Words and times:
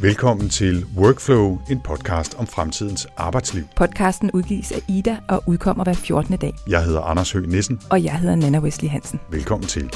Velkommen 0.00 0.48
til 0.48 0.86
Workflow, 0.96 1.58
en 1.70 1.80
podcast 1.80 2.34
om 2.34 2.46
fremtidens 2.46 3.06
arbejdsliv. 3.16 3.64
Podcasten 3.76 4.30
udgives 4.30 4.72
af 4.72 4.78
Ida 4.88 5.16
og 5.28 5.42
udkommer 5.46 5.84
hver 5.84 5.92
14. 5.92 6.36
dag. 6.36 6.54
Jeg 6.68 6.84
hedder 6.84 7.00
Anders 7.00 7.32
Høgh 7.32 7.48
Nissen. 7.48 7.80
Og 7.90 8.04
jeg 8.04 8.18
hedder 8.18 8.36
Nana 8.36 8.58
Wesley 8.58 8.88
Hansen. 8.88 9.20
Velkommen 9.30 9.68
til. 9.68 9.90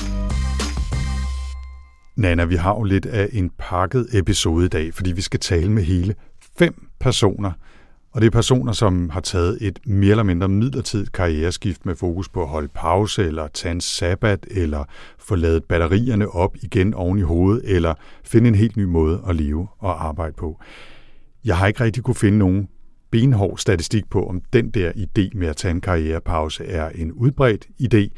Nana, 2.17 2.45
vi 2.45 2.55
har 2.55 2.75
jo 2.75 2.83
lidt 2.83 3.07
af 3.07 3.29
en 3.33 3.51
pakket 3.59 4.07
episode 4.13 4.65
i 4.65 4.69
dag, 4.69 4.95
fordi 4.95 5.13
vi 5.13 5.21
skal 5.21 5.41
tale 5.41 5.71
med 5.71 5.83
hele 5.83 6.15
fem 6.59 6.75
personer. 7.01 7.53
Og 8.13 8.21
det 8.21 8.27
er 8.27 8.31
personer, 8.31 8.73
som 8.73 9.11
har 9.11 9.21
taget 9.21 9.59
et 9.61 9.79
mere 9.87 10.11
eller 10.11 10.23
mindre 10.23 10.49
midlertidigt 10.49 11.13
karriereskift 11.13 11.87
med 11.87 11.97
fokus 11.97 12.29
på 12.29 12.43
at 12.43 12.49
holde 12.49 12.69
pause, 12.69 13.25
eller 13.25 13.49
tage 13.49 13.73
en 13.73 13.81
sabbat, 13.81 14.47
eller 14.51 14.85
få 15.19 15.35
lavet 15.35 15.65
batterierne 15.65 16.29
op 16.29 16.57
igen 16.63 16.95
oven 16.95 17.19
i 17.19 17.23
hovedet, 17.23 17.77
eller 17.77 17.95
finde 18.25 18.49
en 18.49 18.55
helt 18.55 18.77
ny 18.77 18.85
måde 18.85 19.23
at 19.29 19.37
leve 19.37 19.69
og 19.79 20.07
arbejde 20.09 20.35
på. 20.37 20.61
Jeg 21.45 21.57
har 21.57 21.67
ikke 21.67 21.85
rigtig 21.85 22.03
kunne 22.03 22.15
finde 22.15 22.39
nogen 22.39 22.69
benhård 23.11 23.59
statistik 23.59 24.11
på, 24.11 24.27
om 24.27 24.41
den 24.53 24.71
der 24.71 24.93
idé 24.93 25.39
med 25.39 25.49
at 25.49 25.57
tage 25.57 25.73
en 25.73 25.81
karrierepause 25.81 26.65
er 26.65 26.89
en 26.89 27.13
udbredt 27.13 27.67
idé. 27.83 28.09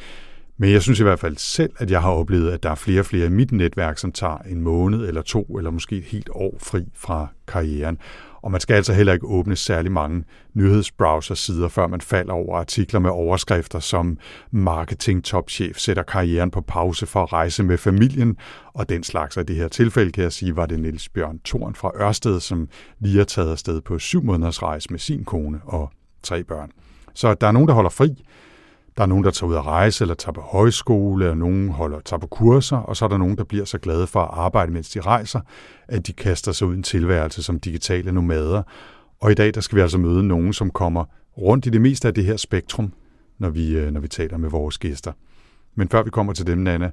Men 0.59 0.71
jeg 0.71 0.83
synes 0.83 1.01
i 1.01 1.03
hvert 1.03 1.19
fald 1.19 1.37
selv, 1.37 1.73
at 1.79 1.91
jeg 1.91 2.01
har 2.01 2.11
oplevet, 2.11 2.51
at 2.51 2.63
der 2.63 2.71
er 2.71 2.75
flere 2.75 3.01
og 3.01 3.07
flere 3.07 3.27
i 3.27 3.31
mit 3.31 3.53
netværk, 3.53 3.99
som 3.99 4.13
tager 4.13 4.39
en 4.39 4.61
måned 4.61 5.09
eller 5.09 5.23
to, 5.23 5.43
eller 5.43 5.71
måske 5.71 5.97
et 5.97 6.05
helt 6.05 6.29
år 6.33 6.59
fri 6.61 6.85
fra 6.95 7.27
karrieren. 7.49 7.99
Og 8.45 8.51
man 8.51 8.61
skal 8.61 8.75
altså 8.75 8.93
heller 8.93 9.13
ikke 9.13 9.27
åbne 9.27 9.57
særlig 9.57 9.93
mange 9.93 10.25
nyhedsbrowser-sider, 10.55 11.69
før 11.69 11.87
man 11.87 12.01
falder 12.01 12.33
over 12.33 12.59
artikler 12.59 13.01
med 13.01 13.11
overskrifter 13.11 13.79
som 13.79 14.19
marketing-topchef 14.51 15.79
sætter 15.79 16.03
karrieren 16.03 16.51
på 16.51 16.61
pause 16.61 17.07
for 17.07 17.23
at 17.23 17.33
rejse 17.33 17.63
med 17.63 17.79
familien, 17.79 18.37
og 18.75 18.89
den 18.89 19.03
slags. 19.03 19.37
af 19.37 19.47
det 19.47 19.57
her 19.57 19.69
tilfælde 19.69 20.13
kan 20.13 20.23
jeg 20.23 20.33
sige, 20.33 20.57
var 20.57 20.67
det 20.67 20.81
Niels 20.81 21.09
Bjørn 21.09 21.41
Thorn 21.45 21.75
fra 21.75 21.91
Ørsted, 22.01 22.41
som 22.41 22.69
lige 23.01 23.17
har 23.17 23.25
taget 23.25 23.51
afsted 23.51 23.81
på 23.81 23.99
syv 23.99 24.23
måneders 24.23 24.63
rejse 24.63 24.91
med 24.91 24.99
sin 24.99 25.25
kone 25.25 25.61
og 25.65 25.91
tre 26.23 26.45
børn. 26.45 26.71
Så 27.15 27.35
der 27.35 27.47
er 27.47 27.53
nogen, 27.53 27.69
der 27.69 27.75
holder 27.75 27.91
fri, 27.91 28.25
der 28.97 29.03
er 29.03 29.07
nogen, 29.07 29.25
der 29.25 29.31
tager 29.31 29.51
ud 29.51 29.55
at 29.55 29.67
rejse, 29.67 30.05
eller 30.05 30.15
tager 30.15 30.33
på 30.33 30.41
højskole, 30.41 31.31
og 31.31 31.37
nogen 31.37 31.69
holder, 31.69 32.01
tager 32.01 32.21
på 32.21 32.27
kurser, 32.27 32.77
og 32.77 32.97
så 32.97 33.05
er 33.05 33.09
der 33.09 33.19
nogen, 33.19 33.39
der 33.39 33.45
bliver 33.45 33.65
så 33.65 33.79
glade 33.79 34.07
for 34.07 34.21
at 34.21 34.31
arbejde, 34.33 34.73
mens 34.73 34.91
de 34.91 35.01
rejser, 35.01 35.41
at 35.89 36.07
de 36.07 36.13
kaster 36.13 36.53
sig 36.53 36.67
ud 36.67 36.75
i 36.75 36.77
en 36.77 36.83
tilværelse 36.83 37.43
som 37.43 37.61
digitale 37.61 38.13
nomader. 38.13 38.63
Og 39.21 39.31
i 39.31 39.35
dag, 39.35 39.55
der 39.55 39.61
skal 39.61 39.77
vi 39.77 39.83
altså 39.83 39.99
møde 39.99 40.23
nogen, 40.23 40.53
som 40.53 40.71
kommer 40.71 41.05
rundt 41.39 41.67
i 41.67 41.71
det 41.71 41.81
meste 41.81 42.09
af 42.09 42.15
det 42.15 42.25
her 42.25 42.37
spektrum, 42.37 42.93
når 43.39 43.51
vi, 43.51 43.77
øh, 43.77 43.93
når 43.93 44.01
vi 44.01 44.09
taler 44.09 44.37
med 44.37 44.51
vores 44.51 44.79
gæster. 44.79 45.13
Men 45.75 45.89
før 45.89 46.03
vi 46.03 46.11
kommer 46.11 46.33
til 46.33 46.47
dem, 46.47 46.59
Nana, 46.59 46.91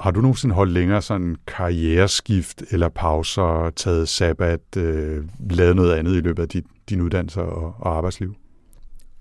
har 0.00 0.10
du 0.10 0.20
nogensinde 0.20 0.54
holdt 0.54 0.72
længere 0.72 1.02
sådan 1.02 1.36
karriereskift 1.46 2.62
eller 2.70 2.88
pauser, 2.88 3.70
taget 3.76 4.08
sabbat, 4.08 4.76
øh, 4.76 5.24
lavet 5.50 5.76
noget 5.76 5.92
andet 5.92 6.16
i 6.16 6.20
løbet 6.20 6.42
af 6.42 6.48
dit, 6.48 6.64
din 6.90 7.00
uddannelse 7.00 7.42
og, 7.42 7.74
og 7.78 7.96
arbejdsliv? 7.96 8.34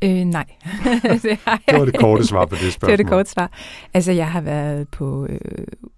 Øh, 0.06 0.26
nej. 0.26 0.46
det, 1.24 1.40
har 1.46 1.62
det 1.68 1.80
var 1.80 1.86
det 1.86 1.98
korte 2.00 2.28
svar 2.28 2.46
på 2.46 2.56
det 2.56 2.74
spørgsmål. 2.74 2.88
Det 2.88 2.94
er 2.94 2.98
det 2.98 3.08
korte 3.08 3.30
svar. 3.30 3.52
Altså, 3.94 4.12
jeg 4.12 4.32
har 4.32 4.42
været 4.42 4.88
på 4.90 5.26
øh, 5.30 5.40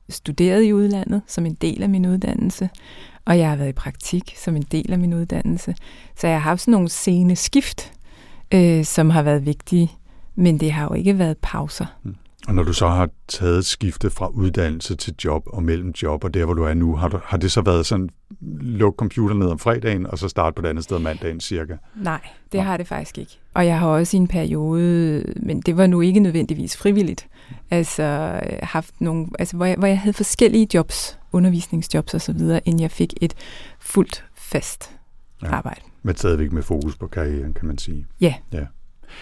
studeret 0.10 0.64
i 0.64 0.74
udlandet 0.74 1.22
som 1.28 1.46
en 1.46 1.54
del 1.54 1.84
af 1.84 1.90
min 1.90 2.06
uddannelse, 2.06 2.70
og 3.26 3.38
jeg 3.40 3.50
har 3.50 3.56
været 3.56 3.70
i 3.70 3.74
praktik 3.74 4.34
som 4.38 4.56
en 4.56 4.66
del 4.72 4.92
af 4.92 5.00
min 5.00 5.14
uddannelse. 5.14 5.76
Så 6.16 6.28
jeg 6.28 6.36
har 6.36 6.50
haft 6.50 6.62
sådan 6.62 6.72
nogle 6.72 6.90
sene 6.90 7.36
skift, 7.36 7.94
øh, 8.54 8.86
som 8.86 9.10
har 9.10 9.22
været 9.22 9.46
vigtige, 9.46 9.92
men 10.36 10.60
det 10.60 10.72
har 10.72 10.84
jo 10.84 10.94
ikke 10.94 11.20
været 11.20 11.38
pauser. 11.38 11.86
Mm. 12.04 12.16
Og 12.48 12.56
når 12.56 12.64
du 12.64 12.74
så 12.74 12.88
har 12.88 13.10
taget 13.28 13.66
skifte 13.66 14.10
fra 14.10 14.28
uddannelse 14.28 14.96
til 14.96 15.16
job 15.24 15.44
og 15.46 15.64
mellem 15.64 15.94
job 16.04 16.24
og 16.24 16.34
der, 16.34 16.46
hvor 16.46 16.54
du 16.54 16.64
er 16.64 16.74
nu, 16.74 16.96
har, 16.96 17.08
du, 17.08 17.20
har 17.24 17.38
det 17.38 17.52
så 17.52 17.62
været 17.62 17.86
sådan, 17.86 18.10
luk 18.62 18.96
computeren 18.96 19.40
ned 19.40 19.48
om 19.48 19.60
fredagen, 19.60 20.08
og 20.08 20.18
så 20.18 20.28
starte 20.28 20.56
på 20.56 20.62
det 20.62 20.70
andet 20.70 20.84
sted 20.84 21.00
mandagen 21.00 21.40
cirka? 21.40 21.76
Nej, 21.96 22.22
det 22.52 22.62
har 22.62 22.78
det 22.78 22.88
faktisk 22.88 23.18
ikke. 23.18 23.40
Og 23.54 23.66
jeg 23.66 23.80
har 23.80 23.88
også 23.88 24.18
i 24.18 24.20
en 24.20 24.28
periode, 24.28 25.24
men 25.36 25.62
det 25.62 25.78
var 25.78 25.88
nu 25.88 26.02
ikke 26.02 26.20
nødvendigvis 26.20 26.78
frivilligt, 26.78 27.28
altså 27.70 28.40
haft 28.64 29.02
nogle, 29.02 29.28
altså 29.40 29.58
hvor 29.58 29.66
jeg, 29.66 29.76
hvor 29.78 29.88
jeg 29.88 30.00
havde 30.00 30.14
forskellige 30.14 30.68
jobs, 30.74 31.20
undervisningsjobs 31.32 32.14
og 32.14 32.22
så 32.22 32.34
videre, 32.34 32.62
inden 32.66 32.82
jeg 32.82 32.92
fik 32.92 33.14
et 33.22 33.34
fuldt 33.80 34.26
fast 34.36 34.92
ja. 35.44 35.48
arbejde. 35.48 35.82
Men 36.04 36.16
stadigvæk 36.16 36.52
med 36.52 36.64
fokus 36.64 36.98
på 36.98 37.08
karrieren, 37.08 37.54
kan 37.54 37.68
man 37.68 37.78
sige. 37.78 38.06
Ja. 38.22 38.34
ja. 38.52 38.66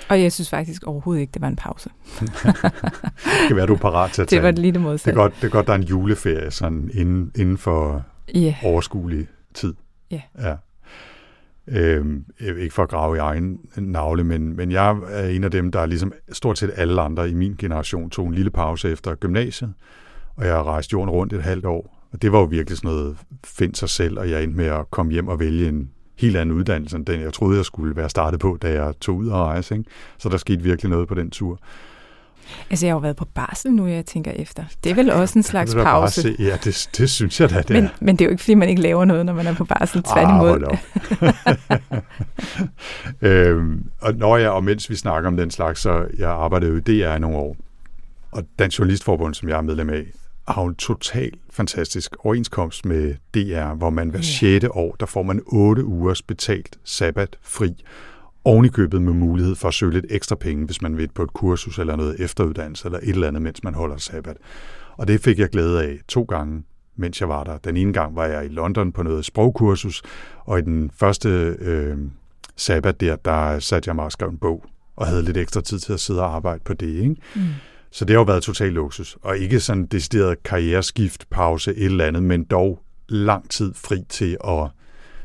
Og 0.09 0.21
jeg 0.21 0.31
synes 0.31 0.49
faktisk 0.49 0.83
overhovedet 0.83 1.21
ikke, 1.21 1.31
det 1.31 1.41
var 1.41 1.47
en 1.47 1.55
pause. 1.55 1.89
det 2.21 3.47
kan 3.47 3.55
være, 3.55 3.65
du 3.65 3.73
er 3.73 3.77
parat 3.77 4.11
til 4.11 4.21
at 4.21 4.27
tage 4.27 4.41
Det 4.41 4.45
var 4.45 4.61
lige 4.61 4.71
det 4.71 4.81
modsatte. 4.81 5.11
Det 5.11 5.17
er 5.17 5.21
godt, 5.21 5.33
det 5.41 5.43
er 5.43 5.51
godt 5.51 5.67
der 5.67 5.73
er 5.73 5.77
en 5.77 5.83
juleferie 5.83 6.51
sådan 6.51 6.89
inden, 6.93 7.31
inden 7.35 7.57
for 7.57 8.03
yeah. 8.37 8.53
overskuelig 8.63 9.27
tid. 9.53 9.73
Yeah. 10.13 10.21
Ja. 10.39 10.55
Øhm, 11.67 12.25
ikke 12.39 12.73
for 12.73 12.83
at 12.83 12.89
grave 12.89 13.15
i 13.15 13.19
egen 13.19 13.59
navle, 13.77 14.23
men, 14.23 14.55
men 14.55 14.71
jeg 14.71 14.97
er 15.09 15.27
en 15.27 15.43
af 15.43 15.51
dem, 15.51 15.71
der 15.71 15.79
er 15.79 15.85
ligesom 15.85 16.13
stort 16.31 16.57
set 16.57 16.71
alle 16.75 17.01
andre 17.01 17.29
i 17.29 17.33
min 17.33 17.55
generation 17.59 18.09
tog 18.09 18.27
en 18.27 18.33
lille 18.33 18.51
pause 18.51 18.91
efter 18.91 19.15
gymnasiet, 19.15 19.73
og 20.35 20.45
jeg 20.45 20.63
rejste 20.63 20.93
jorden 20.93 21.09
rundt 21.09 21.33
et 21.33 21.43
halvt 21.43 21.65
år. 21.65 21.95
Og 22.11 22.21
det 22.21 22.31
var 22.31 22.39
jo 22.39 22.45
virkelig 22.45 22.77
sådan 22.77 22.91
noget, 22.91 23.17
find 23.45 23.75
sig 23.75 23.89
selv, 23.89 24.19
og 24.19 24.29
jeg 24.29 24.43
endte 24.43 24.57
med 24.57 24.65
at 24.65 24.91
komme 24.91 25.11
hjem 25.11 25.27
og 25.27 25.39
vælge 25.39 25.67
en 25.67 25.89
helt 26.17 26.37
anden 26.37 26.55
uddannelse, 26.55 26.97
end 26.97 27.05
den 27.05 27.21
jeg 27.21 27.33
troede, 27.33 27.57
jeg 27.57 27.65
skulle 27.65 27.95
være 27.95 28.09
startet 28.09 28.39
på, 28.39 28.57
da 28.61 28.71
jeg 28.71 28.93
tog 29.01 29.15
ud 29.15 29.27
og 29.27 29.45
rejse. 29.45 29.75
Ikke? 29.75 29.89
Så 30.17 30.29
der 30.29 30.37
skete 30.37 30.63
virkelig 30.63 30.89
noget 30.89 31.07
på 31.07 31.15
den 31.15 31.29
tur. 31.29 31.59
Altså, 32.69 32.85
jeg 32.85 32.93
har 32.93 32.95
jo 32.95 33.01
været 33.01 33.15
på 33.15 33.25
barsel 33.25 33.73
nu, 33.73 33.87
jeg 33.87 34.05
tænker 34.05 34.31
efter. 34.31 34.63
Det 34.83 34.89
er 34.89 34.95
vel 34.95 35.11
også 35.11 35.39
en 35.39 35.43
slags 35.43 35.75
pause. 35.75 36.21
Se. 36.21 36.35
Ja, 36.39 36.57
det, 36.63 36.89
det 36.97 37.09
synes 37.09 37.41
jeg 37.41 37.49
da, 37.49 37.57
det 37.57 37.69
men, 37.69 37.83
er. 37.83 37.89
Men 37.99 38.15
det 38.15 38.25
er 38.25 38.25
jo 38.25 38.31
ikke, 38.31 38.43
fordi 38.43 38.53
man 38.53 38.69
ikke 38.69 38.81
laver 38.81 39.05
noget, 39.05 39.25
når 39.25 39.33
man 39.33 39.47
er 39.47 39.53
på 39.53 39.65
barsel. 39.65 40.03
Tværtimod. 40.03 40.77
Ah, 43.21 43.49
øhm, 43.51 43.83
og 44.01 44.13
når 44.13 44.37
jeg, 44.37 44.49
og 44.49 44.63
mens 44.63 44.89
vi 44.89 44.95
snakker 44.95 45.29
om 45.29 45.37
den 45.37 45.51
slags, 45.51 45.81
så 45.81 46.05
jeg 46.17 46.29
arbejdede 46.29 46.71
jo 46.71 46.77
i 46.77 46.81
DR 46.81 47.15
i 47.15 47.19
nogle 47.19 47.37
år. 47.37 47.57
Og 48.31 48.43
Dansk 48.59 48.79
Journalistforbund, 48.79 49.33
som 49.33 49.49
jeg 49.49 49.57
er 49.57 49.61
medlem 49.61 49.89
af, 49.89 50.03
har 50.47 50.63
en 50.65 50.75
total 50.75 51.31
fantastisk 51.49 52.15
overenskomst 52.19 52.85
med 52.85 53.15
DR, 53.33 53.73
hvor 53.73 53.89
man 53.89 54.09
hver 54.09 54.21
6. 54.21 54.65
år, 54.71 54.95
der 54.99 55.05
får 55.05 55.23
man 55.23 55.41
8 55.45 55.83
ugers 55.85 56.21
betalt 56.21 56.79
sabbat 56.83 57.37
fri, 57.41 57.83
ovenikøbet 58.43 59.01
med 59.01 59.13
mulighed 59.13 59.55
for 59.55 59.67
at 59.67 59.73
søge 59.73 59.93
lidt 59.93 60.05
ekstra 60.09 60.35
penge, 60.35 60.65
hvis 60.65 60.81
man 60.81 60.97
vil 60.97 61.09
på 61.15 61.23
et 61.23 61.33
kursus 61.33 61.79
eller 61.79 61.95
noget 61.95 62.19
efteruddannelse 62.19 62.85
eller 62.85 62.99
et 62.99 63.09
eller 63.09 63.27
andet, 63.27 63.41
mens 63.41 63.63
man 63.63 63.73
holder 63.73 63.97
sabbat. 63.97 64.37
Og 64.97 65.07
det 65.07 65.21
fik 65.21 65.39
jeg 65.39 65.49
glæde 65.49 65.83
af 65.83 65.99
to 66.07 66.23
gange, 66.23 66.63
mens 66.95 67.21
jeg 67.21 67.29
var 67.29 67.43
der. 67.43 67.57
Den 67.57 67.77
ene 67.77 67.93
gang 67.93 68.15
var 68.15 68.25
jeg 68.25 68.45
i 68.45 68.47
London 68.47 68.91
på 68.91 69.03
noget 69.03 69.25
sprogkursus, 69.25 70.03
og 70.45 70.59
i 70.59 70.61
den 70.61 70.91
første 70.93 71.29
øh, 71.59 71.97
sabbat 72.55 73.01
der, 73.01 73.15
der 73.15 73.59
satte 73.59 73.87
jeg 73.87 73.95
mig 73.95 74.05
og 74.05 74.11
skrev 74.11 74.29
en 74.29 74.37
bog, 74.37 74.65
og 74.95 75.07
havde 75.07 75.23
lidt 75.23 75.37
ekstra 75.37 75.61
tid 75.61 75.79
til 75.79 75.93
at 75.93 75.99
sidde 75.99 76.21
og 76.21 76.35
arbejde 76.35 76.61
på 76.65 76.73
det. 76.73 76.87
Ikke? 76.87 77.15
Mm. 77.35 77.41
Så 77.95 78.05
det 78.05 78.13
har 78.13 78.19
jo 78.19 78.23
været 78.23 78.43
total 78.43 78.71
luksus, 78.71 79.17
og 79.21 79.37
ikke 79.37 79.59
sådan 79.59 79.85
decideret 79.85 80.43
karriereskift, 80.43 81.29
pause, 81.29 81.71
et 81.71 81.85
eller 81.85 82.05
andet, 82.05 82.23
men 82.23 82.43
dog 82.43 82.79
lang 83.09 83.49
tid 83.49 83.73
fri 83.73 84.03
til 84.09 84.37
at 84.47 84.67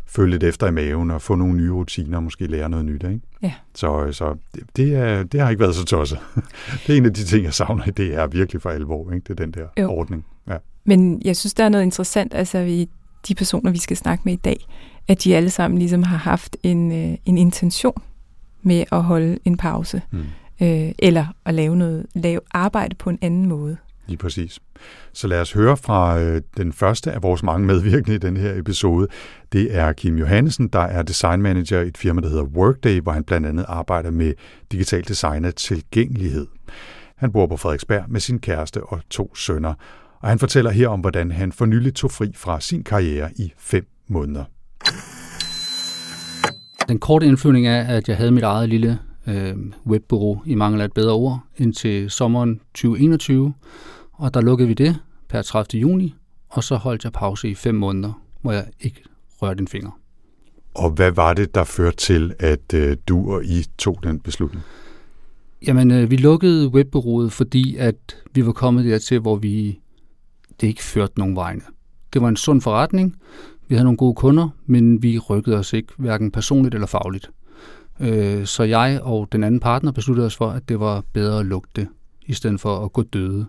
følge 0.07 0.31
lidt 0.31 0.43
efter 0.43 0.67
i 0.67 0.71
maven 0.71 1.11
og 1.11 1.23
få 1.23 1.35
nogle 1.35 1.57
nye 1.57 1.73
rutiner 1.73 2.17
og 2.17 2.23
måske 2.23 2.47
lære 2.47 2.69
noget 2.69 2.85
nyt. 2.85 3.03
Ikke? 3.05 3.21
Ja. 3.43 3.53
Så, 3.75 4.13
så 4.13 4.37
det, 4.55 4.63
det, 4.77 4.95
er, 4.95 5.23
det 5.23 5.41
har 5.41 5.51
ikke 5.51 5.61
været 5.61 5.75
så 5.75 5.85
tosset. 5.85 6.19
det 6.87 6.93
er 6.93 6.97
en 6.97 7.07
af 7.07 7.15
de 7.15 7.25
ting, 7.25 7.45
jeg 7.45 7.55
savner 7.55 7.89
i 7.89 7.91
det 7.91 8.15
er 8.15 8.27
virkelig 8.27 8.63
for 8.63 8.71
alvor. 8.71 9.13
Ikke? 9.13 9.25
Det 9.25 9.41
er 9.41 9.45
den 9.45 9.53
der 9.53 9.67
jo. 9.79 9.91
ordning. 9.91 10.27
Ja. 10.49 10.57
Men 10.85 11.23
jeg 11.25 11.37
synes, 11.37 11.55
der 11.55 11.65
er 11.65 11.69
noget 11.69 11.85
interessant, 11.85 12.35
altså 12.35 12.65
vi, 12.65 12.89
de 13.29 13.35
personer, 13.35 13.71
vi 13.71 13.79
skal 13.79 13.97
snakke 13.97 14.23
med 14.25 14.33
i 14.33 14.41
dag, 14.45 14.67
at 15.09 15.25
de 15.25 15.37
alle 15.37 15.51
sammen 15.51 15.79
ligesom 15.79 16.03
har 16.03 16.17
haft 16.17 16.57
en, 16.63 16.93
øh, 16.93 17.19
en 17.25 17.39
intention 17.39 18.03
med 18.63 18.85
at 18.93 19.03
holde 19.03 19.39
en 19.45 19.57
pause. 19.57 20.03
Mm 20.11 20.25
øh, 20.63 20.93
eller 20.99 21.27
at 21.45 21.55
lave 21.55 21.77
noget, 21.77 22.07
lave 22.15 22.41
arbejde 22.51 22.95
på 22.95 23.11
en 23.11 23.19
anden 23.23 23.47
måde. 23.49 23.77
Lige 24.07 24.19
præcis. 24.19 24.61
Så 25.13 25.29
lad 25.29 25.41
os 25.41 25.53
høre 25.53 25.77
fra 25.77 26.21
øh, 26.21 26.43
den 26.57 26.73
første 26.73 27.13
af 27.13 27.23
vores 27.23 27.43
mange 27.43 27.67
medvirkende 27.67 28.15
i 28.15 28.19
den 28.19 28.37
her 28.37 28.59
episode. 28.59 29.09
Det 29.53 29.77
er 29.77 29.93
Kim 29.93 30.19
Johannesen, 30.19 30.69
der 30.69 30.81
er 30.81 31.03
design 31.03 31.43
manager 31.43 31.81
i 31.81 31.89
et 31.89 31.99
firma, 31.99 32.21
der 32.21 32.29
hedder 32.29 32.43
Workday, 32.45 33.01
hvor 33.01 33.13
han 33.13 33.25
blandt 33.25 33.47
andet 33.47 33.65
arbejder 33.69 34.11
med 34.11 34.35
digital 34.73 35.09
design 35.09 35.45
af 35.45 35.55
tilgængelighed. 35.55 36.47
Han 37.17 37.33
bor 37.33 37.47
på 37.47 37.57
Frederiksberg 37.57 38.05
med 38.09 38.21
sin 38.21 38.39
kæreste 38.39 38.85
og 38.85 39.01
to 39.11 39.35
sønner, 39.35 39.75
og 40.21 40.29
han 40.29 40.39
fortæller 40.39 40.71
her 40.71 40.89
om, 40.89 41.01
hvordan 41.01 41.31
han 41.31 41.53
for 41.53 41.67
nylig 41.67 41.95
tog 41.95 42.11
fri 42.11 42.33
fra 42.37 42.61
sin 42.61 42.85
karriere 42.85 43.31
i 43.37 43.53
fem 43.59 43.87
måneder. 44.09 44.45
Den 46.89 46.99
korte 46.99 47.27
indflyvning 47.27 47.67
er, 47.67 47.83
at 47.83 48.09
jeg 48.09 48.17
havde 48.17 48.31
mit 48.31 48.43
eget 48.43 48.69
lille 48.69 48.99
øh, 49.27 49.57
webbureau 49.87 50.43
i 50.47 50.55
mangel 50.55 50.81
af 50.81 50.85
et 50.85 50.93
bedre 50.93 51.13
ord 51.13 51.41
indtil 51.57 52.11
sommeren 52.11 52.61
2021, 52.75 53.55
og 54.13 54.35
der 54.35 54.41
lukkede 54.41 54.69
vi 54.69 54.75
det 54.75 54.97
per 55.29 55.43
30. 55.43 55.81
juni, 55.81 56.15
og 56.49 56.65
så 56.65 56.77
holdt 56.77 57.05
jeg 57.05 57.13
pause 57.13 57.49
i 57.49 57.55
fem 57.55 57.75
måneder, 57.75 58.23
hvor 58.41 58.53
jeg 58.53 58.65
ikke 58.81 59.03
rørte 59.43 59.61
en 59.61 59.69
finger. 59.69 59.91
Og 60.75 60.91
hvad 60.91 61.11
var 61.11 61.35
det, 61.35 61.55
der 61.55 61.65
førte 61.65 61.97
til, 61.97 62.35
at 62.39 62.75
øh, 62.75 62.97
du 63.09 63.33
og 63.33 63.45
I 63.45 63.65
tog 63.79 63.99
den 64.03 64.21
beslutning? 64.21 64.65
Jamen, 65.67 65.91
øh, 65.91 66.11
vi 66.11 66.17
lukkede 66.17 66.69
webbureauet, 66.69 67.33
fordi 67.33 67.77
at 67.77 68.17
vi 68.33 68.47
var 68.47 68.53
kommet 68.53 68.85
dertil, 68.85 69.19
hvor 69.19 69.37
vi 69.37 69.81
det 70.61 70.67
ikke 70.67 70.83
førte 70.83 71.19
nogen 71.19 71.37
vegne. 71.37 71.61
Det 72.13 72.23
var 72.23 72.29
en 72.29 72.37
sund 72.37 72.61
forretning. 72.61 73.17
Vi 73.69 73.75
havde 73.75 73.85
nogle 73.85 73.97
gode 73.97 74.15
kunder, 74.15 74.49
men 74.67 75.03
vi 75.03 75.19
rykkede 75.19 75.57
os 75.57 75.73
ikke, 75.73 75.93
hverken 75.99 76.31
personligt 76.31 76.75
eller 76.75 76.87
fagligt. 76.87 77.31
Øh, 78.01 78.47
så 78.47 78.63
jeg 78.63 79.01
og 79.03 79.29
den 79.33 79.45
anden 79.45 79.61
partner 79.61 79.93
besluttede 79.93 80.27
os 80.27 80.37
for, 80.37 80.51
at 80.51 80.69
det 80.69 80.81
var 80.81 81.03
bedre 81.13 81.41
at 81.41 81.47
lukke 81.47 81.69
det, 81.77 81.89
i 82.27 82.33
stedet 82.33 82.61
for 82.61 82.85
at 82.85 82.93
gå 82.93 83.03
døde. 83.03 83.47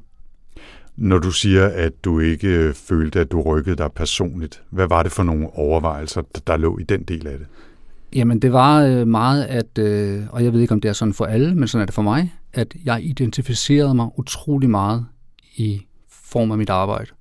Når 0.96 1.20
du 1.20 1.32
siger, 1.32 1.68
at 1.68 2.06
du 2.06 2.20
ikke 2.20 2.74
følte, 2.74 3.20
at 3.20 3.32
du 3.32 3.42
rykkede 3.42 3.76
dig 3.76 3.92
personligt, 3.96 4.64
hvad 4.70 4.88
var 4.88 5.04
det 5.04 5.12
for 5.12 5.24
nogle 5.24 5.48
overvejelser, 5.54 6.22
der 6.48 6.58
lå 6.58 6.78
i 6.78 6.84
den 6.84 7.04
del 7.04 7.28
af 7.28 7.38
det? 7.38 7.48
Jamen, 8.16 8.40
det 8.40 8.54
var 8.54 8.82
øh, 8.82 9.08
meget, 9.08 9.44
at, 9.44 9.78
øh, 9.78 10.24
og 10.30 10.44
jeg 10.44 10.54
ved 10.54 10.62
ikke, 10.62 10.74
om 10.74 10.82
det 10.82 10.90
er 10.90 10.94
sådan 10.94 11.14
for 11.14 11.26
alle, 11.26 11.56
men 11.56 11.68
sådan 11.68 11.82
er 11.82 11.86
det 11.86 11.96
for 11.96 12.02
mig, 12.02 12.34
at 12.54 12.74
jeg 12.86 13.04
identificerede 13.04 13.96
mig 13.96 14.10
utrolig 14.18 14.70
meget 14.70 15.06
i 15.56 15.82
form 16.10 16.52
af 16.52 16.58
mit 16.58 16.70
arbejde. 16.70 17.12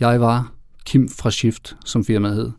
Jeg 0.00 0.20
var 0.20 0.52
Kim 0.86 1.08
fra 1.08 1.30
Shift, 1.30 1.76
som 1.84 2.04
firmaet 2.04 2.34
hed. 2.34 2.50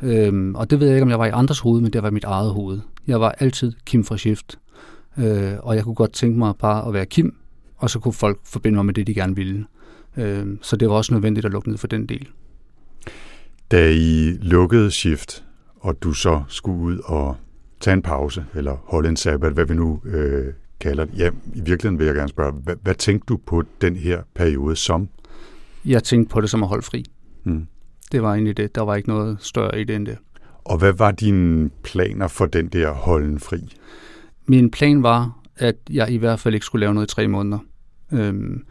Mm. 0.00 0.08
Øhm, 0.08 0.54
og 0.54 0.70
det 0.70 0.80
ved 0.80 0.86
jeg 0.86 0.96
ikke, 0.96 1.02
om 1.02 1.10
jeg 1.10 1.18
var 1.18 1.26
i 1.26 1.30
andres 1.30 1.60
hoved, 1.60 1.80
men 1.80 1.92
det 1.92 2.02
var 2.02 2.10
mit 2.10 2.24
eget 2.24 2.52
hoved. 2.52 2.80
Jeg 3.06 3.20
var 3.20 3.34
altid 3.38 3.72
Kim 3.86 4.04
fra 4.04 4.16
Shift. 4.16 4.58
Øh, 5.18 5.52
og 5.58 5.76
jeg 5.76 5.84
kunne 5.84 5.94
godt 5.94 6.12
tænke 6.12 6.38
mig 6.38 6.54
bare 6.58 6.88
at 6.88 6.94
være 6.94 7.06
Kim, 7.06 7.36
og 7.76 7.90
så 7.90 7.98
kunne 7.98 8.12
folk 8.12 8.40
forbinde 8.44 8.76
mig 8.76 8.86
med 8.86 8.94
det, 8.94 9.06
de 9.06 9.14
gerne 9.14 9.36
ville. 9.36 9.66
Øh, 10.16 10.46
så 10.62 10.76
det 10.76 10.88
var 10.88 10.94
også 10.94 11.14
nødvendigt 11.14 11.46
at 11.46 11.52
lukke 11.52 11.68
ned 11.68 11.78
for 11.78 11.86
den 11.86 12.06
del. 12.06 12.28
Da 13.70 13.90
I 13.90 14.38
lukkede 14.42 14.90
Shift, 14.90 15.44
og 15.80 16.02
du 16.02 16.12
så 16.12 16.42
skulle 16.48 16.78
ud 16.78 16.98
og 17.04 17.36
tage 17.80 17.94
en 17.94 18.02
pause, 18.02 18.44
eller 18.54 18.76
holde 18.84 19.08
en 19.08 19.16
sabbat, 19.16 19.52
hvad 19.52 19.64
vi 19.64 19.74
nu 19.74 20.00
øh, 20.04 20.52
kalder 20.80 21.04
det. 21.04 21.18
Ja, 21.18 21.30
i 21.54 21.60
virkeligheden 21.60 21.98
vil 21.98 22.06
jeg 22.06 22.14
gerne 22.14 22.28
spørge, 22.28 22.52
hvad, 22.52 22.74
hvad 22.82 22.94
tænkte 22.94 23.26
du 23.26 23.36
på 23.36 23.62
den 23.80 23.96
her 23.96 24.22
periode 24.34 24.76
som? 24.76 25.08
Jeg 25.84 26.04
tænkte 26.04 26.32
på 26.32 26.40
det 26.40 26.50
som 26.50 26.62
at 26.62 26.68
holde 26.68 26.82
fri. 26.82 27.04
Mm. 27.44 27.66
Det 28.12 28.22
var 28.22 28.32
egentlig 28.32 28.56
det. 28.56 28.74
Der 28.74 28.82
var 28.82 28.94
ikke 28.94 29.08
noget 29.08 29.36
større 29.40 29.80
i 29.80 29.84
det 29.84 29.96
end 29.96 30.06
det. 30.06 30.18
Og 30.64 30.78
hvad 30.78 30.92
var 30.92 31.10
dine 31.10 31.70
planer 31.82 32.28
for 32.28 32.46
den 32.46 32.68
der 32.68 32.92
holden 32.92 33.40
fri? 33.40 33.76
Min 34.46 34.70
plan 34.70 35.02
var, 35.02 35.40
at 35.56 35.76
jeg 35.90 36.10
i 36.10 36.16
hvert 36.16 36.40
fald 36.40 36.54
ikke 36.54 36.66
skulle 36.66 36.80
lave 36.80 36.94
noget 36.94 37.12
i 37.12 37.14
tre 37.14 37.28
måneder. 37.28 37.58
Øhm, 38.12 38.64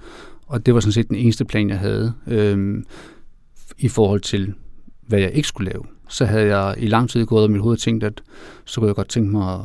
og 0.48 0.66
det 0.66 0.74
var 0.74 0.80
sådan 0.80 0.92
set 0.92 1.10
den 1.10 1.16
eneste 1.16 1.46
plan, 1.46 1.70
jeg 1.70 1.80
havde. 1.80 2.14
Øhm, 2.28 2.86
I 3.78 3.88
forhold 3.88 4.22
til, 4.22 4.54
hvad 5.08 5.20
jeg 5.20 5.32
ikke 5.32 5.48
skulle 5.48 5.72
lave. 5.72 5.84
Så 6.10 6.26
havde 6.26 6.58
jeg 6.58 6.76
i 6.78 6.88
lang 6.88 7.10
tid 7.10 7.26
gået 7.26 7.48
i 7.48 7.52
mit 7.52 7.62
hoved 7.62 7.76
og 7.76 7.80
tænkt, 7.80 8.04
at 8.04 8.22
så 8.66 8.82
kunne 8.82 8.88
jeg 8.88 8.96
godt 8.96 9.10
tænke 9.10 9.32
mig 9.32 9.54
at 9.54 9.60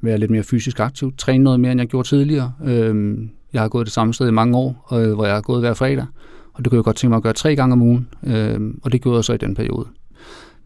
være 0.00 0.18
lidt 0.18 0.30
mere 0.30 0.42
fysisk 0.42 0.80
aktiv. 0.80 1.12
Træne 1.18 1.44
noget 1.44 1.60
mere, 1.60 1.72
end 1.72 1.80
jeg 1.80 1.88
gjorde 1.88 2.08
tidligere. 2.08 2.52
Øhm, 2.64 3.30
jeg 3.52 3.60
har 3.60 3.68
gået 3.68 3.86
det 3.86 3.92
samme 3.92 4.14
sted 4.14 4.28
i 4.28 4.32
mange 4.32 4.56
år, 4.56 4.88
øh, 4.92 5.12
hvor 5.12 5.24
jeg 5.24 5.34
har 5.34 5.42
gået 5.42 5.60
hver 5.60 5.74
fredag. 5.74 6.06
Og 6.52 6.64
det 6.64 6.70
kunne 6.70 6.76
jeg 6.76 6.84
godt 6.84 6.96
tænke 6.96 7.10
mig 7.10 7.16
at 7.16 7.22
gøre 7.22 7.32
tre 7.32 7.56
gange 7.56 7.72
om 7.72 7.82
ugen. 7.82 8.08
øh, 8.22 8.60
og 8.82 8.92
det 8.92 9.02
gjorde 9.02 9.16
jeg 9.16 9.24
så 9.24 9.32
i 9.32 9.36
den 9.36 9.54
periode. 9.54 9.86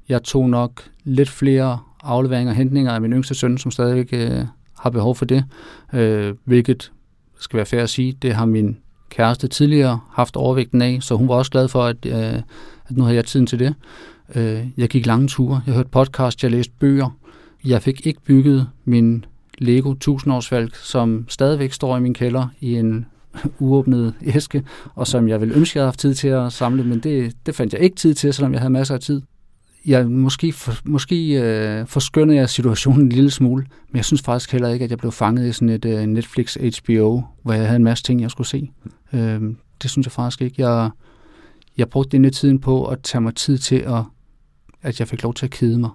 Jeg 0.08 0.22
tog 0.22 0.50
nok 0.50 0.88
lidt 1.04 1.28
flere 1.28 1.78
afleveringer 2.02 2.52
og 2.52 2.56
hentninger 2.56 2.92
af 2.92 3.00
min 3.00 3.12
yngste 3.12 3.34
søn, 3.34 3.58
som 3.58 3.70
stadigvæk 3.70 4.08
øh, 4.12 4.44
har 4.78 4.90
behov 4.90 5.14
for 5.14 5.24
det. 5.24 5.44
Øh, 5.92 6.34
hvilket 6.44 6.92
skal 7.38 7.56
være 7.56 7.66
fair 7.66 7.82
at 7.82 7.90
sige, 7.90 8.12
det 8.22 8.34
har 8.34 8.46
min 8.46 8.76
kæreste 9.08 9.48
tidligere 9.48 10.00
haft 10.10 10.36
overvægten 10.36 10.82
af, 10.82 10.98
så 11.00 11.14
hun 11.14 11.28
var 11.28 11.34
også 11.34 11.50
glad 11.50 11.68
for, 11.68 11.84
at, 11.84 12.06
øh, 12.06 12.34
at 12.88 12.96
nu 12.96 13.02
havde 13.02 13.16
jeg 13.16 13.24
tiden 13.24 13.46
til 13.46 13.58
det. 13.58 13.74
Øh, 14.34 14.66
jeg 14.76 14.88
gik 14.88 15.06
lange 15.06 15.28
ture, 15.28 15.60
jeg 15.66 15.74
hørte 15.74 15.88
podcast, 15.88 16.42
jeg 16.42 16.50
læste 16.50 16.72
bøger. 16.78 17.16
Jeg 17.64 17.82
fik 17.82 18.06
ikke 18.06 18.20
bygget 18.20 18.68
min 18.84 19.24
Lego 19.58 19.94
1000-årsfalk, 20.04 20.76
som 20.76 21.24
stadigvæk 21.28 21.72
står 21.72 21.96
i 21.96 22.00
min 22.00 22.14
kælder 22.14 22.48
i 22.60 22.74
en 22.74 23.06
uåbnet 23.58 24.14
æske, 24.22 24.64
og 24.94 25.06
som 25.06 25.28
jeg 25.28 25.40
ville 25.40 25.54
ønske, 25.54 25.78
jeg 25.78 25.82
havde 25.82 25.88
haft 25.88 25.98
tid 25.98 26.14
til 26.14 26.28
at 26.28 26.52
samle, 26.52 26.84
men 26.84 27.00
det, 27.00 27.32
det 27.46 27.54
fandt 27.54 27.72
jeg 27.72 27.82
ikke 27.82 27.96
tid 27.96 28.14
til, 28.14 28.34
selvom 28.34 28.52
jeg 28.52 28.60
havde 28.60 28.72
masser 28.72 28.94
af 28.94 29.00
tid. 29.00 29.22
Jeg, 29.86 30.10
måske 30.10 30.52
for, 30.52 30.72
måske 30.84 31.42
øh, 31.42 31.86
forskyndede 31.86 32.38
jeg 32.38 32.50
situationen 32.50 33.02
en 33.02 33.08
lille 33.08 33.30
smule, 33.30 33.66
men 33.88 33.96
jeg 33.96 34.04
synes 34.04 34.22
faktisk 34.22 34.52
heller 34.52 34.68
ikke, 34.68 34.84
at 34.84 34.90
jeg 34.90 34.98
blev 34.98 35.12
fanget 35.12 35.48
i 35.48 35.52
sådan 35.52 35.68
et 35.68 35.84
øh, 35.84 36.06
Netflix 36.06 36.54
HBO, 36.54 37.22
hvor 37.42 37.52
jeg 37.52 37.64
havde 37.66 37.76
en 37.76 37.84
masse 37.84 38.04
ting, 38.04 38.20
jeg 38.20 38.30
skulle 38.30 38.46
se. 38.46 38.70
Øh, 39.12 39.40
det 39.82 39.90
synes 39.90 40.06
jeg 40.06 40.12
faktisk 40.12 40.42
ikke. 40.42 40.68
Jeg, 40.68 40.90
jeg 41.76 41.88
brugte 41.88 42.10
denne 42.10 42.30
tiden 42.30 42.58
på 42.58 42.86
at 42.86 43.02
tage 43.02 43.22
mig 43.22 43.34
tid 43.34 43.58
til, 43.58 43.76
at, 43.76 44.02
at 44.82 45.00
jeg 45.00 45.08
fik 45.08 45.22
lov 45.22 45.34
til 45.34 45.46
at 45.46 45.52
kede 45.52 45.78
mig, 45.78 45.90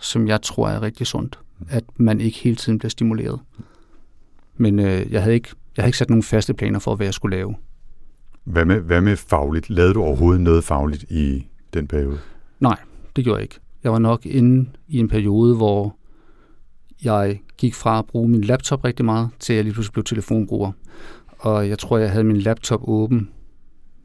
som 0.00 0.28
jeg 0.28 0.42
tror 0.42 0.68
er 0.68 0.82
rigtig 0.82 1.06
sundt. 1.06 1.38
At 1.68 1.84
man 1.96 2.20
ikke 2.20 2.38
hele 2.38 2.56
tiden 2.56 2.78
bliver 2.78 2.90
stimuleret. 2.90 3.40
Men 4.56 4.78
øh, 4.78 5.12
jeg 5.12 5.22
havde 5.22 5.34
ikke 5.34 5.48
jeg 5.76 5.82
havde 5.82 5.88
ikke 5.88 5.98
sat 5.98 6.10
nogen 6.10 6.22
faste 6.22 6.54
planer 6.54 6.78
for, 6.78 6.94
hvad 6.94 7.06
jeg 7.06 7.14
skulle 7.14 7.36
lave. 7.36 7.54
Hvad 8.44 8.64
med, 8.64 8.80
hvad 8.80 9.00
med 9.00 9.16
fagligt? 9.16 9.70
Lavede 9.70 9.94
du 9.94 10.02
overhovedet 10.02 10.40
noget 10.40 10.64
fagligt 10.64 11.02
i 11.02 11.46
den 11.74 11.86
periode? 11.86 12.18
Nej, 12.60 12.76
det 13.16 13.24
gjorde 13.24 13.36
jeg 13.36 13.42
ikke. 13.42 13.58
Jeg 13.84 13.92
var 13.92 13.98
nok 13.98 14.26
inde 14.26 14.70
i 14.88 14.98
en 14.98 15.08
periode, 15.08 15.56
hvor 15.56 15.96
jeg 17.04 17.40
gik 17.56 17.74
fra 17.74 17.98
at 17.98 18.06
bruge 18.06 18.28
min 18.28 18.44
laptop 18.44 18.84
rigtig 18.84 19.04
meget, 19.04 19.28
til 19.38 19.52
at 19.52 19.56
jeg 19.56 19.64
lige 19.64 19.74
pludselig 19.74 19.92
blev 19.92 20.04
telefonbruger. 20.04 20.72
Og 21.38 21.68
jeg 21.68 21.78
tror, 21.78 21.98
jeg 21.98 22.10
havde 22.10 22.24
min 22.24 22.36
laptop 22.36 22.80
åben 22.88 23.30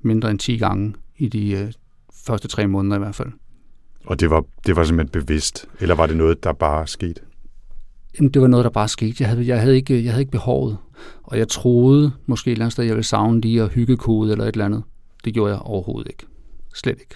mindre 0.01 0.31
end 0.31 0.39
10 0.39 0.57
gange 0.57 0.93
i 1.17 1.27
de 1.27 1.51
øh, 1.51 1.71
første 2.25 2.47
tre 2.47 2.67
måneder 2.67 2.95
i 2.95 2.99
hvert 2.99 3.15
fald. 3.15 3.31
Og 4.05 4.19
det 4.19 4.29
var, 4.29 4.45
det 4.65 4.75
var 4.75 4.83
simpelthen 4.83 5.21
bevidst, 5.21 5.67
eller 5.79 5.95
var 5.95 6.07
det 6.07 6.17
noget, 6.17 6.43
der 6.43 6.53
bare 6.53 6.87
skete? 6.87 7.21
Jamen, 8.19 8.31
det 8.31 8.41
var 8.41 8.47
noget, 8.47 8.63
der 8.63 8.69
bare 8.69 8.87
skete. 8.87 9.15
Jeg 9.19 9.29
havde, 9.29 9.47
jeg 9.47 9.61
havde, 9.61 9.75
ikke, 9.75 10.03
jeg 10.03 10.11
havde 10.11 10.21
ikke 10.21 10.31
behovet. 10.31 10.77
Og 11.23 11.37
jeg 11.37 11.47
troede 11.47 12.11
måske 12.25 12.47
et 12.47 12.51
eller 12.51 12.65
andet 12.65 12.73
sted, 12.73 12.83
jeg 12.83 12.95
ville 12.95 13.03
savne 13.03 13.41
lige 13.41 13.61
at 13.61 13.69
hygge 13.69 13.97
kode 13.97 14.31
eller 14.31 14.45
et 14.45 14.51
eller 14.51 14.65
andet. 14.65 14.83
Det 15.25 15.33
gjorde 15.33 15.51
jeg 15.51 15.61
overhovedet 15.61 16.09
ikke. 16.09 16.25
Slet 16.73 16.99
ikke. 16.99 17.15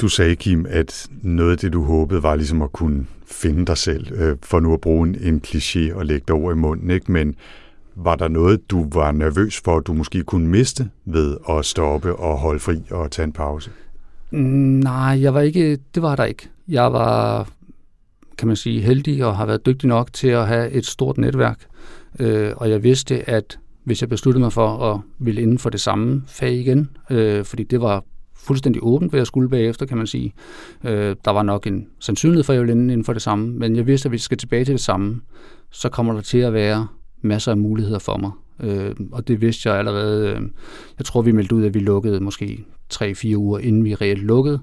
Du 0.00 0.08
sagde, 0.08 0.36
Kim, 0.36 0.66
at 0.68 1.06
noget 1.22 1.50
af 1.50 1.58
det, 1.58 1.72
du 1.72 1.84
håbede, 1.84 2.22
var 2.22 2.36
ligesom 2.36 2.62
at 2.62 2.72
kunne 2.72 3.06
finde 3.26 3.66
dig 3.66 3.78
selv, 3.78 4.12
øh, 4.12 4.36
for 4.42 4.60
nu 4.60 4.74
at 4.74 4.80
bruge 4.80 5.08
en, 5.08 5.16
en 5.20 5.42
kliché 5.46 5.94
og 5.94 6.06
lægge 6.06 6.24
dig 6.28 6.36
over 6.36 6.52
i 6.52 6.54
munden, 6.54 6.90
ikke? 6.90 7.12
Men 7.12 7.34
var 7.94 8.16
der 8.16 8.28
noget, 8.28 8.70
du 8.70 8.88
var 8.92 9.12
nervøs 9.12 9.60
for, 9.64 9.76
at 9.76 9.86
du 9.86 9.92
måske 9.92 10.22
kunne 10.22 10.48
miste 10.48 10.90
ved 11.04 11.36
at 11.48 11.64
stoppe 11.64 12.16
og 12.16 12.38
holde 12.38 12.60
fri 12.60 12.82
og 12.90 13.10
tage 13.10 13.24
en 13.24 13.32
pause? 13.32 13.70
Nej, 14.30 15.20
jeg 15.20 15.34
var 15.34 15.40
ikke, 15.40 15.78
det 15.94 16.02
var 16.02 16.16
der 16.16 16.24
ikke. 16.24 16.48
Jeg 16.68 16.92
var, 16.92 17.48
kan 18.38 18.48
man 18.48 18.56
sige, 18.56 18.80
heldig 18.80 19.24
og 19.24 19.36
har 19.36 19.46
været 19.46 19.66
dygtig 19.66 19.88
nok 19.88 20.12
til 20.12 20.28
at 20.28 20.46
have 20.46 20.70
et 20.70 20.86
stort 20.86 21.18
netværk. 21.18 21.58
Øh, 22.20 22.52
og 22.56 22.70
jeg 22.70 22.82
vidste, 22.82 23.30
at 23.30 23.58
hvis 23.84 24.00
jeg 24.00 24.08
besluttede 24.08 24.42
mig 24.42 24.52
for 24.52 24.92
at 24.92 25.00
ville 25.18 25.42
inden 25.42 25.58
for 25.58 25.70
det 25.70 25.80
samme 25.80 26.22
fag 26.26 26.52
igen, 26.52 26.90
øh, 27.10 27.44
fordi 27.44 27.62
det 27.62 27.80
var 27.80 28.04
fuldstændig 28.44 28.82
åbent, 28.82 29.12
hvad 29.12 29.20
jeg 29.20 29.26
skulle 29.26 29.48
bagefter, 29.48 29.86
kan 29.86 29.96
man 29.96 30.06
sige. 30.06 30.32
Øh, 30.84 31.16
der 31.24 31.30
var 31.30 31.42
nok 31.42 31.66
en 31.66 31.86
sandsynlighed 32.00 32.44
for, 32.44 32.52
at 32.52 32.54
jeg 32.54 32.62
ville 32.62 32.72
ende 32.72 32.92
inden 32.92 33.04
for 33.04 33.12
det 33.12 33.22
samme, 33.22 33.46
men 33.46 33.76
jeg 33.76 33.86
vidste, 33.86 34.06
at 34.06 34.10
hvis 34.10 34.20
jeg 34.20 34.24
skal 34.24 34.38
tilbage 34.38 34.64
til 34.64 34.72
det 34.72 34.80
samme, 34.80 35.20
så 35.70 35.88
kommer 35.88 36.12
der 36.12 36.20
til 36.20 36.38
at 36.38 36.52
være 36.52 36.86
masser 37.22 37.50
af 37.50 37.56
muligheder 37.56 37.98
for 37.98 38.16
mig. 38.16 38.30
Øh, 38.60 38.94
og 39.12 39.28
det 39.28 39.40
vidste 39.40 39.68
jeg 39.68 39.78
allerede. 39.78 40.28
Øh, 40.28 40.40
jeg 40.98 41.06
tror, 41.06 41.22
vi 41.22 41.32
meldte 41.32 41.54
ud, 41.54 41.64
at 41.64 41.74
vi 41.74 41.78
lukkede 41.78 42.20
måske 42.20 42.64
3-4 42.94 43.36
uger, 43.36 43.58
inden 43.58 43.84
vi 43.84 43.94
reelt 43.94 44.22
lukkede. 44.22 44.60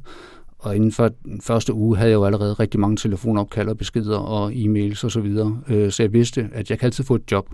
Og 0.60 0.76
inden 0.76 0.92
for 0.92 1.08
den 1.26 1.42
første 1.42 1.74
uge 1.74 1.98
havde 1.98 2.10
jeg 2.10 2.16
jo 2.16 2.26
allerede 2.26 2.54
rigtig 2.54 2.80
mange 2.80 2.98
telefonopkald 2.98 3.70
og 3.70 3.78
beskeder 3.78 4.18
og 4.18 4.52
e-mails 4.54 5.06
osv. 5.06 5.10
Så, 5.10 5.20
videre. 5.22 5.62
Øh, 5.68 5.92
så 5.92 6.04
jeg 6.04 6.14
vidste, 6.14 6.50
at 6.54 6.70
jeg 6.70 6.80
kan 6.80 6.86
altid 6.86 7.04
få 7.04 7.16
et 7.16 7.32
job. 7.32 7.50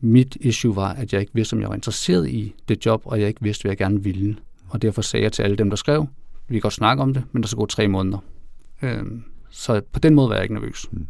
Mit 0.00 0.36
issue 0.40 0.76
var, 0.76 0.92
at 0.92 1.12
jeg 1.12 1.20
ikke 1.20 1.32
vidste, 1.34 1.54
om 1.54 1.60
jeg 1.60 1.68
var 1.68 1.74
interesseret 1.74 2.28
i 2.28 2.54
det 2.68 2.86
job, 2.86 3.02
og 3.04 3.20
jeg 3.20 3.28
ikke 3.28 3.42
vidste, 3.42 3.62
hvad 3.62 3.70
jeg 3.70 3.78
gerne 3.78 4.02
ville. 4.02 4.36
Og 4.74 4.82
derfor 4.82 5.02
sagde 5.02 5.24
jeg 5.24 5.32
til 5.32 5.42
alle 5.42 5.56
dem, 5.56 5.70
der 5.70 5.76
skrev, 5.76 6.06
vi 6.48 6.54
kan 6.54 6.60
godt 6.60 6.72
snakke 6.72 7.02
om 7.02 7.14
det, 7.14 7.22
men 7.32 7.42
der 7.42 7.48
skal 7.48 7.58
gå 7.58 7.66
tre 7.66 7.88
måneder. 7.88 8.18
Øh, 8.82 9.02
så 9.50 9.80
på 9.92 9.98
den 9.98 10.14
måde 10.14 10.28
var 10.28 10.34
jeg 10.34 10.42
ikke 10.42 10.54
nervøs. 10.54 10.86
Mm. 10.92 11.06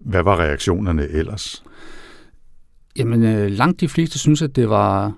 Hvad 0.00 0.22
var 0.22 0.40
reaktionerne 0.40 1.08
ellers? 1.08 1.64
Jamen, 2.96 3.22
øh, 3.22 3.50
langt 3.50 3.80
de 3.80 3.88
fleste 3.88 4.18
synes, 4.18 4.42
at 4.42 4.56
det 4.56 4.68
var 4.68 5.12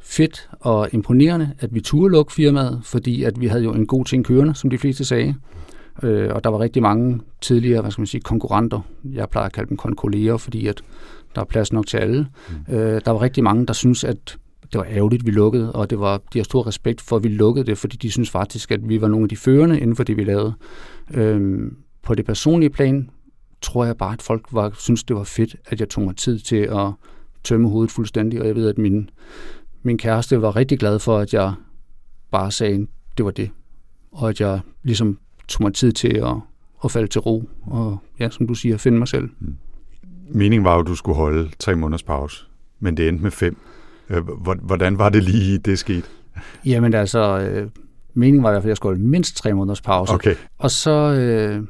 fedt 0.00 0.48
og 0.60 0.88
imponerende, 0.92 1.52
at 1.58 1.74
vi 1.74 1.80
turde 1.80 2.12
lukke 2.12 2.32
firmaet, 2.32 2.80
fordi 2.84 3.22
at 3.22 3.40
vi 3.40 3.46
havde 3.46 3.64
jo 3.64 3.72
en 3.72 3.86
god 3.86 4.04
ting 4.04 4.24
kørende, 4.24 4.54
som 4.54 4.70
de 4.70 4.78
fleste 4.78 5.04
sagde. 5.04 5.34
Øh, 6.02 6.34
og 6.34 6.44
der 6.44 6.50
var 6.50 6.60
rigtig 6.60 6.82
mange 6.82 7.20
tidligere, 7.40 7.80
hvad 7.80 7.90
skal 7.90 8.00
man 8.00 8.06
sige, 8.06 8.20
konkurrenter. 8.20 8.80
Jeg 9.04 9.28
plejer 9.28 9.46
at 9.46 9.52
kalde 9.52 9.68
dem 9.68 9.76
konkolleger, 9.76 10.36
fordi 10.36 10.66
at 10.66 10.82
der 11.34 11.40
er 11.40 11.44
plads 11.44 11.72
nok 11.72 11.86
til 11.86 11.96
alle. 11.96 12.26
Mm. 12.68 12.74
Øh, 12.74 13.00
der 13.04 13.10
var 13.10 13.22
rigtig 13.22 13.44
mange, 13.44 13.66
der 13.66 13.72
synes 13.72 14.04
at 14.04 14.38
det 14.72 14.78
var 14.78 14.86
ærgerligt, 14.90 15.26
vi 15.26 15.30
lukkede, 15.30 15.72
og 15.72 15.90
det 15.90 16.00
var, 16.00 16.20
de 16.32 16.38
har 16.38 16.44
stor 16.44 16.66
respekt 16.66 17.00
for, 17.00 17.16
at 17.16 17.24
vi 17.24 17.28
lukkede 17.28 17.66
det, 17.66 17.78
fordi 17.78 17.96
de 17.96 18.10
synes 18.10 18.30
faktisk, 18.30 18.70
at 18.70 18.88
vi 18.88 19.00
var 19.00 19.08
nogle 19.08 19.24
af 19.24 19.28
de 19.28 19.36
førende 19.36 19.80
inden 19.80 19.96
for 19.96 20.04
det, 20.04 20.16
vi 20.16 20.24
lavede. 20.24 20.54
Øhm, 21.14 21.76
på 22.02 22.14
det 22.14 22.24
personlige 22.24 22.70
plan 22.70 23.10
tror 23.60 23.84
jeg 23.84 23.96
bare, 23.96 24.12
at 24.12 24.22
folk 24.22 24.46
var, 24.52 24.72
synes, 24.78 25.04
det 25.04 25.16
var 25.16 25.24
fedt, 25.24 25.56
at 25.66 25.80
jeg 25.80 25.88
tog 25.88 26.04
mig 26.04 26.16
tid 26.16 26.38
til 26.38 26.56
at 26.56 26.92
tømme 27.44 27.68
hovedet 27.68 27.90
fuldstændig, 27.90 28.40
og 28.40 28.46
jeg 28.46 28.56
ved, 28.56 28.68
at 28.68 28.78
min, 28.78 29.10
min 29.82 29.98
kæreste 29.98 30.42
var 30.42 30.56
rigtig 30.56 30.78
glad 30.78 30.98
for, 30.98 31.18
at 31.18 31.34
jeg 31.34 31.52
bare 32.30 32.50
sagde, 32.50 32.86
det 33.16 33.24
var 33.24 33.30
det. 33.30 33.50
Og 34.12 34.28
at 34.28 34.40
jeg 34.40 34.60
ligesom 34.82 35.18
tog 35.48 35.62
mig 35.62 35.74
tid 35.74 35.92
til 35.92 36.16
at, 36.16 36.36
at 36.84 36.90
falde 36.90 37.08
til 37.08 37.20
ro, 37.20 37.48
og 37.66 37.98
ja, 38.18 38.30
som 38.30 38.46
du 38.46 38.54
siger, 38.54 38.76
finde 38.76 38.98
mig 38.98 39.08
selv. 39.08 39.28
Mm. 39.38 39.56
Meningen 40.28 40.64
var 40.64 40.74
jo, 40.74 40.80
at 40.80 40.86
du 40.86 40.94
skulle 40.94 41.16
holde 41.16 41.50
tre 41.58 41.76
måneders 41.76 42.02
pause, 42.02 42.44
men 42.80 42.96
det 42.96 43.08
endte 43.08 43.22
med 43.22 43.30
fem. 43.30 43.56
Øh, 44.10 44.22
hvordan 44.62 44.98
var 44.98 45.08
det 45.08 45.22
lige, 45.22 45.58
det 45.58 45.78
skete? 45.78 46.06
Jamen 46.64 46.94
altså, 46.94 47.38
øh, 47.38 47.70
Meningen 48.16 48.42
var 48.42 48.50
i 48.50 48.52
hvert 48.52 48.62
fald, 48.62 48.68
at 48.68 48.70
jeg 48.70 48.76
skulle 48.76 48.96
holde 48.96 49.08
mindst 49.08 49.36
tre 49.36 49.54
måneders 49.54 49.80
pause. 49.80 50.12
Okay. 50.12 50.34
Og 50.58 50.70
så, 50.70 50.90
øh, 50.90 51.66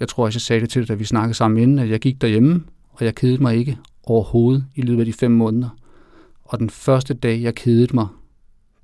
jeg 0.00 0.08
tror 0.08 0.24
også, 0.24 0.36
jeg 0.36 0.42
sagde 0.42 0.60
det 0.60 0.70
til 0.70 0.82
dig, 0.82 0.88
da 0.88 0.94
vi 0.94 1.04
snakkede 1.04 1.34
sammen 1.34 1.62
inden, 1.62 1.78
at 1.78 1.90
jeg 1.90 2.00
gik 2.00 2.20
derhjemme, 2.20 2.64
og 2.92 3.04
jeg 3.04 3.14
kedede 3.14 3.42
mig 3.42 3.56
ikke 3.56 3.78
overhovedet 4.04 4.64
i 4.74 4.82
løbet 4.82 5.00
af 5.00 5.06
de 5.06 5.12
fem 5.12 5.30
måneder. 5.30 5.68
Og 6.44 6.58
den 6.58 6.70
første 6.70 7.14
dag, 7.14 7.42
jeg 7.42 7.54
kedede 7.54 7.94
mig, 7.94 8.06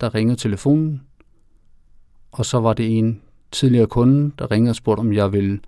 der 0.01 0.15
ringede 0.15 0.41
telefonen, 0.41 1.03
og 2.33 2.47
så 2.47 2.61
var 2.61 2.73
det 2.73 2.99
en 2.99 3.21
tidligere 3.53 3.87
kunde, 3.87 4.33
der 4.39 4.51
ringede 4.51 4.71
og 4.71 4.77
spurgte, 4.77 5.01
om 5.01 5.13
jeg 5.13 5.33
ville 5.33 5.61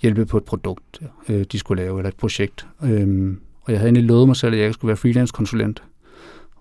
hjælpe 0.00 0.26
på 0.26 0.36
et 0.36 0.44
produkt, 0.44 1.00
øh, 1.28 1.44
de 1.52 1.58
skulle 1.58 1.82
lave, 1.82 1.98
eller 1.98 2.08
et 2.08 2.16
projekt. 2.16 2.66
Øhm, 2.82 3.40
og 3.62 3.72
jeg 3.72 3.80
havde 3.80 3.88
egentlig 3.88 4.04
lovet 4.04 4.26
mig 4.26 4.36
selv, 4.36 4.52
at 4.52 4.58
jeg 4.58 4.66
ikke 4.66 4.74
skulle 4.74 4.88
være 4.88 4.96
freelance-konsulent. 4.96 5.82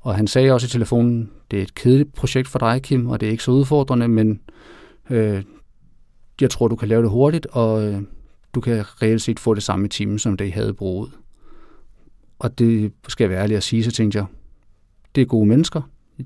Og 0.01 0.15
han 0.15 0.27
sagde 0.27 0.51
også 0.51 0.65
i 0.65 0.69
telefonen, 0.69 1.31
det 1.51 1.59
er 1.59 1.63
et 1.63 1.75
kedeligt 1.75 2.13
projekt 2.13 2.47
for 2.47 2.59
dig, 2.59 2.81
Kim, 2.81 3.07
og 3.07 3.19
det 3.19 3.27
er 3.27 3.31
ikke 3.31 3.43
så 3.43 3.51
udfordrende, 3.51 4.07
men 4.07 4.41
øh, 5.09 5.43
jeg 6.41 6.49
tror, 6.49 6.67
du 6.67 6.75
kan 6.75 6.87
lave 6.87 7.01
det 7.01 7.09
hurtigt, 7.09 7.45
og 7.45 7.87
øh, 7.87 8.01
du 8.55 8.61
kan 8.61 8.83
reelt 9.01 9.21
set 9.21 9.39
få 9.39 9.53
det 9.53 9.63
samme 9.63 9.85
i 9.85 9.89
timen, 9.89 10.19
som 10.19 10.37
det 10.37 10.45
I 10.45 10.49
havde 10.49 10.73
brugt. 10.73 11.11
Og 12.39 12.59
det 12.59 12.91
skal 13.07 13.23
jeg 13.23 13.29
være 13.29 13.41
ærlig 13.41 13.57
at 13.57 13.63
sige, 13.63 13.83
så 13.83 13.91
tænkte 13.91 14.17
jeg, 14.17 14.25
det 15.15 15.21
er 15.21 15.25
gode 15.25 15.47
mennesker, 15.47 15.81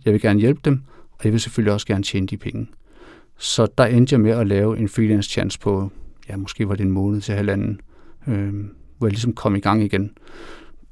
jeg 0.06 0.14
vil 0.14 0.22
gerne 0.22 0.40
hjælpe 0.40 0.62
dem, 0.66 0.82
og 1.12 1.20
jeg 1.24 1.32
vil 1.32 1.40
selvfølgelig 1.42 1.74
også 1.74 1.88
gerne 1.88 2.04
tjene 2.04 2.28
de 2.28 2.38
penge. 2.38 2.68
Så 3.38 3.68
der 3.78 3.86
endte 3.86 4.14
jeg 4.14 4.20
med 4.20 4.32
at 4.32 4.48
lave 4.48 4.78
en 4.78 4.90
freelance 4.90 5.30
chance 5.30 5.60
på, 5.60 5.92
ja, 6.30 6.38
måske 6.38 6.70
var 6.70 6.76
det 6.76 6.84
en 6.84 6.92
måned 6.92 7.22
til 7.22 7.36
halvanden, 7.36 7.82
øh, 8.28 8.54
hvor 8.98 9.08
jeg 9.08 9.12
ligesom 9.12 9.34
kom 9.34 9.56
i 9.56 9.60
gang 9.60 9.84
igen 9.84 10.12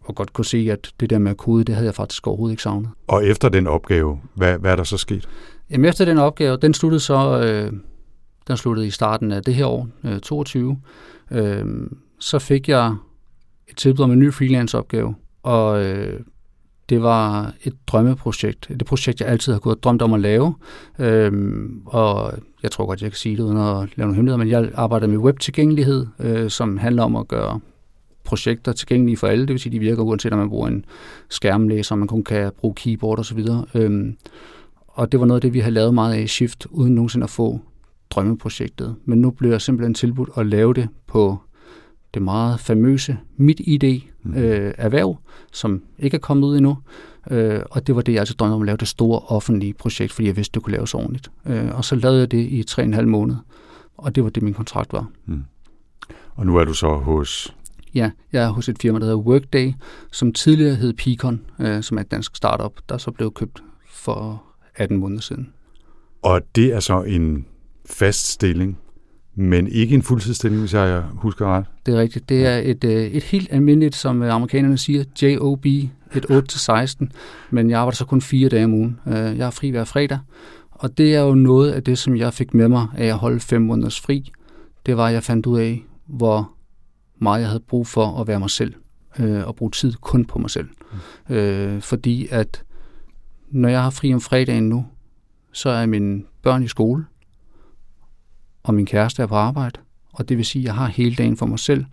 og 0.04 0.16
godt 0.16 0.34
kunne 0.34 0.46
se, 0.46 0.68
at 0.72 0.92
det 1.00 1.10
der 1.10 1.18
med 1.18 1.32
at 1.32 1.38
kode, 1.38 1.64
det 1.64 1.76
havde 1.76 1.86
jeg 1.86 1.96
faktisk 1.96 2.28
overhovedet 2.28 2.54
ikke 2.54 2.64
savnet. 2.64 2.90
Og 3.08 3.26
efter 3.26 3.50
den 3.50 3.68
opgave, 3.68 4.20
hvad, 4.36 4.58
hvad 4.58 4.72
er 4.72 4.76
der 4.76 4.84
så 4.84 4.98
sket? 4.98 5.30
Jamen 5.70 5.86
efter 5.86 6.06
den 6.06 6.18
opgave, 6.18 6.58
den 6.58 6.74
sluttede 6.74 7.00
så, 7.00 7.42
øh, 7.44 7.74
den 8.48 8.58
sluttede 8.58 8.88
i 8.88 8.90
starten 8.90 9.32
af 9.32 9.44
det 9.44 9.56
her 9.56 9.66
år, 9.66 9.88
øh, 10.04 10.20
22, 10.20 10.78
øh, 11.32 11.66
så 12.20 12.40
fik 12.40 12.70
jeg 12.70 12.96
et 13.68 13.78
tilbud 13.78 14.04
om 14.04 14.12
en 14.12 14.20
ny 14.20 14.34
freelance-opgave, 14.34 15.16
og 15.44 15.86
øh, 15.86 16.20
det 16.90 17.02
var 17.02 17.54
et 17.64 17.74
drømmeprojekt. 17.88 18.70
Det 18.70 18.86
projekt, 18.86 19.22
jeg 19.22 19.30
altid 19.30 19.54
har 19.54 19.60
gået 19.60 19.76
og 19.76 19.84
drømt 19.84 20.02
om 20.02 20.14
at 20.14 20.20
lave. 20.20 20.56
Øhm, 21.00 21.82
og 21.86 22.34
jeg 22.64 22.72
tror 22.72 22.86
godt, 22.86 23.02
jeg 23.02 23.12
kan 23.12 23.18
sige 23.18 23.38
det 23.38 23.44
uden 23.44 23.58
at 23.58 23.98
lave 23.98 24.08
nogle 24.08 24.16
hemmeligheder, 24.16 24.38
men 24.38 24.50
jeg 24.50 24.72
arbejder 24.76 25.08
med 25.08 25.18
webtilgængelighed, 25.18 26.08
øh, 26.20 26.50
som 26.50 26.78
handler 26.78 27.04
om 27.04 27.16
at 27.16 27.28
gøre 27.28 27.60
projekter 28.24 28.72
tilgængelige 28.72 29.18
for 29.18 29.28
alle. 29.28 29.42
Det 29.42 29.50
vil 29.50 29.60
sige, 29.60 29.74
de 29.74 29.80
virker 29.80 30.04
uanset 30.04 30.34
om 30.34 30.40
man 30.40 30.50
bruger 30.50 30.68
en 30.68 30.86
skærmlæser, 31.30 31.96
man 31.96 32.08
kun 32.08 32.24
kan 32.24 32.52
bruge 32.58 32.76
keyboard 32.76 33.20
osv. 33.20 33.40
Øhm, 33.76 34.18
og 34.88 35.12
det 35.12 35.20
var 35.20 35.26
noget 35.26 35.38
af 35.38 35.42
det, 35.42 35.54
vi 35.54 35.60
har 35.60 35.70
lavet 35.70 35.94
meget 35.94 36.14
af 36.14 36.22
i 36.22 36.28
Shift, 36.28 36.68
uden 36.70 36.96
nogensinde 36.96 37.24
at 37.24 37.30
få 37.30 37.60
drømmeprojektet. 38.10 38.96
Men 39.06 39.22
nu 39.22 39.32
bliver 39.32 39.54
jeg 39.54 39.62
simpelthen 39.62 39.94
tilbudt 39.94 40.30
at 40.38 40.46
lave 40.46 40.74
det 40.74 40.90
på 41.08 41.38
det 42.14 42.22
meget 42.22 42.60
famøse 42.60 43.18
Mit 43.38 43.60
ID 43.60 44.02
mm. 44.24 44.34
øh, 44.34 44.74
erhverv, 44.78 45.18
som 45.52 45.82
ikke 46.00 46.16
er 46.16 46.20
kommet 46.20 46.48
ud 46.48 46.58
endnu. 46.58 46.78
Øh, 47.32 47.60
og 47.72 47.88
det 47.88 47.96
var 47.96 48.02
det, 48.02 48.14
jeg 48.14 48.20
altså 48.20 48.34
drømte 48.34 48.54
om 48.54 48.62
at 48.62 48.66
lave 48.66 48.78
det 48.78 48.88
store 48.88 49.20
offentlige 49.20 49.74
projekt, 49.74 50.12
fordi 50.12 50.28
jeg 50.28 50.36
vidste, 50.36 50.54
det 50.54 50.64
kunne 50.64 50.76
laves 50.76 50.94
ordentligt. 50.94 51.32
Øh, 51.46 51.78
og 51.78 51.86
så 51.86 51.96
lavede 51.96 52.20
jeg 52.20 52.32
det 52.32 52.52
i 52.52 52.64
tre 52.64 52.82
og 52.82 52.86
en 52.88 52.94
halv 52.94 53.08
måned, 53.08 53.36
og 53.98 54.16
det 54.16 54.24
var 54.24 54.30
det, 54.30 54.44
min 54.44 54.54
kontrakt 54.54 54.94
var. 54.94 55.08
Mm. 55.26 55.44
Og 56.36 56.46
nu 56.46 56.58
er 56.58 56.64
du 56.64 56.74
så 56.74 56.96
hos 56.96 57.56
Ja, 57.96 58.12
jeg 58.32 58.44
er 58.44 58.50
hos 58.50 58.70
et 58.70 58.78
firma, 58.82 59.00
der 59.00 59.06
hedder 59.06 59.18
Workday, 59.18 59.72
som 60.12 60.34
tidligere 60.34 60.76
hed 60.76 60.94
Picon, 60.94 61.42
øh, 61.60 61.84
som 61.84 61.98
er 61.98 62.02
et 62.02 62.12
dansk 62.12 62.36
startup, 62.36 62.74
der 62.90 62.98
så 62.98 63.12
blev 63.12 63.34
købt 63.34 63.64
for 63.90 64.44
18 64.76 64.98
måneder 64.98 65.22
siden. 65.22 65.54
Og 66.22 66.42
det 66.56 66.74
er 66.74 66.80
så 66.80 67.02
en 67.02 67.46
fast 67.86 68.28
stilling, 68.28 68.78
men 69.36 69.68
ikke 69.68 69.96
en 69.96 70.02
fuldtidsstilling, 70.02 70.62
hvis 70.62 70.74
jeg 70.74 71.04
husker 71.12 71.46
ret. 71.46 71.66
Det 71.86 71.94
er 71.94 72.00
rigtigt. 72.00 72.30
Det 72.30 72.46
er 72.46 72.58
et, 72.58 72.84
øh, 72.84 73.06
et 73.06 73.24
helt 73.24 73.48
almindeligt, 73.52 73.96
som 73.96 74.22
amerikanerne 74.22 74.78
siger, 74.78 75.04
JOB, 75.22 75.66
et 75.66 76.26
8-16, 76.30 77.08
men 77.50 77.70
jeg 77.70 77.80
arbejder 77.80 77.96
så 77.96 78.06
kun 78.06 78.22
fire 78.22 78.50
dage 78.50 78.66
om 78.66 78.74
ugen. 78.74 79.00
Øh, 79.08 79.14
jeg 79.14 79.48
er 79.48 79.50
fri 79.50 79.70
hver 79.70 79.84
fredag, 79.84 80.20
og 80.72 80.98
det 80.98 81.16
er 81.16 81.22
jo 81.22 81.34
noget 81.34 81.72
af 81.72 81.84
det, 81.84 81.98
som 81.98 82.16
jeg 82.16 82.34
fik 82.34 82.54
med 82.54 82.68
mig 82.68 82.88
af 82.98 83.06
at 83.06 83.18
holde 83.18 83.40
fem 83.40 83.62
måneders 83.62 84.00
fri. 84.00 84.32
Det 84.86 84.98
var, 84.98 85.08
at 85.08 85.14
jeg 85.14 85.24
fandt 85.24 85.46
ud 85.46 85.60
af, 85.60 85.84
hvor 86.08 86.52
meget 87.24 87.42
jeg 87.42 87.48
havde 87.50 87.64
brug 87.68 87.88
for 87.88 88.22
at 88.22 88.28
være 88.28 88.40
mig 88.40 88.50
selv, 88.50 88.74
øh, 89.20 89.48
og 89.48 89.56
bruge 89.56 89.72
tid 89.72 89.94
kun 89.94 90.26
på 90.26 90.40
mig 90.40 90.50
selv. 90.50 90.70
Mm. 91.30 91.36
Øh, 91.36 91.82
fordi 91.82 92.28
at 92.32 92.64
når 93.50 93.70
jeg 93.70 93.84
har 93.84 93.90
fri 93.90 94.14
om 94.14 94.22
fredagen 94.22 94.70
nu, 94.70 94.86
så 95.52 95.70
er 95.70 95.86
mine 95.86 96.24
børn 96.42 96.64
i 96.64 96.68
skole, 96.68 97.06
og 98.64 98.74
min 98.74 98.86
kæreste 98.86 99.22
er 99.22 99.28
på 99.28 99.36
arbejde, 99.36 99.80
og 100.14 100.30
det 100.30 100.38
vil 100.38 100.46
sige, 100.46 100.64
at 100.64 100.66
jeg 100.66 100.76
har 100.76 100.88
hele 100.88 101.16
dagen 101.16 101.38
for 101.38 101.46
mig 101.46 101.60
selv. 101.60 101.86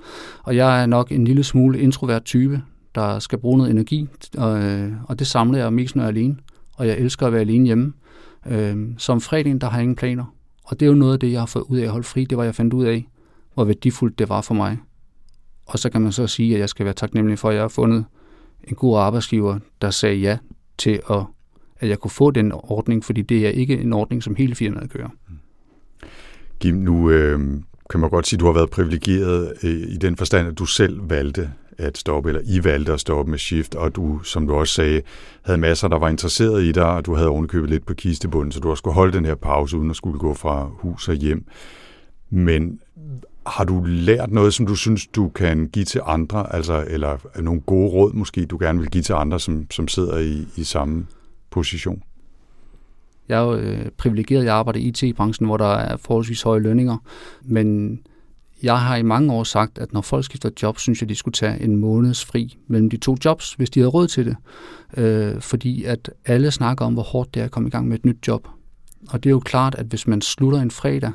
Og 0.42 0.56
jeg 0.56 0.82
er 0.82 0.86
nok 0.86 1.12
en 1.12 1.24
lille 1.24 1.44
smule 1.44 1.80
introvert 1.80 2.24
type, 2.24 2.62
der 2.94 3.18
skal 3.18 3.38
bruge 3.38 3.58
noget 3.58 3.70
energi, 3.70 4.08
og, 4.38 4.62
øh, 4.62 4.92
og 5.04 5.18
det 5.18 5.26
samler 5.26 5.58
jeg 5.58 5.72
mest, 5.72 5.96
når 5.96 6.02
jeg 6.02 6.06
er 6.06 6.12
alene. 6.12 6.36
Og 6.76 6.86
jeg 6.86 6.98
elsker 6.98 7.26
at 7.26 7.32
være 7.32 7.40
alene 7.40 7.66
hjemme. 7.66 7.92
Øh, 8.46 8.88
som 8.98 9.20
fredagen, 9.20 9.58
der 9.58 9.66
har 9.68 9.78
jeg 9.78 9.82
ingen 9.82 9.96
planer. 9.96 10.34
Og 10.64 10.80
det 10.80 10.86
er 10.86 10.90
jo 10.90 10.96
noget 10.96 11.12
af 11.12 11.20
det, 11.20 11.32
jeg 11.32 11.40
har 11.40 11.46
fået 11.46 11.64
ud 11.68 11.78
af 11.78 11.84
at 11.84 11.90
holde 11.90 12.06
fri. 12.06 12.24
Det 12.24 12.38
var, 12.38 12.44
jeg 12.44 12.54
fandt 12.54 12.74
ud 12.74 12.84
af, 12.84 13.08
hvor 13.54 13.64
værdifuldt 13.64 14.18
det 14.18 14.28
var 14.28 14.40
for 14.40 14.54
mig. 14.54 14.78
Og 15.70 15.78
så 15.78 15.90
kan 15.90 16.00
man 16.00 16.12
så 16.12 16.26
sige, 16.26 16.54
at 16.54 16.60
jeg 16.60 16.68
skal 16.68 16.84
være 16.84 16.94
taknemmelig 16.94 17.38
for, 17.38 17.48
at 17.48 17.54
jeg 17.54 17.62
har 17.62 17.68
fundet 17.68 18.04
en 18.64 18.76
god 18.76 18.98
arbejdsgiver, 18.98 19.58
der 19.82 19.90
sagde 19.90 20.16
ja 20.16 20.38
til, 20.78 21.00
at, 21.10 21.22
at 21.80 21.88
jeg 21.88 21.98
kunne 21.98 22.10
få 22.10 22.30
den 22.30 22.52
ordning, 22.54 23.04
fordi 23.04 23.22
det 23.22 23.46
er 23.46 23.50
ikke 23.50 23.78
en 23.78 23.92
ordning, 23.92 24.22
som 24.22 24.34
hele 24.34 24.54
firmaet 24.54 24.90
kører. 24.90 25.08
Gim, 26.60 26.74
nu 26.74 27.10
øh, 27.10 27.40
kan 27.90 28.00
man 28.00 28.10
godt 28.10 28.26
sige, 28.26 28.36
at 28.36 28.40
du 28.40 28.46
har 28.46 28.52
været 28.52 28.70
privilegeret 28.70 29.52
øh, 29.62 29.70
i 29.70 29.96
den 29.96 30.16
forstand, 30.16 30.48
at 30.48 30.58
du 30.58 30.66
selv 30.66 31.10
valgte 31.10 31.50
at 31.78 31.98
stoppe, 31.98 32.28
eller 32.28 32.42
I 32.44 32.64
valgte 32.64 32.92
at 32.92 33.00
stoppe 33.00 33.30
med 33.30 33.38
Shift, 33.38 33.74
og 33.74 33.96
du, 33.96 34.22
som 34.22 34.46
du 34.46 34.54
også 34.54 34.74
sagde, 34.74 35.02
havde 35.42 35.58
masser, 35.58 35.88
der 35.88 35.98
var 35.98 36.08
interesseret 36.08 36.64
i 36.64 36.72
dig, 36.72 36.86
og 36.86 37.06
du 37.06 37.14
havde 37.14 37.28
ovenikøbet 37.28 37.70
lidt 37.70 37.86
på 37.86 37.94
kistebunden, 37.94 38.52
så 38.52 38.60
du 38.60 38.68
har 38.68 38.74
skulle 38.74 38.94
holde 38.94 39.12
den 39.12 39.24
her 39.24 39.34
pause, 39.34 39.76
uden 39.76 39.90
at 39.90 39.96
skulle 39.96 40.18
gå 40.18 40.34
fra 40.34 40.70
hus 40.72 41.08
og 41.08 41.14
hjem. 41.14 41.44
Men 42.30 42.80
har 43.46 43.64
du 43.64 43.82
lært 43.86 44.30
noget, 44.30 44.54
som 44.54 44.66
du 44.66 44.74
synes, 44.74 45.06
du 45.06 45.28
kan 45.28 45.68
give 45.72 45.84
til 45.84 46.00
andre, 46.04 46.54
altså, 46.54 46.84
eller 46.88 47.40
nogle 47.40 47.60
gode 47.60 47.90
råd 47.90 48.12
måske, 48.12 48.46
du 48.46 48.58
gerne 48.60 48.78
vil 48.78 48.90
give 48.90 49.02
til 49.02 49.12
andre, 49.12 49.40
som, 49.40 49.70
som 49.70 49.88
sidder 49.88 50.18
i, 50.18 50.46
i 50.56 50.64
samme 50.64 51.06
position? 51.50 52.02
Jeg 53.28 53.38
er 53.38 53.44
jo 53.44 53.54
øh, 53.54 53.86
privilegeret, 53.96 54.44
jeg 54.44 54.54
arbejder 54.54 54.80
i 54.80 54.82
IT-branchen, 54.82 55.46
hvor 55.46 55.56
der 55.56 55.74
er 55.74 55.96
forholdsvis 55.96 56.42
høje 56.42 56.60
lønninger, 56.60 56.96
men 57.42 58.00
jeg 58.62 58.80
har 58.80 58.96
i 58.96 59.02
mange 59.02 59.32
år 59.32 59.44
sagt, 59.44 59.78
at 59.78 59.92
når 59.92 60.00
folk 60.00 60.24
skifter 60.24 60.50
job, 60.62 60.78
synes 60.78 61.00
jeg, 61.00 61.08
de 61.08 61.14
skulle 61.14 61.32
tage 61.32 61.60
en 61.60 61.76
måneds 61.76 62.24
fri 62.24 62.58
mellem 62.66 62.90
de 62.90 62.96
to 62.96 63.16
jobs, 63.24 63.52
hvis 63.52 63.70
de 63.70 63.80
havde 63.80 63.90
råd 63.90 64.08
til 64.08 64.26
det. 64.26 64.36
Øh, 64.96 65.40
fordi 65.40 65.84
at 65.84 66.10
alle 66.26 66.50
snakker 66.50 66.84
om, 66.84 66.92
hvor 66.92 67.02
hårdt 67.02 67.34
det 67.34 67.40
er 67.40 67.44
at 67.44 67.50
komme 67.50 67.68
i 67.68 67.70
gang 67.70 67.88
med 67.88 67.98
et 67.98 68.04
nyt 68.04 68.28
job. 68.28 68.48
Og 69.10 69.24
det 69.24 69.30
er 69.30 69.34
jo 69.34 69.40
klart, 69.40 69.74
at 69.74 69.86
hvis 69.86 70.06
man 70.06 70.20
slutter 70.20 70.60
en 70.60 70.70
fredag 70.70 71.12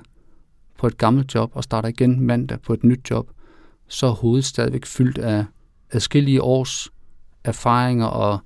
på 0.78 0.88
et 0.88 0.98
gammelt 0.98 1.36
job 1.36 1.52
og 1.54 1.64
starter 1.64 1.90
igen 1.90 2.20
mandag 2.20 2.62
på 2.62 2.74
et 2.74 2.84
nyt 2.84 3.10
job, 3.10 3.30
så 3.88 4.08
er 4.08 4.12
hovedet 4.12 4.46
stadigvæk 4.46 4.86
fyldt 4.86 5.18
af 5.18 5.46
adskillige 5.92 6.42
års 6.42 6.90
erfaringer 7.44 8.06
og 8.06 8.40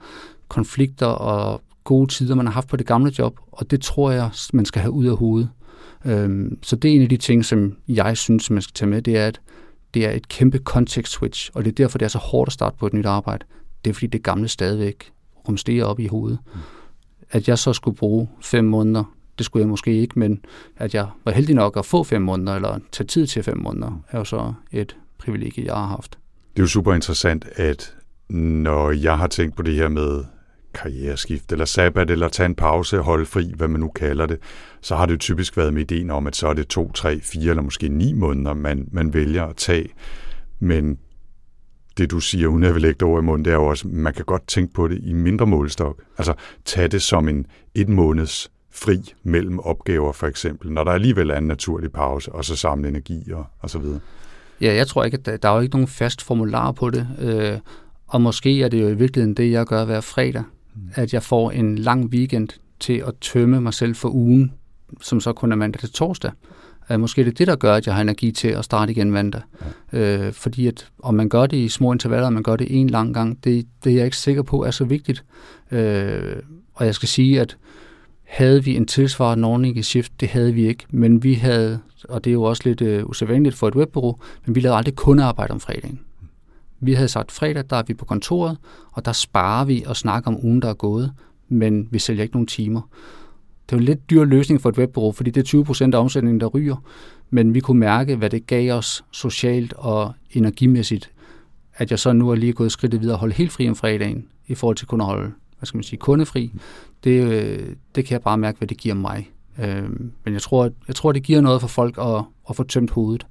konflikter 0.48 1.06
og 1.06 1.62
gode 1.84 2.12
tider, 2.12 2.36
man 2.36 2.46
har 2.46 2.54
haft 2.54 2.68
på 2.68 2.78
det 2.78 2.86
gamle 2.86 3.12
job, 3.20 3.40
og 3.52 3.72
det 3.72 3.82
tror 3.82 4.12
jeg, 4.12 4.30
man 4.54 4.66
skal 4.66 4.82
have 4.82 4.92
ud 4.92 5.06
af 5.06 5.18
hovedet. 5.18 5.50
Øhm, 6.06 6.60
så 6.64 6.76
det 6.76 6.92
er 6.92 6.96
en 6.96 7.02
af 7.02 7.10
de 7.10 7.18
ting, 7.18 7.46
som 7.46 7.78
jeg 7.88 8.18
synes, 8.18 8.50
man 8.50 8.62
skal 8.62 8.74
tage 8.74 8.90
med, 8.90 9.02
det 9.02 9.18
er, 9.18 9.28
at 9.28 9.42
det 9.94 10.06
er 10.06 10.12
et 10.12 10.28
kæmpe 10.28 10.58
context 10.58 11.14
switch, 11.14 11.52
og 11.54 11.66
det 11.66 11.72
er 11.72 11.76
derfor, 11.76 11.98
det 11.98 12.06
er 12.06 12.10
så 12.10 12.18
hårdt 12.18 12.50
at 12.50 12.54
starte 12.54 12.78
på 12.78 12.88
et 12.88 12.94
nyt 12.94 13.06
arbejde. 13.06 13.46
Det 13.84 13.90
er 13.90 13.94
fordi, 13.94 14.08
det 14.08 14.24
gamle 14.24 14.48
stadigvæk 14.48 15.12
rumsterer 15.48 15.86
op 15.86 16.00
i 16.00 16.08
hovedet. 16.08 16.40
Mm. 16.46 16.60
At 17.32 17.48
jeg 17.48 17.58
så 17.60 17.74
skulle 17.74 17.98
bruge 17.98 18.30
fem 18.42 18.66
måneder, 18.66 19.04
det 19.40 19.46
skulle 19.46 19.62
jeg 19.62 19.70
måske 19.70 20.02
ikke, 20.02 20.20
men 20.20 20.40
at 20.78 20.94
jeg 20.94 21.08
var 21.26 21.32
heldig 21.32 21.56
nok 21.56 21.78
at 21.78 21.86
få 21.86 22.04
fem 22.04 22.22
måneder, 22.22 22.56
eller 22.56 22.80
tage 22.92 23.08
tid 23.08 23.28
til 23.28 23.44
fem 23.44 23.58
måneder, 23.58 24.02
er 24.10 24.18
jo 24.18 24.24
så 24.24 24.54
et 24.72 24.96
privilegie, 25.18 25.66
jeg 25.66 25.74
har 25.74 25.88
haft. 25.88 26.18
Det 26.54 26.60
er 26.60 26.64
jo 26.64 26.68
super 26.68 26.94
interessant, 26.94 27.46
at 27.56 27.96
når 28.30 28.92
jeg 28.92 29.18
har 29.18 29.28
tænkt 29.28 29.56
på 29.56 29.62
det 29.62 29.74
her 29.76 29.90
med 29.90 30.24
karriereskift, 30.74 31.52
eller 31.52 31.66
sabbat, 31.66 32.12
eller 32.12 32.30
tage 32.30 32.46
en 32.46 32.56
pause, 32.56 32.98
holde 32.98 33.26
fri, 33.26 33.54
hvad 33.56 33.68
man 33.68 33.80
nu 33.80 33.88
kalder 33.88 34.26
det, 34.26 34.40
så 34.82 34.96
har 34.96 35.06
det 35.06 35.14
jo 35.14 35.18
typisk 35.18 35.58
været 35.58 35.74
med 35.74 35.82
ideen 35.82 36.10
om, 36.10 36.28
at 36.28 36.36
så 36.36 36.48
er 36.48 36.54
det 36.54 36.68
to, 36.68 36.92
tre, 36.92 37.20
fire 37.20 37.50
eller 37.50 37.64
måske 37.64 37.90
ni 37.90 38.14
måneder, 38.14 38.54
man, 38.54 38.88
man 38.92 39.14
vælger 39.14 39.46
at 39.46 39.56
tage. 39.56 39.90
Men 40.60 40.98
det 41.98 42.12
du 42.12 42.20
siger, 42.20 42.48
uden 42.48 42.64
at 42.64 42.74
vil 42.74 42.82
lægge 42.82 42.98
det 43.00 43.08
over 43.08 43.20
i 43.20 43.24
munden, 43.24 43.46
det 43.46 43.52
er 43.52 43.56
jo 43.56 43.66
også, 43.66 43.88
man 43.88 44.14
kan 44.14 44.26
godt 44.26 44.48
tænke 44.48 44.74
på 44.74 44.88
det 44.88 45.00
i 45.04 45.14
mindre 45.14 45.48
målestok. 45.48 46.02
Altså 46.18 46.34
tage 46.66 46.88
det 46.88 47.02
som 47.02 47.30
en 47.30 47.46
et 47.76 47.90
måneds 47.90 48.52
fri 48.72 49.14
mellem 49.24 49.60
opgaver, 49.60 50.12
for 50.12 50.28
eksempel, 50.28 50.72
når 50.72 50.84
der 50.84 50.92
alligevel 50.92 51.30
er 51.30 51.38
en 51.38 51.48
naturlig 51.48 51.92
pause, 51.92 52.32
og 52.32 52.46
så 52.46 52.56
samle 52.56 52.88
energi 52.88 53.32
og, 53.32 53.46
og 53.60 53.70
så 53.70 53.80
videre. 53.80 54.00
Ja, 54.62 54.76
jeg 54.76 54.88
tror 54.88 55.04
ikke, 55.04 55.18
at 55.18 55.26
der, 55.26 55.38
der 55.38 55.50
er 55.50 55.56
jo 55.56 55.62
ikke 55.62 55.76
nogen 55.76 55.88
fast 55.88 56.22
formular 56.22 56.72
på 56.72 56.90
det, 56.90 57.08
øh, 57.20 57.60
og 58.08 58.22
måske 58.22 58.64
er 58.64 58.68
det 58.68 58.82
jo 58.82 58.88
i 58.88 58.94
virkeligheden 58.94 59.34
det, 59.34 59.52
jeg 59.52 59.66
gør 59.66 59.86
hver 59.86 60.02
fredag, 60.02 60.44
mm. 60.76 60.82
at 60.94 61.14
jeg 61.14 61.24
får 61.24 61.52
en 61.52 61.78
lang 61.78 62.06
weekend 62.06 62.50
til 62.80 63.04
at 63.08 63.14
tømme 63.22 63.62
mig 63.62 63.74
selv 63.74 63.96
for 63.96 64.10
ugen, 64.10 64.54
som 65.02 65.20
så 65.20 65.34
kun 65.34 65.52
er 65.52 65.56
mandag 65.56 65.80
til 65.80 65.92
torsdag. 65.92 66.32
Øh, 66.92 67.00
måske 67.00 67.22
er 67.22 67.26
det 67.26 67.38
det, 67.38 67.48
der 67.48 67.56
gør, 67.56 67.76
at 67.76 67.88
jeg 67.88 67.96
har 67.96 68.02
energi 68.02 68.32
til 68.32 68.48
at 68.48 68.66
starte 68.66 68.92
igen 68.92 69.12
mandag. 69.12 69.42
Ja. 69.94 70.28
Øh, 70.28 70.34
fordi 70.34 70.68
at 70.68 70.88
om 71.00 71.14
man 71.14 71.30
gør 71.30 71.46
det 71.46 71.58
i 71.58 71.70
små 71.70 71.92
intervaller, 71.92 72.28
om 72.28 72.34
man 72.34 72.44
gør 72.44 72.56
det 72.56 72.68
en 72.70 72.90
lang 72.90 73.14
gang, 73.14 73.44
det, 73.44 73.66
det 73.84 73.92
er 73.92 73.96
jeg 73.96 74.06
ikke 74.06 74.18
sikker 74.18 74.42
på 74.42 74.64
er 74.64 74.72
så 74.72 74.86
vigtigt. 74.86 75.24
Øh, 75.72 76.36
og 76.74 76.86
jeg 76.86 76.96
skal 76.96 77.10
sige, 77.10 77.42
at 77.42 77.58
havde 78.30 78.64
vi 78.64 78.76
en 78.76 78.86
tilsvarende 78.86 79.48
ordning 79.48 79.78
i 79.78 79.84
Shift, 79.84 80.12
det 80.20 80.30
havde 80.30 80.54
vi 80.54 80.68
ikke, 80.68 80.86
men 80.90 81.24
vi 81.24 81.34
havde, 81.34 81.80
og 82.10 82.24
det 82.24 82.30
er 82.30 82.34
jo 82.34 82.44
også 82.44 82.62
lidt 82.66 82.82
øh, 82.82 83.06
usædvanligt 83.06 83.56
for 83.56 83.68
et 83.68 83.76
webbureau, 83.76 84.16
men 84.46 84.56
vi 84.56 84.60
lavede 84.60 84.78
aldrig 84.78 84.96
kundearbejde 84.96 85.52
om 85.52 85.60
fredagen. 85.60 86.00
Vi 86.80 86.94
havde 86.94 87.08
sagt, 87.08 87.32
fredag, 87.32 87.64
der 87.70 87.76
er 87.76 87.84
vi 87.88 87.94
på 87.94 88.06
kontoret, 88.06 88.58
og 88.92 89.06
der 89.06 89.12
sparer 89.12 89.66
vi 89.66 89.84
og 89.88 89.96
snakker 89.96 90.32
om 90.32 90.46
ugen, 90.46 90.62
der 90.62 90.70
er 90.70 90.74
gået, 90.74 91.14
men 91.48 91.88
vi 91.92 92.00
sælger 92.00 92.24
ikke 92.24 92.36
nogen 92.36 92.48
timer. 92.48 92.82
Det 93.70 93.76
var 93.76 93.78
en 93.78 93.86
lidt 93.86 94.10
dyr 94.10 94.24
løsning 94.24 94.62
for 94.62 94.70
et 94.70 94.78
webbureau, 94.78 95.12
fordi 95.12 95.32
det 95.32 95.54
er 95.54 95.64
20% 95.64 95.96
af 95.96 96.00
omsætningen, 96.00 96.40
der 96.40 96.48
ryger, 96.48 96.76
men 97.30 97.54
vi 97.54 97.60
kunne 97.60 97.80
mærke, 97.80 98.16
hvad 98.16 98.30
det 98.30 98.48
gav 98.48 98.74
os 98.74 99.04
socialt 99.12 99.74
og 99.74 100.14
energimæssigt, 100.32 101.12
at 101.74 101.92
jeg 101.92 102.00
så 102.00 102.14
nu 102.14 102.30
er 102.30 102.36
lige 102.36 102.54
gået 102.54 102.72
skridtet 102.72 103.02
videre 103.02 103.16
og 103.16 103.20
holde 103.20 103.34
helt 103.36 103.52
fri 103.52 103.70
om 103.70 103.76
fredagen, 103.76 104.28
i 104.48 104.56
forhold 104.56 104.76
til 104.76 104.88
kun 104.88 105.02
at 105.02 105.08
holde, 105.08 105.32
hvad 105.60 105.68
skal 105.68 105.78
man 105.78 105.84
sige, 105.84 106.00
kundefri. 106.00 106.52
Det, 107.04 107.24
øh, 107.24 107.76
det 107.96 108.06
kan 108.06 108.14
jeg 108.14 108.22
bare 108.22 108.38
mærke, 108.38 108.58
hvad 108.58 108.68
det 108.68 108.78
giver 108.78 108.96
mig. 108.96 109.30
Øh, 109.60 109.90
men 110.26 110.34
jeg 110.34 110.42
tror, 110.42 110.70
jeg 110.88 110.96
tror, 110.96 111.12
det 111.12 111.24
giver 111.24 111.42
noget 111.42 111.62
for 111.62 111.68
folk 111.68 111.98
at, 111.98 112.24
at 112.50 112.56
få 112.56 112.64
tømt 112.64 112.92
hovedet. 112.92 113.28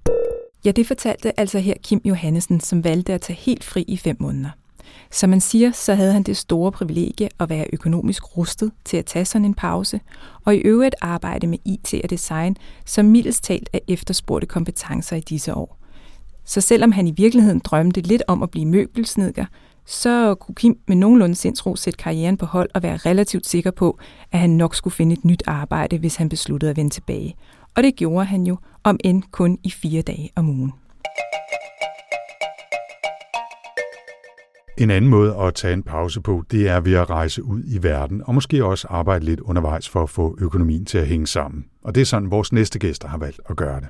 Ja, 0.64 0.70
det 0.70 0.86
fortalte 0.86 1.40
altså 1.40 1.58
her 1.58 1.74
Kim 1.82 2.00
Johannesen, 2.04 2.60
som 2.60 2.84
valgte 2.84 3.12
at 3.12 3.20
tage 3.20 3.36
helt 3.36 3.64
fri 3.64 3.84
i 3.88 3.96
fem 3.96 4.16
måneder. 4.20 4.50
Som 5.10 5.30
man 5.30 5.40
siger, 5.40 5.72
så 5.72 5.94
havde 5.94 6.12
han 6.12 6.22
det 6.22 6.36
store 6.36 6.72
privilegie 6.72 7.28
at 7.40 7.48
være 7.48 7.66
økonomisk 7.72 8.36
rustet 8.36 8.72
til 8.84 8.96
at 8.96 9.06
tage 9.06 9.24
sådan 9.24 9.44
en 9.44 9.54
pause, 9.54 10.00
og 10.44 10.54
i 10.54 10.58
øvrigt 10.58 10.94
arbejde 11.00 11.46
med 11.46 11.58
IT 11.64 11.94
og 12.04 12.10
design, 12.10 12.56
som 12.84 13.04
mildest 13.04 13.44
talt 13.44 13.70
er 13.72 13.78
efterspurgte 13.88 14.46
kompetencer 14.46 15.16
i 15.16 15.20
disse 15.20 15.54
år. 15.54 15.78
Så 16.44 16.60
selvom 16.60 16.92
han 16.92 17.06
i 17.06 17.10
virkeligheden 17.10 17.58
drømte 17.58 18.00
lidt 18.00 18.22
om 18.28 18.42
at 18.42 18.50
blive 18.50 18.66
møbelsnedker, 18.66 19.44
så 19.88 20.34
kunne 20.34 20.54
Kim 20.54 20.78
med 20.88 20.96
nogenlunde 20.96 21.34
sindsro 21.34 21.76
sætte 21.76 21.96
karrieren 21.96 22.36
på 22.36 22.46
hold 22.46 22.68
og 22.74 22.82
være 22.82 22.96
relativt 22.96 23.46
sikker 23.46 23.70
på, 23.70 23.98
at 24.32 24.38
han 24.38 24.50
nok 24.50 24.74
skulle 24.74 24.94
finde 24.94 25.12
et 25.12 25.24
nyt 25.24 25.42
arbejde, 25.46 25.98
hvis 25.98 26.16
han 26.16 26.28
besluttede 26.28 26.70
at 26.70 26.76
vende 26.76 26.90
tilbage. 26.90 27.36
Og 27.76 27.82
det 27.82 27.96
gjorde 27.96 28.24
han 28.24 28.46
jo, 28.46 28.56
om 28.84 29.00
end 29.04 29.22
kun 29.30 29.58
i 29.64 29.70
fire 29.70 30.02
dage 30.02 30.30
om 30.36 30.48
ugen. 30.48 30.72
En 34.78 34.90
anden 34.90 35.10
måde 35.10 35.36
at 35.36 35.54
tage 35.54 35.74
en 35.74 35.82
pause 35.82 36.20
på, 36.20 36.42
det 36.50 36.68
er 36.68 36.80
ved 36.80 36.94
at 36.94 37.10
rejse 37.10 37.42
ud 37.42 37.62
i 37.66 37.82
verden, 37.82 38.22
og 38.24 38.34
måske 38.34 38.64
også 38.64 38.86
arbejde 38.90 39.24
lidt 39.24 39.40
undervejs 39.40 39.88
for 39.88 40.02
at 40.02 40.10
få 40.10 40.36
økonomien 40.40 40.84
til 40.84 40.98
at 40.98 41.06
hænge 41.06 41.26
sammen. 41.26 41.64
Og 41.82 41.94
det 41.94 42.00
er 42.00 42.04
sådan, 42.04 42.30
vores 42.30 42.52
næste 42.52 42.78
gæster 42.78 43.08
har 43.08 43.18
valgt 43.18 43.40
at 43.50 43.56
gøre 43.56 43.80
det. 43.80 43.88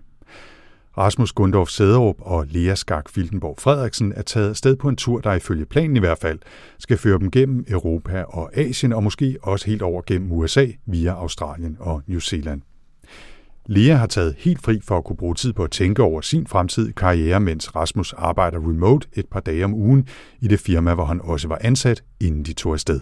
Rasmus 0.99 1.33
Gundorf 1.33 1.69
Sæderup 1.69 2.17
og 2.21 2.47
Lea 2.47 2.75
Skak 2.75 3.09
Filtenborg 3.09 3.55
Frederiksen 3.59 4.12
er 4.17 4.23
taget 4.23 4.57
sted 4.57 4.76
på 4.76 4.88
en 4.88 4.97
tur, 4.97 5.21
der 5.21 5.33
ifølge 5.33 5.64
planen 5.64 5.97
i 5.97 6.00
hvert 6.00 6.19
fald 6.19 6.38
skal 6.78 6.99
føre 6.99 7.19
dem 7.19 7.31
gennem 7.31 7.64
Europa 7.69 8.23
og 8.23 8.57
Asien, 8.57 8.93
og 8.93 9.02
måske 9.02 9.38
også 9.43 9.67
helt 9.67 9.83
over 9.83 10.02
gennem 10.07 10.33
USA 10.33 10.67
via 10.87 11.11
Australien 11.11 11.76
og 11.81 12.02
New 12.07 12.19
Zealand. 12.19 12.62
Lea 13.67 13.95
har 13.95 14.07
taget 14.07 14.35
helt 14.38 14.62
fri 14.62 14.81
for 14.85 14.99
at 14.99 15.05
kunne 15.05 15.17
bruge 15.17 15.35
tid 15.35 15.52
på 15.52 15.64
at 15.64 15.71
tænke 15.71 16.02
over 16.02 16.21
sin 16.21 16.47
fremtidige 16.47 16.93
karriere, 16.93 17.40
mens 17.40 17.76
Rasmus 17.76 18.12
arbejder 18.12 18.59
remote 18.59 19.09
et 19.12 19.26
par 19.26 19.40
dage 19.40 19.64
om 19.64 19.75
ugen 19.75 20.09
i 20.40 20.49
det 20.49 20.61
firma, 20.61 20.95
hvor 20.95 21.05
han 21.05 21.21
også 21.25 21.49
var 21.49 21.59
ansat, 21.61 22.02
inden 22.21 22.43
de 22.43 22.52
tog 22.52 22.73
afsted. 22.73 23.00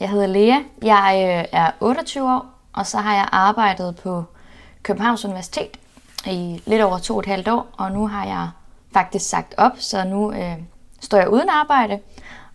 Jeg 0.00 0.10
hedder 0.10 0.26
Lea. 0.26 0.56
Jeg 0.82 1.44
øh, 1.52 1.60
er 1.60 1.70
28 1.80 2.24
år, 2.24 2.68
og 2.72 2.86
så 2.86 2.98
har 2.98 3.14
jeg 3.14 3.28
arbejdet 3.32 3.96
på 4.02 4.24
Københavns 4.82 5.24
Universitet 5.24 5.76
i 6.26 6.62
lidt 6.66 6.82
over 6.82 6.98
to 6.98 7.14
og 7.14 7.20
et 7.20 7.26
halvt 7.26 7.48
år, 7.48 7.66
og 7.72 7.92
nu 7.92 8.06
har 8.06 8.24
jeg 8.24 8.48
faktisk 8.92 9.28
sagt 9.28 9.54
op, 9.56 9.72
så 9.78 10.04
nu 10.04 10.32
øh, 10.32 10.56
står 11.00 11.18
jeg 11.18 11.28
uden 11.28 11.48
arbejde 11.48 11.98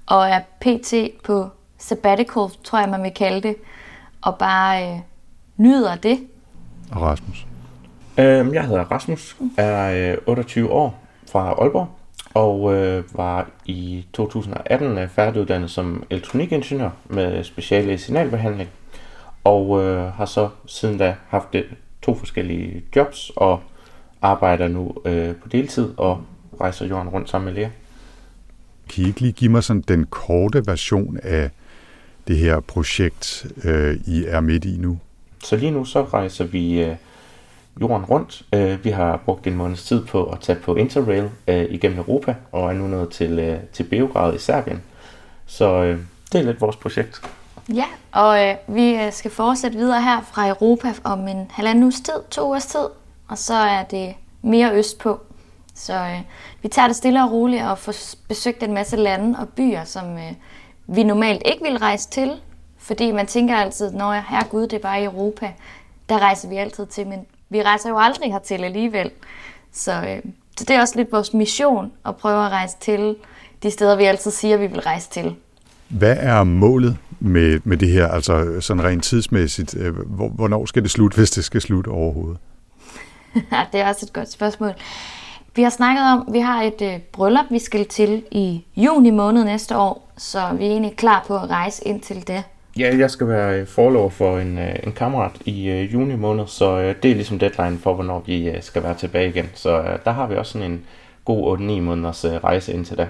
og 0.06 0.30
er 0.30 0.39
pt. 0.62 0.93
på 1.23 1.49
sabbatical, 1.78 2.43
tror 2.63 2.80
jeg 2.80 2.89
man 2.89 3.04
vil 3.04 3.13
kalde 3.13 3.47
det, 3.47 3.56
og 4.21 4.38
bare 4.38 4.93
øh, 4.93 4.99
nyder 5.58 5.95
det. 5.95 6.28
Og 6.91 7.01
Rasmus? 7.01 7.47
Øhm, 8.17 8.54
jeg 8.54 8.65
hedder 8.65 8.84
Rasmus, 8.84 9.38
er 9.58 10.15
28 10.25 10.65
øh, 10.65 10.75
år 10.75 10.99
fra 11.32 11.51
Aalborg, 11.51 11.88
og 12.34 12.73
øh, 12.73 13.17
var 13.17 13.47
i 13.65 14.06
2018 14.13 15.10
færdiguddannet 15.10 15.71
som 15.71 16.04
elektronikingeniør 16.10 16.89
med 17.06 17.43
speciale 17.43 17.93
i 17.93 17.97
signalbehandling, 17.97 18.69
og 19.43 19.84
øh, 19.84 20.13
har 20.13 20.25
så 20.25 20.49
siden 20.65 20.97
da 20.97 21.15
haft 21.30 21.54
det, 21.54 21.65
to 22.08 22.15
forskellige 22.15 22.84
jobs, 22.96 23.32
og 23.36 23.62
arbejder 24.22 24.67
nu 24.67 24.96
øh, 25.06 25.36
på 25.36 25.50
deltid 25.50 25.93
og 25.98 26.22
rejser 26.62 26.86
jorden 26.86 27.10
rundt 27.10 27.30
sammen 27.30 27.54
med 27.54 27.62
Lea. 27.62 27.70
Kan 28.89 29.04
I 29.04 29.08
ikke 29.08 29.22
lige 29.22 29.32
give 29.32 29.52
mig 29.52 29.63
sådan 29.63 29.84
den 29.88 30.06
korte 30.06 30.63
version 30.67 31.17
af 31.24 31.50
det 32.28 32.38
her 32.38 32.60
projekt, 32.60 33.46
øh, 33.63 33.98
I 34.08 34.26
er 34.28 34.39
midt 34.39 34.65
i 34.65 34.78
nu? 34.78 35.00
Så 35.43 35.56
lige 35.56 35.72
nu 35.72 35.86
så 35.86 36.04
rejser 36.04 36.46
vi 36.46 36.84
øh, 36.84 36.96
jorden 37.82 38.06
rundt. 38.06 38.46
Øh, 38.54 38.84
vi 38.84 38.89
har 38.89 39.17
brugt 39.26 39.48
en 39.48 39.56
måneds 39.56 39.84
tid 39.84 40.06
på 40.06 40.24
at 40.24 40.39
tage 40.39 40.60
på 40.60 40.76
Interrail 40.76 41.30
øh, 41.48 41.65
igennem 41.70 41.98
Europa, 41.98 42.36
og 42.52 42.70
er 42.70 42.74
nu 42.74 42.88
nået 42.88 43.10
til, 43.10 43.39
øh, 43.39 43.60
til 43.74 43.84
Beograd 43.84 44.36
i 44.36 44.39
Serbien. 44.39 44.82
Så 45.46 45.84
øh, 45.84 46.00
det 46.32 46.39
er 46.39 46.43
lidt 46.43 46.62
vores 46.62 46.76
projekt. 46.76 47.22
Ja, 47.73 47.86
og 48.12 48.45
øh, 48.45 48.56
vi 48.67 48.95
øh, 48.95 49.13
skal 49.13 49.32
fortsætte 49.32 49.77
videre 49.77 50.01
her 50.01 50.21
fra 50.21 50.47
Europa 50.47 50.93
om 51.03 51.27
en 51.27 51.51
halvanden 51.51 51.84
uges 51.84 52.01
tid, 52.01 52.13
to 52.32 52.47
ugers 52.47 52.65
tid, 52.65 52.88
og 53.27 53.38
så 53.38 53.53
er 53.53 53.84
det 53.84 54.13
mere 54.41 54.73
øst 54.73 54.99
på. 54.99 55.19
Så 55.73 55.93
øh, 55.93 56.21
vi 56.62 56.67
tager 56.67 56.88
det 56.88 56.95
stille 56.95 57.23
og 57.23 57.32
roligt 57.32 57.63
og 57.63 57.77
får 57.77 57.93
besøgt 58.27 58.63
en 58.63 58.73
masse 58.73 58.95
lande 58.95 59.39
og 59.39 59.49
byer, 59.49 59.84
som 59.84 60.17
øh, 60.17 60.34
vi 60.88 61.03
normalt 61.03 61.41
ikke 61.45 61.63
vil 61.63 61.77
rejse 61.77 62.10
til, 62.10 62.32
fordi 62.77 63.12
man 63.12 63.27
tænker 63.27 63.56
altid, 63.56 63.91
når 63.91 64.13
jeg 64.13 64.23
her 64.30 64.43
Gud, 64.43 64.62
det 64.62 64.73
er 64.73 64.82
bare 64.82 65.01
i 65.01 65.06
Europa, 65.06 65.51
der 66.10 66.19
rejser 66.19 66.49
vi 66.49 66.56
altid 66.56 66.86
til, 66.86 67.08
men 67.08 67.19
vi 67.49 67.63
rejser 67.63 67.89
jo 67.89 67.97
aldrig 67.99 68.32
hertil 68.32 68.63
alligevel. 68.63 69.12
Så, 69.71 69.91
øh, 69.91 70.32
så 70.58 70.65
det 70.65 70.69
er 70.69 70.82
også 70.82 70.95
lidt 70.95 71.12
vores 71.12 71.34
mission 71.34 71.91
at 72.06 72.15
prøve 72.15 72.45
at 72.45 72.51
rejse 72.51 72.77
til 72.80 73.15
de 73.63 73.71
steder, 73.71 73.95
vi 73.95 74.03
altid 74.03 74.32
siger, 74.32 74.58
vi 74.58 74.67
vil 74.67 74.82
rejse 74.82 75.10
til. 75.10 75.36
Hvad 75.89 76.17
er 76.19 76.43
målet 76.43 76.97
med, 77.19 77.60
med 77.63 77.77
det 77.77 77.89
her, 77.89 78.08
altså 78.08 78.62
sådan 78.62 78.84
rent 78.84 79.03
tidsmæssigt? 79.03 79.75
Øh, 79.77 79.93
hvornår 80.36 80.65
skal 80.65 80.84
det 80.84 80.91
slutte, 80.91 81.17
hvis 81.17 81.32
det 81.32 81.43
skal 81.43 81.62
slutte 81.62 81.89
overhovedet? 81.89 82.38
det 83.71 83.80
er 83.82 83.88
også 83.88 84.06
et 84.06 84.13
godt 84.13 84.32
spørgsmål. 84.32 84.71
Vi 85.56 85.63
har 85.63 85.69
snakket 85.69 86.03
om, 86.03 86.25
at 86.27 86.34
vi 86.34 86.39
har 86.39 86.62
et 86.62 86.82
øh, 86.82 86.99
bryllup, 87.12 87.45
vi 87.51 87.60
skal 87.60 87.86
til 87.86 88.23
i 88.32 88.65
juni 88.75 89.12
måned 89.12 89.43
næste 89.43 89.77
år, 89.77 90.12
så 90.17 90.39
vi 90.58 90.65
er 90.65 90.69
egentlig 90.69 90.95
klar 90.95 91.25
på 91.27 91.36
at 91.36 91.49
rejse 91.49 91.88
ind 91.88 92.01
til 92.01 92.27
det. 92.27 92.43
Ja, 92.80 92.97
jeg 92.97 93.12
skal 93.12 93.27
være 93.27 93.65
forlov 93.65 94.12
for 94.12 94.39
en, 94.39 94.58
øh, 94.58 94.75
en 94.84 94.91
kammerat 94.91 95.32
i 95.45 95.69
øh, 95.69 95.93
juni 95.93 96.15
måned, 96.15 96.47
så 96.47 96.80
øh, 96.80 96.95
det 97.03 97.12
er 97.12 97.15
ligesom 97.15 97.39
deadline 97.39 97.77
for, 97.77 97.93
hvornår 97.93 98.23
vi 98.25 98.49
øh, 98.49 98.63
skal 98.63 98.84
være 98.84 98.93
tilbage 98.93 99.30
igen. 99.30 99.49
Så 99.53 99.80
øh, 99.80 99.99
der 100.06 100.12
har 100.12 100.27
vi 100.27 100.36
også 100.36 100.51
sådan 100.51 100.71
en 100.71 100.84
god 101.25 101.58
8-9 101.58 101.62
måneders 101.62 102.25
øh, 102.25 102.32
rejse 102.32 102.73
indtil 102.73 102.97
da. 102.97 103.08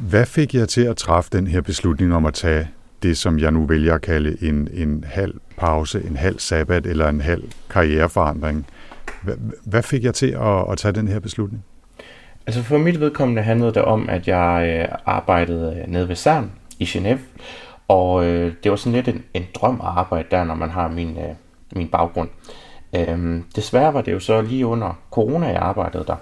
Hvad 0.00 0.26
fik 0.26 0.54
jeg 0.54 0.68
til 0.68 0.80
at 0.80 0.96
træffe 0.96 1.30
den 1.32 1.46
her 1.46 1.60
beslutning 1.60 2.14
om 2.14 2.26
at 2.26 2.34
tage 2.34 2.68
det, 3.02 3.18
som 3.18 3.38
jeg 3.38 3.50
nu 3.50 3.66
vælger 3.66 3.94
at 3.94 4.00
kalde 4.00 4.36
en, 4.48 4.68
en 4.72 5.04
halv 5.06 5.34
pause, 5.56 6.02
en 6.06 6.16
halv 6.16 6.38
sabbat 6.38 6.86
eller 6.86 7.08
en 7.08 7.20
halv 7.20 7.42
karriereforandring? 7.70 8.66
Hvad, 9.22 9.34
hvad 9.64 9.82
fik 9.82 10.04
jeg 10.04 10.14
til 10.14 10.26
at, 10.26 10.70
at 10.70 10.78
tage 10.78 10.92
den 10.92 11.08
her 11.08 11.20
beslutning? 11.20 11.64
Altså 12.46 12.62
for 12.62 12.78
mit 12.78 13.00
vedkommende 13.00 13.42
handlede 13.42 13.74
det 13.74 13.82
om, 13.82 14.08
at 14.08 14.28
jeg 14.28 14.78
øh, 14.80 14.98
arbejdede 15.06 15.80
øh, 15.80 15.92
nede 15.92 16.08
ved 16.08 16.16
CERN 16.16 16.50
i 16.78 16.84
Genève, 16.84 17.18
og 17.88 18.24
øh, 18.24 18.52
det 18.62 18.70
var 18.70 18.76
sådan 18.76 18.92
lidt 18.92 19.08
en, 19.08 19.24
en 19.34 19.46
drøm 19.54 19.74
at 19.74 19.86
arbejde 19.86 20.28
der, 20.30 20.44
når 20.44 20.54
man 20.54 20.70
har 20.70 20.88
min, 20.88 21.18
øh, 21.18 21.34
min 21.76 21.88
baggrund. 21.88 22.28
Øhm, 22.96 23.44
desværre 23.56 23.94
var 23.94 24.02
det 24.02 24.12
jo 24.12 24.20
så 24.20 24.40
lige 24.40 24.66
under 24.66 24.98
corona, 25.10 25.46
jeg 25.46 25.62
arbejdede 25.62 26.04
der. 26.06 26.16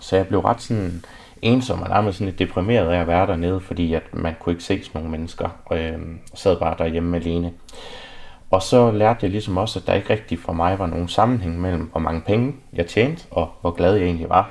Så 0.00 0.16
jeg 0.16 0.26
blev 0.26 0.40
ret 0.40 0.62
sådan 0.62 1.02
ensom 1.42 1.82
og 1.82 1.88
nærmest 1.88 2.18
sådan 2.18 2.26
lidt 2.26 2.38
deprimeret 2.38 2.90
af 2.90 3.00
at 3.00 3.06
være 3.06 3.26
dernede, 3.26 3.60
fordi 3.60 3.94
at 3.94 4.02
man 4.12 4.34
kunne 4.40 4.52
ikke 4.52 4.64
se 4.64 4.74
nogen 4.74 4.90
nogle 4.94 5.10
mennesker, 5.10 5.44
øhm, 5.44 5.54
og 5.64 5.78
øh, 5.78 6.00
sad 6.34 6.56
bare 6.56 6.74
derhjemme 6.78 7.16
alene. 7.16 7.52
Og 8.50 8.62
så 8.62 8.90
lærte 8.90 9.18
jeg 9.22 9.30
ligesom 9.30 9.56
også, 9.56 9.78
at 9.78 9.86
der 9.86 9.94
ikke 9.94 10.12
rigtig 10.12 10.38
for 10.38 10.52
mig 10.52 10.78
var 10.78 10.86
nogen 10.86 11.08
sammenhæng 11.08 11.60
mellem, 11.60 11.88
hvor 11.90 12.00
mange 12.00 12.20
penge 12.20 12.54
jeg 12.72 12.86
tjente, 12.86 13.24
og 13.30 13.50
hvor 13.60 13.70
glad 13.70 13.94
jeg 13.94 14.04
egentlig 14.04 14.28
var. 14.28 14.50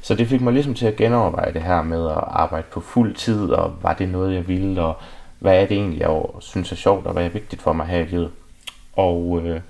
Så 0.00 0.14
det 0.14 0.26
fik 0.28 0.40
mig 0.40 0.52
ligesom 0.52 0.74
til 0.74 0.86
at 0.86 0.96
genoverveje 0.96 1.52
det 1.52 1.62
her 1.62 1.82
med 1.82 2.06
at 2.06 2.24
arbejde 2.26 2.66
på 2.72 2.80
fuld 2.80 3.14
tid, 3.14 3.50
og 3.50 3.74
var 3.82 3.94
det 3.94 4.08
noget, 4.08 4.34
jeg 4.34 4.48
ville, 4.48 4.82
og 4.82 4.96
hvad 5.38 5.62
er 5.62 5.66
det 5.66 5.76
egentlig, 5.76 6.00
jeg 6.00 6.22
synes 6.40 6.72
er 6.72 6.76
sjovt, 6.76 7.06
og 7.06 7.12
hvad 7.12 7.24
er 7.24 7.28
vigtigt 7.28 7.62
for 7.62 7.72
mig 7.72 7.86
her 7.86 7.98
i 7.98 8.04
livet. 8.04 8.30
Og 8.96 9.40
øh, 9.44 9.60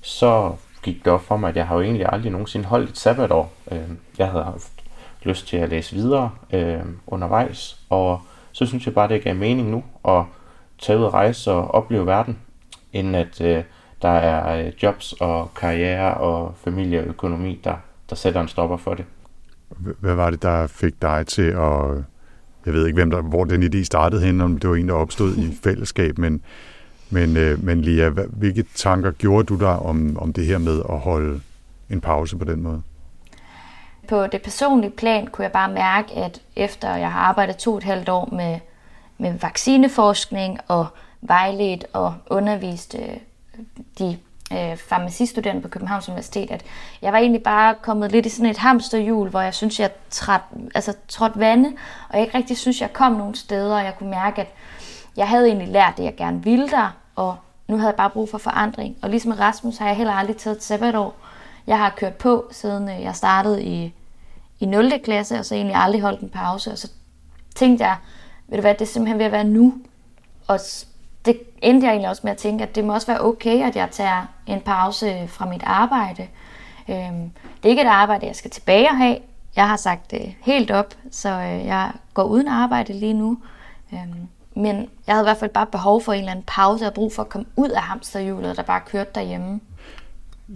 så 0.00 0.52
gik 0.82 1.04
det 1.04 1.12
op 1.12 1.22
for 1.22 1.36
mig, 1.36 1.48
at 1.48 1.56
jeg 1.56 1.66
har 1.66 1.74
jo 1.74 1.82
egentlig 1.82 2.06
aldrig 2.12 2.32
nogensinde 2.32 2.66
holdt 2.66 2.90
et 2.90 2.98
sabbatår. 2.98 3.52
Øh, 3.72 3.78
jeg 4.18 4.28
havde 4.28 4.44
lyst 5.26 5.46
til 5.46 5.56
at 5.56 5.68
læse 5.68 5.96
videre 5.96 6.30
øh, 6.52 6.80
undervejs, 7.06 7.80
og 7.90 8.20
så 8.52 8.66
synes 8.66 8.86
jeg 8.86 8.94
bare, 8.94 9.08
det 9.08 9.22
gav 9.22 9.36
mening 9.36 9.70
nu 9.70 9.84
at 10.08 10.24
tage 10.78 10.98
ud 10.98 11.04
og 11.04 11.14
rejse 11.14 11.50
og 11.50 11.74
opleve 11.74 12.06
verden. 12.06 12.38
inden 12.92 13.14
at 13.14 13.40
øh, 13.40 13.64
der 14.02 14.08
er 14.08 14.66
øh, 14.66 14.72
jobs 14.82 15.14
og 15.20 15.54
karriere 15.54 16.14
og 16.14 16.54
familie 16.64 17.00
og 17.00 17.06
økonomi, 17.06 17.60
der, 17.64 17.74
der 18.10 18.16
sætter 18.16 18.40
en 18.40 18.48
stopper 18.48 18.76
for 18.76 18.94
det. 18.94 19.04
Hvad 20.00 20.14
var 20.14 20.30
det, 20.30 20.42
der 20.42 20.66
fik 20.66 21.02
dig 21.02 21.26
til 21.26 21.42
at... 21.42 22.04
Jeg 22.66 22.74
ved 22.74 22.86
ikke, 22.86 22.96
hvem 22.96 23.10
der, 23.10 23.22
hvor 23.22 23.44
den 23.44 23.62
idé 23.62 23.84
startede 23.84 24.22
hen, 24.22 24.40
om 24.40 24.58
det 24.58 24.70
var 24.70 24.76
en, 24.76 24.88
der 24.88 24.94
opstod 24.94 25.36
i 25.36 25.54
fællesskab, 25.64 26.18
men, 26.18 26.40
men, 27.10 27.36
øh, 27.36 27.64
men 27.64 27.80
Lia, 27.80 28.08
hvilke 28.08 28.64
tanker 28.74 29.10
gjorde 29.10 29.44
du 29.44 29.58
der 29.58 29.86
om, 29.86 30.16
om 30.16 30.32
det 30.32 30.46
her 30.46 30.58
med 30.58 30.82
at 30.90 30.98
holde 30.98 31.40
en 31.90 32.00
pause 32.00 32.36
på 32.36 32.44
den 32.44 32.62
måde? 32.62 32.82
På 34.08 34.26
det 34.26 34.42
personlige 34.42 34.90
plan 34.90 35.26
kunne 35.26 35.42
jeg 35.42 35.52
bare 35.52 35.72
mærke, 35.72 36.14
at 36.14 36.40
efter 36.56 36.94
jeg 36.94 37.12
har 37.12 37.20
arbejdet 37.20 37.56
to 37.56 37.72
og 37.72 37.78
et 37.78 37.84
halvt 37.84 38.08
år 38.08 38.28
med, 38.32 38.58
med 39.18 39.38
vaccineforskning 39.38 40.58
og 40.68 40.86
vejledt 41.20 41.84
og 41.92 42.14
undervist 42.30 42.96
øh, 42.98 43.16
de 43.98 44.18
øh, 44.52 44.76
farmacistuderende 44.76 45.62
på 45.62 45.68
Københavns 45.68 46.08
Universitet, 46.08 46.50
at 46.50 46.64
jeg 47.02 47.12
var 47.12 47.18
egentlig 47.18 47.42
bare 47.42 47.74
kommet 47.82 48.12
lidt 48.12 48.26
i 48.26 48.28
sådan 48.28 48.50
et 48.50 48.58
hamsterhjul, 48.58 49.28
hvor 49.28 49.40
jeg 49.40 49.54
synes, 49.54 49.80
jeg 49.80 49.90
træt, 50.10 50.40
altså, 50.74 50.94
trådte 51.08 51.38
vande, 51.38 51.72
og 52.08 52.18
jeg 52.18 52.26
ikke 52.26 52.38
rigtig 52.38 52.58
synes, 52.58 52.80
jeg 52.80 52.92
kom 52.92 53.12
nogen 53.12 53.34
steder, 53.34 53.76
og 53.76 53.84
jeg 53.84 53.94
kunne 53.98 54.10
mærke, 54.10 54.40
at 54.40 54.48
jeg 55.16 55.28
havde 55.28 55.46
egentlig 55.46 55.68
lært 55.68 55.96
det, 55.96 56.04
jeg 56.04 56.16
gerne 56.16 56.42
ville 56.44 56.68
der, 56.68 56.96
og 57.16 57.36
nu 57.68 57.76
havde 57.76 57.88
jeg 57.88 57.96
bare 57.96 58.10
brug 58.10 58.28
for 58.28 58.38
forandring. 58.38 58.96
Og 59.02 59.10
ligesom 59.10 59.32
Rasmus 59.32 59.76
har 59.76 59.86
jeg 59.86 59.96
heller 59.96 60.12
aldrig 60.12 60.36
taget 60.36 60.56
et 60.56 60.62
sabbatår. 60.62 61.14
Jeg 61.66 61.78
har 61.78 61.94
kørt 61.96 62.14
på, 62.14 62.48
siden 62.50 62.88
øh, 62.88 63.02
jeg 63.02 63.16
startede 63.16 63.64
i, 63.64 63.94
i 64.60 64.66
0. 64.66 64.92
klasse, 65.04 65.38
og 65.38 65.44
så 65.44 65.54
egentlig 65.54 65.76
aldrig 65.76 66.02
holdt 66.02 66.20
en 66.20 66.30
pause, 66.30 66.72
og 66.72 66.78
så 66.78 66.90
tænkte 67.54 67.84
jeg, 67.84 67.96
ved 68.48 68.56
du 68.58 68.60
hvad, 68.60 68.74
det 68.74 68.80
er 68.82 68.86
simpelthen 68.86 69.18
ved 69.18 69.26
at 69.26 69.32
være 69.32 69.44
nu. 69.44 69.74
Og 70.48 70.58
det 71.24 71.40
endte 71.62 71.84
jeg 71.86 71.92
egentlig 71.92 72.10
også 72.10 72.22
med 72.24 72.32
at 72.32 72.38
tænke, 72.38 72.64
at 72.64 72.74
det 72.74 72.84
må 72.84 72.94
også 72.94 73.06
være 73.06 73.20
okay, 73.20 73.62
at 73.62 73.76
jeg 73.76 73.88
tager 73.90 74.26
en 74.46 74.60
pause 74.60 75.06
øh, 75.06 75.28
fra 75.28 75.46
mit 75.46 75.62
arbejde. 75.64 76.28
Øhm, 76.88 77.30
det 77.56 77.64
er 77.64 77.68
ikke 77.68 77.82
et 77.82 77.88
arbejde, 77.88 78.26
jeg 78.26 78.36
skal 78.36 78.50
tilbage 78.50 78.88
og 78.88 78.96
have. 78.96 79.18
Jeg 79.56 79.68
har 79.68 79.76
sagt 79.76 80.10
det 80.10 80.34
helt 80.40 80.70
op, 80.70 80.94
så 81.10 81.28
øh, 81.28 81.66
jeg 81.66 81.92
går 82.14 82.24
uden 82.24 82.48
arbejde 82.48 82.92
lige 82.92 83.14
nu. 83.14 83.38
Øhm, 83.92 84.28
men 84.54 84.88
jeg 85.06 85.14
havde 85.14 85.24
i 85.24 85.28
hvert 85.28 85.36
fald 85.36 85.50
bare 85.50 85.66
behov 85.66 86.02
for 86.02 86.12
en 86.12 86.18
eller 86.18 86.30
anden 86.30 86.44
pause 86.46 86.86
og 86.86 86.94
brug 86.94 87.12
for 87.12 87.22
at 87.22 87.28
komme 87.28 87.46
ud 87.56 87.68
af 87.68 87.82
hamsterhjulet, 87.82 88.56
der 88.56 88.62
bare 88.62 88.80
kørte 88.80 89.10
derhjemme. 89.14 89.60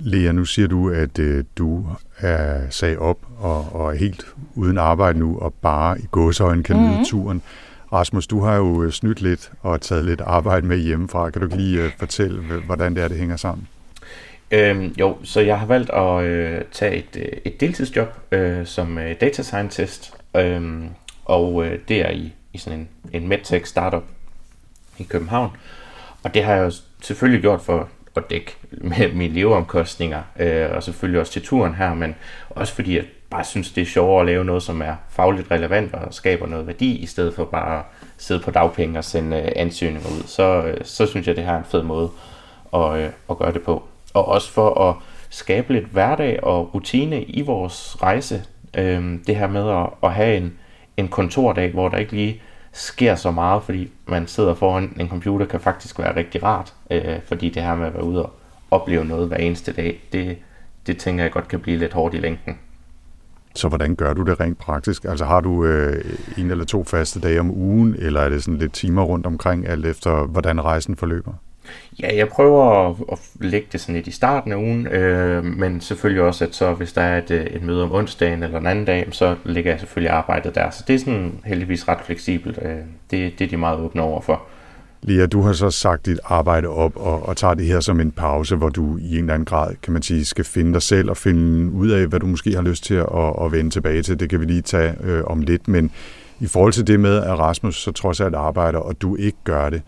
Lea, 0.01 0.33
nu 0.33 0.45
siger 0.45 0.69
du, 0.69 0.91
at 0.91 1.19
øh, 1.19 1.45
du 1.59 1.87
er 2.19 2.71
sag 2.71 2.99
op 2.99 3.19
og, 3.39 3.73
og 3.73 3.95
er 3.95 3.99
helt 3.99 4.27
uden 4.55 4.79
arbejde 4.79 5.19
nu, 5.19 5.39
og 5.39 5.55
bare 5.55 6.01
i 6.01 6.05
gåsøjne 6.11 6.63
kan 6.63 6.77
mm-hmm. 6.77 7.05
turen. 7.05 7.43
Rasmus, 7.93 8.27
du 8.27 8.41
har 8.41 8.57
jo 8.57 8.83
øh, 8.83 8.93
snydt 8.93 9.21
lidt 9.21 9.53
og 9.63 9.81
taget 9.81 10.05
lidt 10.05 10.21
arbejde 10.21 10.67
med 10.67 10.79
hjemmefra. 10.79 11.31
Kan 11.31 11.41
du 11.41 11.47
ikke 11.47 11.57
lige 11.57 11.83
øh, 11.83 11.91
fortælle, 11.99 12.43
hvordan 12.67 12.95
det 12.95 13.05
er, 13.05 13.09
det 13.09 13.17
hænger 13.17 13.37
sammen? 13.37 13.69
Øhm, 14.51 14.95
jo, 15.01 15.17
så 15.23 15.41
jeg 15.41 15.59
har 15.59 15.67
valgt 15.67 15.91
at 15.91 16.23
øh, 16.25 16.63
tage 16.73 16.97
et, 16.97 17.17
øh, 17.17 17.39
et 17.45 17.61
deltidsjob 17.61 18.09
øh, 18.33 18.67
som 18.67 18.99
øh, 18.99 19.15
data 19.21 19.43
scientist, 19.43 20.15
øh, 20.37 20.85
og 21.25 21.67
øh, 21.67 21.79
det 21.89 22.01
er 22.01 22.11
i, 22.11 22.33
i 22.53 22.59
sådan 22.59 22.79
en, 22.79 22.89
en 23.13 23.29
medtech 23.29 23.67
startup 23.67 24.05
i 24.99 25.03
København. 25.03 25.51
Og 26.23 26.35
det 26.35 26.45
har 26.45 26.55
jeg 26.55 26.65
jo 26.65 26.73
selvfølgelig 27.03 27.41
gjort 27.41 27.61
for 27.61 27.89
at 28.17 28.31
dække 28.31 28.57
med 28.71 29.13
mine 29.13 29.35
leveomkostninger, 29.35 30.23
øh, 30.39 30.71
og 30.77 30.83
selvfølgelig 30.83 31.21
også 31.21 31.33
til 31.33 31.43
turen 31.43 31.75
her, 31.75 31.95
men 31.95 32.15
også 32.51 32.75
fordi 32.75 32.97
jeg 32.97 33.05
bare 33.31 33.45
synes, 33.45 33.73
det 33.73 33.83
er 33.83 33.87
sjovere 33.87 34.21
at 34.21 34.27
lave 34.27 34.45
noget, 34.45 34.63
som 34.63 34.83
er 34.83 34.95
fagligt 35.09 35.51
relevant 35.51 35.95
og 35.95 36.15
skaber 36.15 36.47
noget 36.47 36.67
værdi, 36.67 36.97
i 36.97 37.07
stedet 37.07 37.35
for 37.35 37.45
bare 37.45 37.79
at 37.79 37.85
sidde 38.19 38.41
på 38.41 38.51
dagpenge 38.51 38.99
og 38.99 39.05
sende 39.05 39.37
øh, 39.37 39.53
ansøgninger 39.57 40.09
ud. 40.09 40.23
Så, 40.27 40.63
øh, 40.63 40.77
så 40.83 41.07
synes 41.07 41.27
jeg, 41.27 41.37
det 41.37 41.45
her 41.45 41.53
er 41.53 41.59
en 41.59 41.65
fed 41.65 41.83
måde 41.83 42.11
at, 42.75 42.99
øh, 42.99 43.11
at 43.31 43.39
gøre 43.39 43.53
det 43.53 43.63
på. 43.63 43.83
Og 44.15 44.29
også 44.29 44.53
for 44.53 44.89
at 44.89 44.97
skabe 45.31 45.73
lidt 45.73 45.85
hverdag 45.85 46.45
og 46.45 46.75
rutine 46.75 47.23
i 47.23 47.43
vores 47.43 48.03
rejse. 48.03 48.43
Øh, 48.77 49.19
det 49.27 49.37
her 49.37 49.47
med 49.47 49.71
at, 49.71 49.87
at 50.03 50.13
have 50.13 50.37
en, 50.37 50.59
en 50.97 51.09
kontordag, 51.09 51.73
hvor 51.73 51.89
der 51.89 51.97
ikke 51.97 52.13
lige 52.13 52.43
sker 52.77 53.15
så 53.15 53.31
meget, 53.31 53.63
fordi 53.63 53.93
man 54.07 54.27
sidder 54.27 54.55
foran 54.55 54.97
en 55.01 55.09
computer, 55.09 55.47
kan 55.47 55.61
faktisk 55.61 55.99
være 55.99 56.17
rigtig 56.17 56.43
rart, 56.43 56.75
øh, 56.91 57.19
fordi 57.29 57.51
det 57.51 57.63
her 57.63 57.75
med 57.75 57.87
at 57.87 57.95
være 57.95 58.05
ude 58.05 58.25
og 58.25 58.33
opleve 58.71 59.05
noget 59.05 59.29
hver 59.29 59.37
eneste 59.37 59.73
dag, 59.73 60.01
det, 60.13 60.39
det 60.87 60.99
tænker 60.99 61.25
jeg 61.25 61.33
godt 61.33 61.49
kan 61.49 61.61
blive 61.61 61.79
lidt 61.79 61.93
hårdt 61.93 62.15
i 62.15 62.19
længden. 62.19 62.59
Så 63.55 63.69
hvordan 63.69 63.97
gør 63.97 64.13
du 64.13 64.23
det 64.23 64.41
rent 64.41 64.59
praktisk? 64.59 65.05
Altså 65.05 65.25
har 65.25 65.41
du 65.41 65.65
øh, 65.65 66.05
en 66.39 66.51
eller 66.51 66.65
to 66.65 66.85
faste 66.85 67.21
dage 67.21 67.41
om 67.41 67.51
ugen, 67.51 67.95
eller 67.99 68.21
er 68.21 68.29
det 68.29 68.45
sådan 68.45 68.59
lidt 68.59 68.73
timer 68.73 69.03
rundt 69.03 69.27
omkring, 69.27 69.69
alt 69.69 69.87
efter 69.87 70.27
hvordan 70.27 70.65
rejsen 70.65 70.97
forløber? 70.97 71.33
Ja, 72.03 72.17
jeg 72.17 72.29
prøver 72.29 72.89
at, 72.89 72.97
at 73.13 73.19
lægge 73.41 73.69
det 73.73 73.81
sådan 73.81 73.95
lidt 73.95 74.07
i 74.07 74.11
starten 74.11 74.53
af 74.53 74.57
ugen, 74.57 74.87
øh, 74.87 75.45
men 75.45 75.81
selvfølgelig 75.81 76.23
også, 76.23 76.45
at 76.45 76.55
så 76.55 76.75
hvis 76.75 76.93
der 76.93 77.03
er 77.03 77.19
et, 77.19 77.31
øh, 77.31 77.45
et 77.47 77.63
møde 77.63 77.83
om 77.83 77.93
onsdagen 77.93 78.43
eller 78.43 78.59
en 78.59 78.67
anden 78.67 78.85
dag, 78.85 79.09
så 79.11 79.37
lægger 79.45 79.71
jeg 79.71 79.81
selvfølgelig 79.81 80.11
arbejdet 80.11 80.55
der. 80.55 80.71
Så 80.71 80.85
det 80.87 80.95
er 80.95 80.99
sådan 80.99 81.33
heldigvis 81.45 81.89
ret 81.89 81.99
fleksibelt. 82.05 82.59
Øh, 82.63 82.71
det, 83.11 83.39
det 83.39 83.45
er 83.45 83.49
de 83.49 83.57
meget 83.57 83.79
åbne 83.79 84.03
over 84.03 84.21
for. 84.21 84.43
Lia, 85.03 85.27
du 85.27 85.43
har 85.43 85.53
så 85.53 85.71
sagt 85.71 86.07
dit 86.07 86.21
arbejde 86.25 86.69
op 86.69 86.97
og, 86.97 87.29
og 87.29 87.37
tager 87.37 87.55
det 87.55 87.67
her 87.67 87.81
som 87.81 88.01
en 88.01 88.11
pause, 88.11 88.57
hvor 88.57 88.69
du 88.69 88.97
i 88.97 89.13
en 89.13 89.19
eller 89.19 89.35
anden 89.35 89.47
grad, 89.47 89.75
kan 89.83 89.93
man 89.93 90.03
sige, 90.03 90.25
skal 90.25 90.45
finde 90.45 90.73
dig 90.73 90.83
selv 90.83 91.11
og 91.11 91.17
finde 91.17 91.73
ud 91.73 91.89
af, 91.89 92.07
hvad 92.07 92.21
du 92.21 92.27
måske 92.27 92.55
har 92.55 92.63
lyst 92.63 92.85
til 92.85 92.95
at, 92.95 93.45
at 93.45 93.53
vende 93.53 93.71
tilbage 93.71 94.03
til. 94.03 94.21
Det 94.21 94.31
kan 94.31 94.41
vi 94.41 94.45
lige 94.45 94.63
tage 94.63 94.95
øh, 95.05 95.25
om 95.25 95.41
lidt, 95.41 95.69
men 95.69 95.91
i 96.41 96.47
forhold 96.47 96.73
til 96.73 96.87
det 96.87 97.01
med, 97.01 97.17
at 97.17 97.39
Rasmus 97.39 97.83
så 97.83 97.93
trods 97.93 98.21
alt 98.21 98.35
arbejder, 98.35 98.79
og 98.79 99.03
du 99.03 99.17
ikke 99.17 99.39
gør 99.45 99.71
det, 99.71 99.83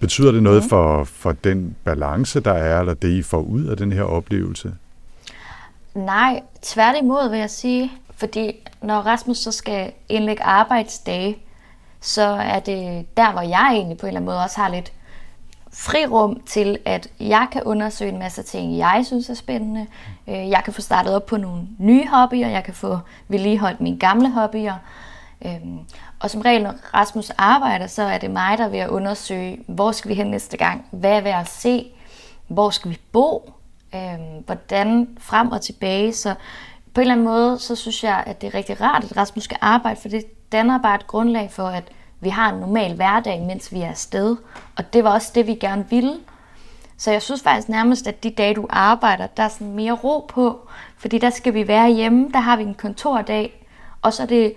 betyder 0.00 0.32
det 0.32 0.42
noget 0.42 0.64
for, 0.64 1.04
for 1.04 1.32
den 1.32 1.76
balance, 1.84 2.40
der 2.40 2.52
er, 2.52 2.80
eller 2.80 2.94
det, 2.94 3.08
I 3.08 3.22
får 3.22 3.40
ud 3.40 3.64
af 3.64 3.76
den 3.76 3.92
her 3.92 4.02
oplevelse? 4.02 4.74
Nej, 5.94 6.42
tværtimod 6.62 7.30
vil 7.30 7.38
jeg 7.38 7.50
sige, 7.50 7.92
fordi 8.16 8.52
når 8.82 9.00
Rasmus 9.00 9.38
så 9.38 9.52
skal 9.52 9.92
indlægge 10.08 10.42
arbejdsdage, 10.42 11.38
så 12.00 12.22
er 12.22 12.60
det 12.60 13.06
der, 13.16 13.32
hvor 13.32 13.40
jeg 13.40 13.68
egentlig 13.72 13.98
på 13.98 14.06
en 14.06 14.08
eller 14.08 14.20
anden 14.20 14.26
måde 14.26 14.42
også 14.42 14.60
har 14.60 14.68
lidt 14.68 14.92
frirum 15.72 16.40
til, 16.46 16.78
at 16.84 17.08
jeg 17.20 17.46
kan 17.52 17.62
undersøge 17.62 18.12
en 18.12 18.18
masse 18.18 18.42
ting, 18.42 18.78
jeg 18.78 19.02
synes 19.06 19.30
er 19.30 19.34
spændende. 19.34 19.86
Øh, 20.28 20.48
jeg 20.48 20.62
kan 20.64 20.72
få 20.72 20.80
startet 20.80 21.14
op 21.14 21.26
på 21.26 21.36
nogle 21.36 21.62
nye 21.78 22.06
hobbyer, 22.08 22.48
jeg 22.48 22.64
kan 22.64 22.74
få 22.74 22.98
vedligeholdt 23.28 23.80
mine 23.80 23.98
gamle 23.98 24.30
hobbyer. 24.30 24.74
Øhm, 25.44 25.78
og 26.20 26.30
som 26.30 26.40
regel, 26.40 26.62
når 26.62 26.74
Rasmus 26.94 27.30
arbejder, 27.30 27.86
så 27.86 28.02
er 28.02 28.18
det 28.18 28.30
mig, 28.30 28.58
der 28.58 28.64
er 28.64 28.68
ved 28.68 28.78
at 28.78 28.88
undersøge, 28.88 29.58
hvor 29.66 29.92
skal 29.92 30.08
vi 30.08 30.14
hen 30.14 30.26
næste 30.26 30.56
gang? 30.56 30.86
Hvad 30.90 31.10
er 31.10 31.20
ved 31.20 31.30
at 31.30 31.48
se? 31.48 31.86
Hvor 32.48 32.70
skal 32.70 32.90
vi 32.90 32.98
bo? 33.12 33.52
Øhm, 33.94 34.44
hvordan 34.46 35.08
frem 35.20 35.52
og 35.52 35.62
tilbage? 35.62 36.12
Så 36.12 36.34
på 36.94 37.00
en 37.00 37.02
eller 37.02 37.14
anden 37.14 37.26
måde, 37.26 37.58
så 37.58 37.76
synes 37.76 38.04
jeg, 38.04 38.24
at 38.26 38.40
det 38.40 38.46
er 38.46 38.54
rigtig 38.54 38.80
rart, 38.80 39.04
at 39.04 39.16
Rasmus 39.16 39.44
skal 39.44 39.58
arbejde, 39.60 40.00
for 40.00 40.08
det 40.08 40.52
danner 40.52 40.78
bare 40.78 40.94
et 40.94 41.06
grundlag 41.06 41.50
for, 41.50 41.66
at 41.66 41.84
vi 42.20 42.28
har 42.28 42.52
en 42.52 42.60
normal 42.60 42.94
hverdag, 42.94 43.42
mens 43.42 43.72
vi 43.72 43.80
er 43.80 43.88
afsted. 43.88 44.36
Og 44.76 44.92
det 44.92 45.04
var 45.04 45.10
også 45.10 45.32
det, 45.34 45.46
vi 45.46 45.54
gerne 45.54 45.86
ville. 45.90 46.14
Så 46.96 47.10
jeg 47.10 47.22
synes 47.22 47.42
faktisk 47.42 47.68
nærmest, 47.68 48.06
at 48.06 48.22
de 48.22 48.30
dage, 48.30 48.54
du 48.54 48.66
arbejder, 48.70 49.26
der 49.26 49.42
er 49.42 49.48
sådan 49.48 49.72
mere 49.72 49.92
ro 49.92 50.26
på. 50.28 50.68
Fordi 50.98 51.18
der 51.18 51.30
skal 51.30 51.54
vi 51.54 51.68
være 51.68 51.90
hjemme, 51.90 52.30
der 52.32 52.40
har 52.40 52.56
vi 52.56 52.62
en 52.62 52.74
kontordag. 52.74 53.66
Og 54.02 54.12
så 54.12 54.22
er 54.22 54.26
det, 54.26 54.54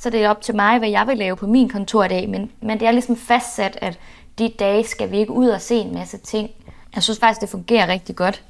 så 0.00 0.10
det 0.10 0.24
er 0.24 0.30
op 0.30 0.40
til 0.40 0.56
mig, 0.56 0.78
hvad 0.78 0.90
jeg 0.90 1.04
vil 1.06 1.16
lave 1.16 1.36
på 1.36 1.46
min 1.46 1.68
kontordag. 1.68 2.28
Men, 2.28 2.50
men 2.62 2.80
det 2.80 2.88
er 2.88 2.92
ligesom 2.92 3.16
fastsat, 3.16 3.78
at 3.80 3.98
de 4.38 4.52
dage 4.58 4.86
skal 4.86 5.10
vi 5.10 5.16
ikke 5.16 5.32
ud 5.32 5.48
og 5.48 5.60
se 5.60 5.74
en 5.74 5.94
masse 5.94 6.18
ting. 6.18 6.50
Jeg 6.94 7.02
synes 7.02 7.18
faktisk, 7.18 7.40
det 7.40 7.48
fungerer 7.48 7.88
rigtig 7.88 8.16
godt. 8.16 8.42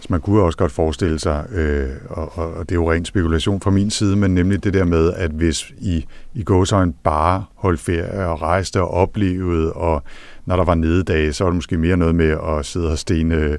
Så 0.00 0.06
man 0.10 0.20
kunne 0.20 0.42
også 0.42 0.58
godt 0.58 0.72
forestille 0.72 1.18
sig, 1.18 1.44
øh, 1.52 1.90
og, 2.10 2.38
og 2.38 2.68
det 2.68 2.70
er 2.70 2.80
jo 2.80 2.92
ren 2.92 3.04
spekulation 3.04 3.60
fra 3.60 3.70
min 3.70 3.90
side, 3.90 4.16
men 4.16 4.34
nemlig 4.34 4.64
det 4.64 4.74
der 4.74 4.84
med, 4.84 5.12
at 5.12 5.30
hvis 5.30 5.72
I 5.80 6.04
i 6.34 6.42
gåsøjne 6.42 6.92
bare 6.92 7.44
holdt 7.54 7.80
ferie 7.80 8.26
og 8.26 8.42
rejste 8.42 8.80
og 8.80 8.90
oplevede, 8.90 9.72
og 9.72 10.02
når 10.46 10.56
der 10.56 10.64
var 10.64 10.74
nededage, 10.74 11.32
så 11.32 11.44
var 11.44 11.50
det 11.50 11.56
måske 11.56 11.76
mere 11.76 11.96
noget 11.96 12.14
med 12.14 12.38
at 12.58 12.66
sidde 12.66 12.90
og 12.90 12.98
stene, 12.98 13.58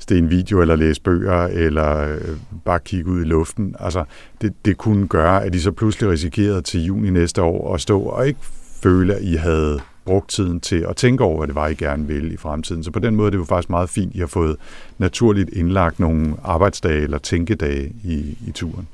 stene 0.00 0.28
video 0.28 0.60
eller 0.60 0.76
læse 0.76 1.00
bøger, 1.00 1.46
eller 1.46 2.14
øh, 2.14 2.36
bare 2.64 2.80
kigge 2.84 3.10
ud 3.10 3.20
i 3.20 3.24
luften. 3.24 3.76
Altså, 3.80 4.04
det, 4.40 4.52
det 4.64 4.76
kunne 4.76 5.08
gøre, 5.08 5.44
at 5.44 5.54
I 5.54 5.60
så 5.60 5.72
pludselig 5.72 6.10
risikerede 6.10 6.62
til 6.62 6.84
juni 6.84 7.10
næste 7.10 7.42
år 7.42 7.74
at 7.74 7.80
stå 7.80 8.00
og 8.00 8.26
ikke 8.26 8.40
føle, 8.82 9.14
at 9.14 9.22
I 9.22 9.34
havde 9.34 9.80
brugt 10.04 10.30
tiden 10.30 10.60
til 10.60 10.86
at 10.88 10.96
tænke 10.96 11.24
over, 11.24 11.38
hvad 11.38 11.46
det 11.46 11.54
var, 11.54 11.68
I 11.68 11.74
gerne 11.74 12.06
ville 12.06 12.32
i 12.32 12.36
fremtiden. 12.36 12.84
Så 12.84 12.90
på 12.90 12.98
den 12.98 13.16
måde 13.16 13.26
det 13.30 13.36
er 13.36 13.38
det 13.38 13.48
jo 13.48 13.54
faktisk 13.54 13.70
meget 13.70 13.90
fint, 13.90 14.10
at 14.10 14.16
I 14.16 14.18
har 14.18 14.26
fået 14.26 14.56
naturligt 14.98 15.50
indlagt 15.52 16.00
nogle 16.00 16.34
arbejdsdage 16.44 17.02
eller 17.02 17.18
tænkedage 17.18 17.92
i, 18.04 18.38
i 18.46 18.50
turen. 18.54 18.88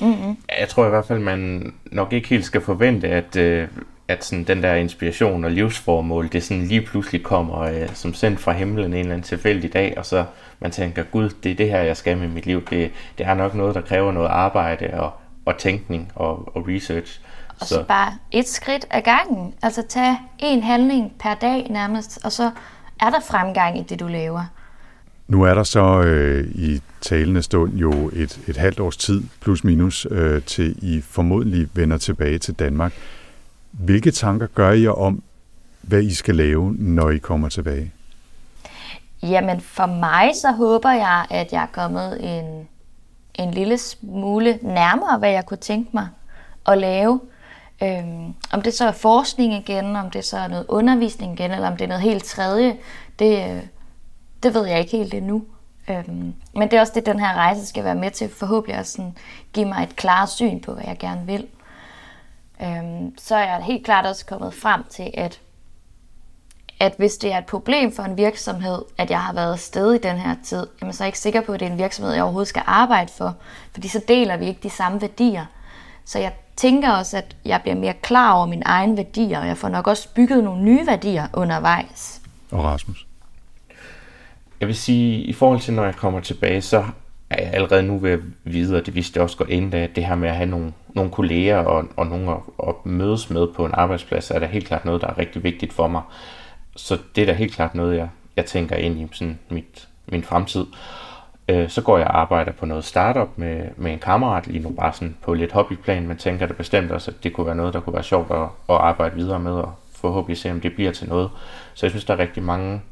Mm-hmm. 0.00 0.36
Jeg 0.60 0.68
tror 0.68 0.86
i 0.86 0.88
hvert 0.88 1.06
fald, 1.06 1.18
man 1.18 1.72
nok 1.92 2.12
ikke 2.12 2.28
helt 2.28 2.44
skal 2.44 2.60
forvente, 2.60 3.08
at, 3.08 3.36
øh, 3.36 3.68
at 4.10 4.24
sådan 4.24 4.44
den 4.44 4.62
der 4.62 4.74
inspiration 4.74 5.44
og 5.44 5.50
livsformål, 5.50 6.28
det 6.32 6.42
sådan 6.42 6.66
lige 6.66 6.82
pludselig 6.82 7.22
kommer 7.22 7.58
øh, 7.60 7.88
som 7.94 8.14
sendt 8.14 8.40
fra 8.40 8.52
himlen 8.52 8.86
en 8.86 8.98
eller 8.98 9.12
anden 9.12 9.22
tilfældig 9.22 9.72
dag, 9.72 9.94
og 9.96 10.06
så 10.06 10.24
man 10.60 10.70
tænker, 10.70 11.02
gud, 11.02 11.30
det 11.42 11.52
er 11.52 11.56
det 11.56 11.70
her, 11.70 11.80
jeg 11.80 11.96
skal 11.96 12.18
med 12.18 12.28
mit 12.28 12.46
liv. 12.46 12.64
Det, 12.70 12.90
det 13.18 13.26
er 13.26 13.34
nok 13.34 13.54
noget, 13.54 13.74
der 13.74 13.80
kræver 13.80 14.12
noget 14.12 14.28
arbejde 14.28 15.00
og, 15.00 15.12
og 15.44 15.58
tænkning 15.58 16.12
og, 16.14 16.56
og 16.56 16.68
research. 16.68 17.20
Og 17.60 17.66
så. 17.66 17.74
så 17.74 17.84
bare 17.88 18.12
et 18.30 18.48
skridt 18.48 18.86
ad 18.90 19.02
gangen. 19.02 19.54
Altså 19.62 19.82
tage 19.88 20.18
en 20.38 20.62
handling 20.62 21.12
per 21.20 21.34
dag 21.34 21.66
nærmest, 21.70 22.18
og 22.24 22.32
så 22.32 22.50
er 23.00 23.10
der 23.10 23.20
fremgang 23.20 23.78
i 23.78 23.82
det, 23.82 24.00
du 24.00 24.06
laver? 24.06 24.44
Nu 25.28 25.42
er 25.42 25.54
der 25.54 25.62
så 25.62 26.02
øh, 26.02 26.50
i 26.54 26.80
talende 27.00 27.42
stund 27.42 27.74
jo 27.74 28.10
et, 28.12 28.40
et 28.48 28.56
halvt 28.56 28.80
års 28.80 28.96
tid, 28.96 29.22
plus 29.40 29.64
minus, 29.64 30.06
øh, 30.10 30.42
til 30.42 30.76
I 30.82 31.00
formodentlig 31.00 31.68
vender 31.74 31.98
tilbage 31.98 32.38
til 32.38 32.54
Danmark. 32.54 32.92
Hvilke 33.70 34.10
tanker 34.10 34.46
gør 34.46 34.72
I 34.72 34.86
om, 34.86 35.22
hvad 35.80 36.02
I 36.02 36.14
skal 36.14 36.34
lave, 36.34 36.72
når 36.72 37.10
I 37.10 37.18
kommer 37.18 37.48
tilbage? 37.48 37.92
Jamen 39.22 39.60
for 39.60 39.86
mig 39.86 40.30
så 40.34 40.52
håber 40.52 40.90
jeg, 40.90 41.26
at 41.30 41.52
jeg 41.52 41.62
er 41.62 41.66
kommet 41.72 42.38
en, 42.38 42.68
en 43.34 43.50
lille 43.50 43.78
smule 43.78 44.58
nærmere, 44.62 45.18
hvad 45.18 45.30
jeg 45.30 45.46
kunne 45.46 45.56
tænke 45.56 45.90
mig 45.92 46.08
at 46.66 46.78
lave. 46.78 47.20
Øhm, 47.82 48.34
om 48.52 48.62
det 48.62 48.74
så 48.74 48.84
er 48.84 48.92
forskning 48.92 49.52
igen, 49.54 49.96
om 49.96 50.10
det 50.10 50.24
så 50.24 50.38
er 50.38 50.48
noget 50.48 50.66
undervisning 50.68 51.32
igen, 51.32 51.50
eller 51.50 51.70
om 51.70 51.76
det 51.76 51.84
er 51.84 51.88
noget 51.88 52.02
helt 52.02 52.24
tredje, 52.24 52.76
det, 53.18 53.62
det 54.42 54.54
ved 54.54 54.66
jeg 54.66 54.78
ikke 54.78 54.96
helt 54.96 55.14
endnu. 55.14 55.44
Øhm, 55.90 56.34
men 56.54 56.70
det 56.70 56.72
er 56.72 56.80
også 56.80 56.92
det, 56.94 57.06
den 57.06 57.20
her 57.20 57.34
rejse 57.34 57.66
skal 57.66 57.84
være 57.84 57.94
med 57.94 58.10
til, 58.10 58.28
forhåbentlig 58.28 58.78
at 58.78 58.86
sådan, 58.86 59.16
give 59.52 59.66
mig 59.66 59.82
et 59.82 59.96
klart 59.96 60.30
syn 60.30 60.60
på, 60.60 60.72
hvad 60.72 60.84
jeg 60.86 60.98
gerne 60.98 61.26
vil. 61.26 61.46
Øhm, 62.62 63.18
så 63.18 63.36
er 63.36 63.54
jeg 63.54 63.62
helt 63.64 63.84
klart 63.84 64.06
også 64.06 64.26
kommet 64.26 64.54
frem 64.54 64.84
til, 64.90 65.10
at 65.14 65.40
at 66.80 66.94
hvis 66.96 67.16
det 67.16 67.32
er 67.32 67.38
et 67.38 67.46
problem 67.46 67.92
for 67.92 68.02
en 68.02 68.16
virksomhed, 68.16 68.82
at 68.98 69.10
jeg 69.10 69.20
har 69.20 69.32
været 69.32 69.52
afsted 69.52 69.94
i 69.94 69.98
den 69.98 70.16
her 70.16 70.36
tid, 70.44 70.66
jamen 70.80 70.92
så 70.92 71.02
er 71.02 71.06
jeg 71.06 71.08
ikke 71.08 71.18
sikker 71.18 71.40
på, 71.40 71.52
at 71.52 71.60
det 71.60 71.66
er 71.66 71.72
en 71.72 71.78
virksomhed, 71.78 72.12
jeg 72.12 72.22
overhovedet 72.22 72.48
skal 72.48 72.62
arbejde 72.66 73.12
for. 73.12 73.36
Fordi 73.72 73.88
så 73.88 74.00
deler 74.08 74.36
vi 74.36 74.46
ikke 74.46 74.60
de 74.62 74.70
samme 74.70 75.00
værdier. 75.00 75.44
Så 76.04 76.18
jeg 76.18 76.32
tænker 76.56 76.90
også, 76.90 77.16
at 77.16 77.36
jeg 77.44 77.60
bliver 77.62 77.74
mere 77.74 77.94
klar 78.02 78.32
over 78.32 78.46
mine 78.46 78.62
egne 78.66 78.96
værdier, 78.96 79.40
og 79.40 79.46
jeg 79.46 79.56
får 79.56 79.68
nok 79.68 79.86
også 79.86 80.08
bygget 80.14 80.44
nogle 80.44 80.62
nye 80.62 80.86
værdier 80.86 81.26
undervejs. 81.32 82.20
Og 82.50 82.64
Rasmus? 82.64 83.06
Jeg 84.60 84.68
vil 84.68 84.76
sige, 84.76 85.22
i 85.22 85.32
forhold 85.32 85.60
til 85.60 85.74
når 85.74 85.84
jeg 85.84 85.96
kommer 85.96 86.20
tilbage, 86.20 86.62
så 86.62 86.84
er 87.30 87.42
jeg 87.42 87.54
allerede 87.54 87.82
nu 87.82 87.98
ved 87.98 88.10
at 88.10 88.20
vide, 88.44 88.76
og 88.76 88.86
det 88.86 88.94
vidste 88.94 89.16
jeg 89.16 89.22
også 89.22 89.36
godt 89.36 89.48
inden 89.48 89.70
da, 89.70 89.78
at 89.78 89.96
det 89.96 90.06
her 90.06 90.14
med 90.14 90.28
at 90.28 90.36
have 90.36 90.48
nogle, 90.50 90.72
nogle 90.94 91.10
kolleger 91.10 91.56
og, 91.56 91.84
og 91.96 92.06
nogen 92.06 92.28
at, 92.28 92.68
at 92.68 92.74
mødes 92.84 93.30
med 93.30 93.46
på 93.46 93.66
en 93.66 93.72
arbejdsplads, 93.74 94.30
er 94.30 94.38
da 94.38 94.46
helt 94.46 94.66
klart 94.66 94.84
noget, 94.84 95.00
der 95.00 95.06
er 95.06 95.18
rigtig 95.18 95.44
vigtigt 95.44 95.72
for 95.72 95.88
mig. 95.88 96.02
Så 96.76 96.98
det 97.16 97.22
er 97.22 97.26
da 97.26 97.32
helt 97.32 97.54
klart 97.54 97.74
noget, 97.74 97.96
jeg, 97.96 98.08
jeg 98.36 98.46
tænker 98.46 98.76
ind 98.76 99.00
i 99.00 99.08
sådan 99.12 99.38
mit, 99.50 99.88
min 100.06 100.22
fremtid. 100.22 100.66
Øh, 101.48 101.68
så 101.68 101.82
går 101.82 101.98
jeg 101.98 102.06
og 102.06 102.20
arbejder 102.20 102.52
på 102.52 102.66
noget 102.66 102.84
startup 102.84 103.28
med, 103.36 103.62
med 103.76 103.92
en 103.92 103.98
kammerat 103.98 104.46
lige 104.46 104.62
nu, 104.62 104.70
bare 104.70 104.92
sådan 104.92 105.16
på 105.22 105.34
lidt 105.34 105.52
hobbyplan, 105.52 106.08
men 106.08 106.16
tænker 106.16 106.46
det 106.46 106.56
bestemt 106.56 106.90
også, 106.90 107.10
at 107.10 107.24
det 107.24 107.32
kunne 107.32 107.46
være 107.46 107.56
noget, 107.56 107.74
der 107.74 107.80
kunne 107.80 107.94
være 107.94 108.02
sjovt 108.02 108.30
at, 108.30 108.42
at 108.68 108.76
arbejde 108.76 109.16
videre 109.16 109.38
med, 109.38 109.52
og 109.52 109.72
forhåbentlig 109.94 110.38
se, 110.38 110.50
om 110.50 110.60
det 110.60 110.74
bliver 110.74 110.92
til 110.92 111.08
noget. 111.08 111.30
Så 111.74 111.86
jeg 111.86 111.90
synes, 111.90 112.04
der 112.04 112.14
er 112.14 112.18
rigtig 112.18 112.42
mange 112.42 112.82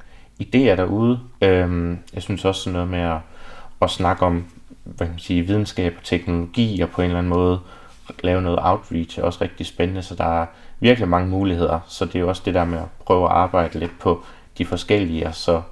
idéer 0.43 0.77
derude. 0.77 1.21
Øhm, 1.41 1.99
jeg 2.15 2.23
synes 2.23 2.45
også 2.45 2.61
sådan 2.61 2.73
noget 2.73 2.89
med 2.89 3.01
at, 3.01 3.19
at 3.83 3.91
snakke 3.91 4.27
om 4.27 4.45
hvad 4.97 5.07
kan 5.07 5.15
man 5.15 5.19
sige, 5.19 5.43
videnskab 5.43 5.95
og 5.99 6.05
teknologi, 6.05 6.81
og 6.81 6.89
på 6.91 7.03
en 7.03 7.05
eller 7.05 7.19
anden 7.19 7.33
måde 7.33 7.61
lave 8.23 8.43
noget 8.43 8.59
outreach 8.63 9.19
er 9.19 9.23
også 9.23 9.39
rigtig 9.41 9.67
spændende, 9.67 10.03
så 10.03 10.15
der 10.15 10.43
er 10.43 10.47
virkelig 10.81 11.09
mange 11.09 11.29
muligheder. 11.29 11.81
Så 11.89 12.05
det 12.05 12.15
er 12.15 12.21
jo 12.21 12.29
også 12.29 12.43
det 12.45 12.55
der 12.55 12.65
med 12.65 12.79
at 12.79 12.85
prøve 13.07 13.25
at 13.25 13.33
arbejde 13.33 13.79
lidt 13.79 13.99
på 14.01 14.25
de 14.59 14.67
forskellige, 14.67 15.27
og 15.27 15.35
så 15.35 15.63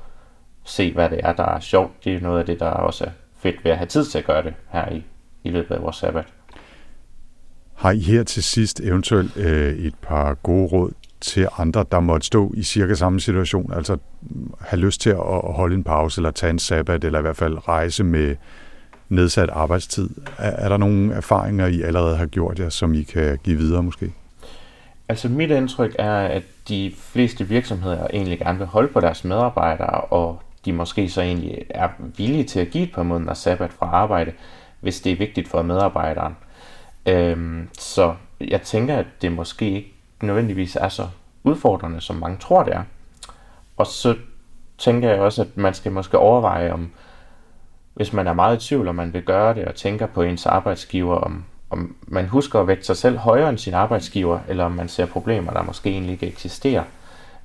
se, 0.64 0.92
hvad 0.92 1.10
det 1.10 1.20
er, 1.22 1.32
der 1.32 1.44
er 1.44 1.60
sjovt. 1.60 2.04
Det 2.04 2.14
er 2.14 2.20
noget 2.20 2.38
af 2.38 2.46
det, 2.46 2.60
der 2.60 2.66
også 2.66 3.04
er 3.04 3.10
fedt 3.38 3.64
ved 3.64 3.70
at 3.70 3.76
have 3.76 3.86
tid 3.86 4.04
til 4.04 4.18
at 4.18 4.24
gøre 4.24 4.42
det 4.42 4.54
her 4.68 4.92
i, 4.92 5.04
i 5.44 5.50
løbet 5.50 5.74
af 5.74 5.82
vores 5.82 5.96
sabbat. 5.96 6.26
Har 7.74 7.90
I 7.90 8.00
her 8.00 8.22
til 8.22 8.42
sidst 8.42 8.80
eventuelt 8.80 9.36
øh, 9.36 9.74
et 9.74 9.94
par 10.02 10.34
gode 10.34 10.66
råd 10.66 10.92
til 11.20 11.48
andre, 11.58 11.84
der 11.92 12.00
måtte 12.00 12.26
stå 12.26 12.52
i 12.56 12.62
cirka 12.62 12.94
samme 12.94 13.20
situation, 13.20 13.72
altså 13.72 13.98
have 14.60 14.80
lyst 14.80 15.00
til 15.00 15.10
at 15.10 15.16
holde 15.54 15.74
en 15.74 15.84
pause, 15.84 16.18
eller 16.18 16.30
tage 16.30 16.50
en 16.50 16.58
sabbat, 16.58 17.04
eller 17.04 17.18
i 17.18 17.22
hvert 17.22 17.36
fald 17.36 17.68
rejse 17.68 18.04
med 18.04 18.36
nedsat 19.08 19.48
arbejdstid. 19.50 20.10
Er, 20.38 20.50
er 20.50 20.68
der 20.68 20.76
nogle 20.76 21.14
erfaringer, 21.14 21.66
I 21.66 21.82
allerede 21.82 22.16
har 22.16 22.26
gjort 22.26 22.58
jer, 22.58 22.68
som 22.68 22.94
I 22.94 23.02
kan 23.02 23.38
give 23.44 23.56
videre 23.56 23.82
måske? 23.82 24.12
Altså 25.08 25.28
mit 25.28 25.50
indtryk 25.50 25.96
er, 25.98 26.16
at 26.16 26.42
de 26.68 26.92
fleste 26.96 27.48
virksomheder 27.48 28.06
egentlig 28.12 28.38
gerne 28.38 28.58
vil 28.58 28.66
holde 28.66 28.88
på 28.88 29.00
deres 29.00 29.24
medarbejdere, 29.24 30.00
og 30.00 30.42
de 30.64 30.72
måske 30.72 31.08
så 31.08 31.20
egentlig 31.20 31.64
er 31.70 31.88
villige 32.16 32.44
til 32.44 32.60
at 32.60 32.70
give 32.70 32.84
et 32.84 32.92
par 32.92 33.02
måneder 33.02 33.34
sabbat 33.34 33.72
fra 33.72 33.86
arbejde, 33.86 34.32
hvis 34.80 35.00
det 35.00 35.12
er 35.12 35.16
vigtigt 35.16 35.48
for 35.48 35.62
medarbejderen. 35.62 36.36
Øhm, 37.06 37.68
så 37.78 38.14
jeg 38.40 38.62
tænker, 38.62 38.96
at 38.96 39.06
det 39.22 39.32
måske 39.32 39.70
ikke 39.70 39.94
nødvendigvis 40.22 40.76
er 40.76 40.88
så 40.88 41.08
udfordrende, 41.44 42.00
som 42.00 42.16
mange 42.16 42.38
tror, 42.38 42.62
det 42.62 42.74
er. 42.74 42.82
Og 43.76 43.86
så 43.86 44.14
tænker 44.78 45.10
jeg 45.10 45.20
også, 45.20 45.42
at 45.42 45.56
man 45.56 45.74
skal 45.74 45.92
måske 45.92 46.18
overveje, 46.18 46.72
om 46.72 46.90
hvis 47.96 48.12
man 48.12 48.26
er 48.26 48.32
meget 48.32 48.64
i 48.64 48.68
tvivl, 48.68 48.88
om 48.88 48.94
man 48.94 49.12
vil 49.12 49.22
gøre 49.22 49.54
det, 49.54 49.64
og 49.64 49.74
tænker 49.74 50.06
på 50.06 50.22
ens 50.22 50.46
arbejdsgiver, 50.46 51.16
om, 51.16 51.44
om 51.70 51.96
man 52.02 52.26
husker 52.26 52.60
at 52.60 52.66
vægte 52.66 52.84
sig 52.86 52.96
selv 52.96 53.18
højere 53.18 53.48
end 53.48 53.58
sin 53.58 53.74
arbejdsgiver, 53.74 54.38
eller 54.48 54.64
om 54.64 54.72
man 54.72 54.88
ser 54.88 55.06
problemer, 55.06 55.52
der 55.52 55.62
måske 55.62 55.90
egentlig 55.90 56.12
ikke 56.12 56.26
eksisterer. 56.26 56.82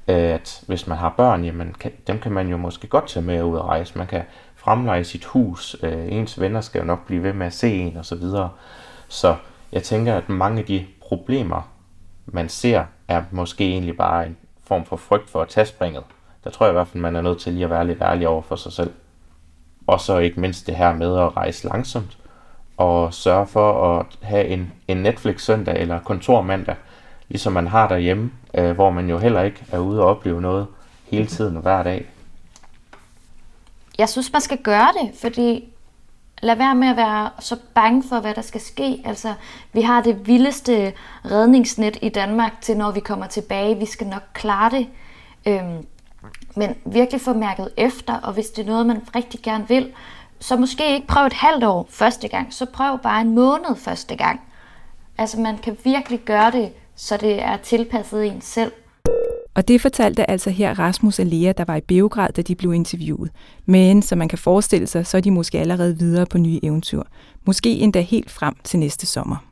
Øh, 0.08 0.16
at 0.16 0.64
hvis 0.68 0.88
man 0.88 0.98
har 0.98 1.14
børn, 1.18 1.44
jamen, 1.44 1.76
kan, 1.80 1.92
dem 2.08 2.20
kan 2.20 2.32
man 2.32 2.48
jo 2.48 2.58
måske 2.58 2.88
godt 2.88 3.08
tage 3.08 3.26
med 3.26 3.44
ud 3.44 3.58
og 3.58 3.68
rejse. 3.68 3.98
Man 3.98 4.08
kan 4.08 4.22
fremleje 4.56 5.04
sit 5.04 5.26
hus. 5.26 5.76
Øh, 5.84 6.12
ens 6.12 6.40
venner 6.40 6.62
skal 6.62 6.80
jo 6.80 6.86
nok 6.86 7.06
blive 7.06 7.24
ved 7.24 7.34
med 7.34 7.48
at 7.48 7.54
se 7.54 7.74
en 7.74 7.98
osv. 7.98 8.04
Så, 8.04 8.16
videre. 8.16 8.50
så 9.08 9.36
jeg 9.72 9.84
tænker, 9.84 10.16
at 10.16 10.30
mange 10.30 10.60
af 10.60 10.66
de 10.66 10.86
problemer, 11.02 11.72
man 12.26 12.50
ser, 12.50 12.84
er 13.08 13.24
måske 13.32 13.68
egentlig 13.68 13.98
bare 13.98 14.26
en 14.28 14.38
form 14.64 14.86
for 14.86 14.96
frygt 14.96 15.30
for 15.30 15.42
at 15.42 15.48
tage 15.48 15.66
springet. 15.66 16.04
Der 16.44 16.50
tror 16.50 16.66
jeg 16.66 16.72
i 16.72 16.74
hvert 16.74 16.88
fald, 16.88 17.02
man 17.02 17.16
er 17.16 17.22
nødt 17.22 17.40
til 17.40 17.54
lige 17.54 17.64
at 17.64 17.70
være 17.70 17.88
lidt 17.88 18.02
ærlig 18.02 18.28
over 18.28 18.42
for 18.42 18.56
sig 18.56 18.72
selv. 18.72 18.92
Og 19.88 20.02
så 20.02 20.17
ikke 20.17 20.39
mindst 20.39 20.67
det 20.67 20.76
her 20.76 20.94
med 20.94 21.17
at 21.17 21.38
rejse 21.38 21.67
langsomt 21.67 22.17
og 22.78 23.13
sørge 23.13 23.48
for 23.48 24.00
at 24.00 24.06
have 24.22 24.48
en, 24.48 24.74
en 24.88 24.98
Netflix 24.98 25.41
søndag 25.41 25.82
eller 25.82 26.00
kontormandag, 26.00 26.76
ligesom 27.30 27.54
man 27.54 27.67
har 27.67 27.88
derhjemme, 27.88 28.32
øh, 28.54 28.72
hvor 28.72 28.89
man 28.89 29.10
jo 29.10 29.17
heller 29.17 29.41
ikke 29.41 29.65
er 29.72 29.80
ude 29.80 30.02
og 30.02 30.08
opleve 30.08 30.41
noget 30.41 30.67
hele 31.12 31.28
tiden 31.28 31.56
og 31.56 31.62
hver 31.62 31.84
dag. 31.84 32.06
Jeg 33.98 34.10
synes, 34.10 34.32
man 34.32 34.41
skal 34.41 34.58
gøre 34.58 34.89
det, 35.02 35.12
fordi 35.22 35.70
lad 36.41 36.56
være 36.56 36.76
med 36.76 36.88
at 36.88 36.98
være 36.98 37.30
så 37.39 37.58
bange 37.76 38.04
for, 38.10 38.20
hvad 38.20 38.34
der 38.34 38.41
skal 38.41 38.62
ske. 38.62 39.02
Altså, 39.06 39.34
vi 39.74 39.82
har 39.82 40.02
det 40.02 40.28
vildeste 40.28 40.94
redningsnet 41.26 41.98
i 42.02 42.10
Danmark 42.10 42.62
til, 42.62 42.78
når 42.78 42.91
vi 42.91 43.00
kommer 43.00 43.28
tilbage. 43.28 43.78
Vi 43.78 43.86
skal 43.86 44.08
nok 44.08 44.24
klare 44.34 44.72
det. 44.72 44.88
Øhm, 45.46 45.86
men 46.56 46.76
virkelig 46.86 47.22
få 47.22 47.34
mærket 47.34 47.70
efter, 47.78 48.14
og 48.14 48.34
hvis 48.34 48.50
det 48.50 48.62
er 48.62 48.68
noget, 48.72 48.86
man 48.86 49.02
rigtig 49.16 49.40
gerne 49.44 49.68
vil, 49.68 49.92
så 50.40 50.56
måske 50.56 50.94
ikke 50.94 51.08
prøv 51.08 51.26
et 51.26 51.34
halvt 51.34 51.64
år 51.64 51.88
første 51.90 52.28
gang, 52.28 52.54
så 52.54 52.66
prøv 52.66 53.00
bare 53.04 53.22
en 53.22 53.36
måned 53.36 53.76
første 53.76 54.16
gang. 54.16 54.42
Altså 55.18 55.40
man 55.40 55.58
kan 55.58 55.78
virkelig 55.84 56.20
gøre 56.20 56.52
det, 56.52 56.72
så 56.96 57.18
det 57.18 57.42
er 57.42 57.58
tilpasset 57.58 58.28
en 58.28 58.42
selv. 58.42 58.72
Og 59.54 59.68
det 59.68 59.82
fortalte 59.82 60.30
altså 60.30 60.50
her 60.50 60.80
Rasmus 60.80 61.20
og 61.20 61.26
Lea, 61.26 61.52
der 61.58 61.66
var 61.66 61.76
i 61.76 61.82
Beograd, 61.82 62.30
da 62.30 62.42
de 62.42 62.56
blev 62.56 62.74
interviewet. 62.74 63.32
Men 63.66 64.02
som 64.02 64.18
man 64.18 64.30
kan 64.30 64.38
forestille 64.38 64.88
sig, 64.88 65.06
så 65.06 65.18
er 65.18 65.22
de 65.22 65.32
måske 65.32 65.60
allerede 65.60 66.00
videre 66.00 66.26
på 66.26 66.38
nye 66.38 66.60
eventyr. 66.64 67.02
Måske 67.46 67.70
endda 67.70 68.02
helt 68.02 68.32
frem 68.32 68.56
til 68.64 68.80
næste 68.80 69.06
sommer. 69.06 69.51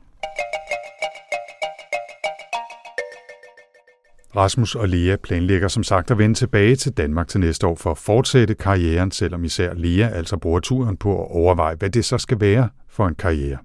Rasmus 4.36 4.74
og 4.74 4.88
Lea 4.88 5.16
planlægger 5.16 5.68
som 5.68 5.82
sagt 5.82 6.10
at 6.10 6.18
vende 6.18 6.34
tilbage 6.34 6.76
til 6.76 6.92
Danmark 6.92 7.28
til 7.28 7.40
næste 7.40 7.66
år 7.66 7.74
for 7.74 7.90
at 7.90 7.98
fortsætte 7.98 8.54
karrieren, 8.54 9.10
selvom 9.10 9.44
især 9.44 9.74
Lea 9.74 10.08
altså 10.08 10.36
bruger 10.36 10.60
turen 10.60 10.96
på 10.96 11.22
at 11.22 11.30
overveje, 11.30 11.76
hvad 11.78 11.90
det 11.90 12.04
så 12.04 12.18
skal 12.18 12.40
være 12.40 12.68
for 12.88 13.06
en 13.08 13.14
karriere. 13.14 13.58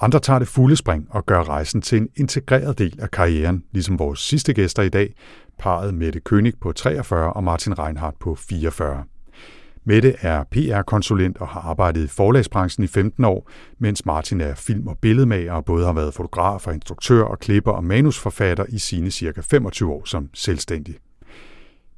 Andre 0.00 0.20
tager 0.20 0.38
det 0.38 0.48
fulde 0.48 0.76
spring 0.76 1.06
og 1.10 1.26
gør 1.26 1.42
rejsen 1.42 1.82
til 1.82 1.98
en 1.98 2.08
integreret 2.16 2.78
del 2.78 3.00
af 3.00 3.10
karrieren, 3.10 3.64
ligesom 3.72 3.98
vores 3.98 4.20
sidste 4.20 4.54
gæster 4.54 4.82
i 4.82 4.88
dag, 4.88 5.14
parret 5.58 5.94
Mette 5.94 6.20
König 6.28 6.52
på 6.60 6.72
43 6.72 7.32
og 7.32 7.44
Martin 7.44 7.78
Reinhardt 7.78 8.18
på 8.18 8.34
44. 8.34 9.04
Mette 9.86 10.14
er 10.20 10.44
PR-konsulent 10.50 11.38
og 11.38 11.48
har 11.48 11.60
arbejdet 11.60 12.04
i 12.04 12.06
forlagsbranchen 12.06 12.84
i 12.84 12.86
15 12.86 13.24
år, 13.24 13.50
mens 13.78 14.06
Martin 14.06 14.40
er 14.40 14.54
film- 14.54 14.86
og 14.86 14.98
billedmager 14.98 15.52
og 15.52 15.64
både 15.64 15.86
har 15.86 15.92
været 15.92 16.14
fotograf 16.14 16.66
og 16.66 16.74
instruktør 16.74 17.22
og 17.22 17.38
klipper 17.38 17.72
og 17.72 17.84
manusforfatter 17.84 18.64
i 18.68 18.78
sine 18.78 19.10
cirka 19.10 19.40
25 19.40 19.92
år 19.92 20.04
som 20.04 20.30
selvstændig. 20.34 20.94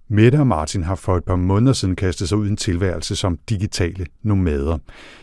Mette 0.09 0.37
og 0.37 0.46
Martin 0.46 0.83
har 0.83 0.94
for 0.94 1.16
et 1.16 1.25
par 1.25 1.37
måneder 1.37 1.72
siden 1.72 1.96
kastet 1.96 2.29
sig 2.29 2.38
ud 2.38 2.46
i 2.46 2.51
en 2.51 2.57
tilværelse 2.57 3.16
som 3.16 3.38
digitale 3.49 4.07
nomader. 4.22 4.79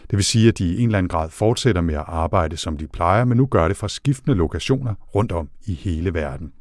Det 0.09 0.17
vil 0.17 0.23
sige, 0.23 0.47
at 0.47 0.57
de 0.57 0.65
i 0.65 0.79
en 0.79 0.85
eller 0.85 0.97
anden 0.97 1.09
grad 1.09 1.29
fortsætter 1.29 1.81
med 1.81 1.95
at 1.95 2.03
arbejde, 2.07 2.57
som 2.57 2.77
de 2.77 2.87
plejer, 2.87 3.25
men 3.25 3.37
nu 3.37 3.45
gør 3.45 3.67
det 3.67 3.77
fra 3.77 3.87
skiftende 3.87 4.37
lokationer 4.37 4.93
rundt 5.15 5.31
om 5.31 5.49
i 5.65 5.73
hele 5.73 6.13
verden. 6.13 6.51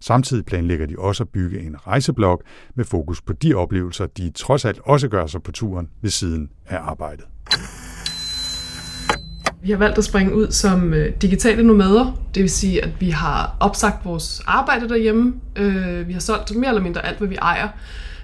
Samtidig 0.00 0.44
planlægger 0.44 0.86
de 0.86 0.94
også 0.98 1.22
at 1.22 1.28
bygge 1.28 1.60
en 1.60 1.86
rejseblog 1.86 2.42
med 2.74 2.84
fokus 2.84 3.20
på 3.20 3.32
de 3.32 3.54
oplevelser, 3.54 4.06
de 4.06 4.30
trods 4.30 4.64
alt 4.64 4.80
også 4.84 5.08
gør 5.08 5.26
sig 5.26 5.42
på 5.42 5.52
turen 5.52 5.88
ved 6.02 6.10
siden 6.10 6.50
af 6.66 6.78
arbejdet. 6.78 7.24
Vi 9.62 9.70
har 9.70 9.78
valgt 9.78 9.98
at 9.98 10.04
springe 10.04 10.34
ud 10.34 10.50
som 10.50 10.94
øh, 10.94 11.12
digitale 11.22 11.62
nomader, 11.62 12.20
det 12.34 12.42
vil 12.42 12.50
sige, 12.50 12.84
at 12.84 12.90
vi 13.00 13.10
har 13.10 13.56
opsagt 13.60 14.04
vores 14.04 14.42
arbejde 14.46 14.88
derhjemme. 14.88 15.34
Øh, 15.56 16.08
vi 16.08 16.12
har 16.12 16.20
solgt 16.20 16.56
mere 16.56 16.68
eller 16.68 16.82
mindre 16.82 17.06
alt, 17.06 17.18
hvad 17.18 17.28
vi 17.28 17.34
ejer. 17.34 17.68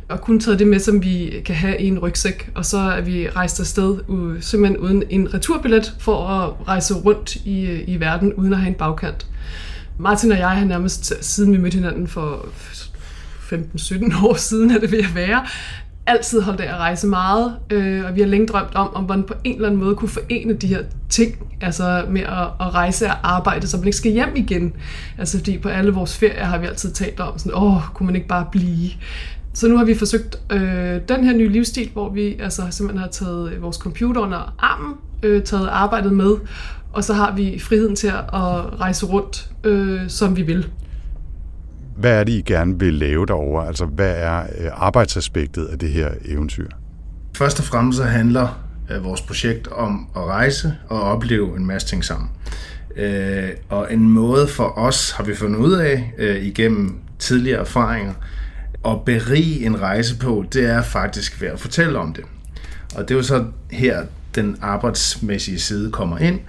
og 0.09 0.21
kun 0.21 0.41
taget 0.41 0.59
det 0.59 0.67
med, 0.67 0.79
som 0.79 1.03
vi 1.03 1.43
kan 1.45 1.55
have 1.55 1.81
i 1.81 1.87
en 1.87 1.99
rygsæk. 1.99 2.51
Og 2.55 2.65
så 2.65 2.79
er 2.79 3.01
vi 3.01 3.29
rejst 3.29 3.61
afsted 3.61 3.99
uh, 4.09 4.41
simpelthen 4.41 4.79
uden 4.79 5.03
en 5.11 5.35
returbillet 5.35 5.95
for 5.99 6.29
at 6.29 6.69
rejse 6.69 6.95
rundt 6.95 7.37
i, 7.37 7.67
øh, 7.67 7.81
i 7.87 8.01
verden 8.01 8.35
uden 8.35 8.53
at 8.53 8.59
have 8.59 8.69
en 8.69 8.75
bagkant. 8.75 9.27
Martin 9.99 10.33
og 10.33 10.39
jeg 10.39 10.51
har 10.51 10.65
nærmest, 10.65 11.25
siden 11.25 11.53
vi 11.53 11.59
mødte 11.59 11.75
hinanden 11.75 12.09
for 12.09 12.47
15-17 13.53 14.27
år 14.27 14.35
siden, 14.35 14.71
er 14.71 14.79
det 14.79 14.93
ved 14.93 14.99
at 14.99 15.15
være, 15.15 15.47
altid 16.07 16.41
holdt 16.41 16.61
af 16.61 16.73
at 16.73 16.79
rejse 16.79 17.07
meget, 17.07 17.57
øh, 17.71 18.05
og 18.05 18.15
vi 18.15 18.21
har 18.21 18.29
længe 18.29 18.47
drømt 18.47 18.75
om, 18.75 18.95
om 18.95 19.05
man 19.09 19.23
på 19.23 19.35
en 19.45 19.55
eller 19.55 19.69
anden 19.69 19.81
måde 19.81 19.97
kunne 19.97 20.09
forene 20.09 20.53
de 20.53 20.67
her 20.67 20.83
ting, 21.09 21.37
altså 21.61 22.05
med 22.11 22.21
at, 22.21 22.47
at 22.61 22.75
rejse 22.75 23.07
og 23.07 23.17
arbejde, 23.23 23.67
så 23.67 23.77
man 23.77 23.87
ikke 23.87 23.97
skal 23.97 24.13
hjem 24.13 24.37
igen. 24.37 24.73
Altså 25.19 25.39
fordi 25.39 25.59
på 25.59 25.69
alle 25.69 25.91
vores 25.91 26.17
ferier 26.19 26.45
har 26.45 26.59
vi 26.59 26.67
altid 26.67 26.91
talt 26.91 27.21
om 27.21 27.39
sådan, 27.39 27.53
åh, 27.55 27.83
kunne 27.95 28.07
man 28.07 28.17
ikke 28.17 28.29
bare 28.29 28.47
blive? 28.53 28.91
Så 29.53 29.69
nu 29.69 29.77
har 29.77 29.85
vi 29.85 29.95
forsøgt 29.95 30.37
øh, 30.51 31.01
den 31.09 31.25
her 31.25 31.37
nye 31.37 31.49
livsstil, 31.49 31.91
hvor 31.93 32.11
vi 32.11 32.37
altså 32.41 32.63
simpelthen 32.71 33.01
har 33.01 33.09
taget 33.09 33.63
vores 33.63 33.77
computer 33.77 34.21
under 34.21 34.55
armen, 34.59 34.95
øh, 35.23 35.43
taget 35.43 35.69
arbejdet 35.69 36.13
med, 36.13 36.37
og 36.97 37.05
så 37.05 37.15
har 37.15 37.35
vi 37.35 37.59
friheden 37.59 37.97
til 37.97 38.07
at 38.07 38.25
rejse 38.81 39.07
rundt, 39.07 39.51
øh, 39.65 40.01
som 40.09 40.37
vi 40.37 40.43
vil. 40.43 40.69
Hvad 41.97 42.21
er 42.21 42.25
det, 42.25 42.33
I 42.33 42.43
gerne 42.43 42.79
vil 42.79 42.95
lave 42.95 43.27
derover? 43.27 43.63
Altså, 43.63 43.85
hvad 43.85 44.15
er 44.17 44.41
øh, 44.41 44.71
arbejdsaspektet 44.73 45.65
af 45.65 45.79
det 45.79 45.91
her 45.91 46.11
eventyr? 46.25 46.69
Først 47.37 47.59
og 47.59 47.65
fremmest 47.65 47.99
så 47.99 48.05
handler 48.05 48.65
øh, 48.91 49.05
vores 49.05 49.21
projekt 49.21 49.69
om 49.69 50.09
at 50.17 50.23
rejse 50.23 50.75
og 50.89 51.01
opleve 51.01 51.57
en 51.57 51.67
masse 51.67 51.89
ting 51.89 52.05
sammen. 52.05 52.31
Øh, 52.97 53.49
og 53.69 53.93
en 53.93 54.09
måde 54.09 54.49
for 54.49 54.79
os, 54.79 55.11
har 55.11 55.25
vi 55.25 55.35
fundet 55.35 55.59
ud 55.59 55.73
af 55.73 56.13
igennem 56.43 56.99
tidligere 57.19 57.61
erfaringer, 57.61 58.13
at 58.87 59.05
berige 59.05 59.67
en 59.67 59.81
rejse 59.81 60.19
på, 60.19 60.45
det 60.53 60.71
er 60.71 60.83
faktisk 60.83 61.41
ved 61.41 61.49
at 61.49 61.61
fortælle 61.61 61.99
om 61.99 62.13
det. 62.13 62.25
Og 62.95 63.09
det 63.09 63.11
er 63.11 63.19
jo 63.19 63.23
så 63.23 63.45
her, 63.71 64.03
den 64.35 64.57
arbejdsmæssige 64.63 65.61
side 65.61 65.93
kommer 65.93 66.19
ind. 66.19 66.41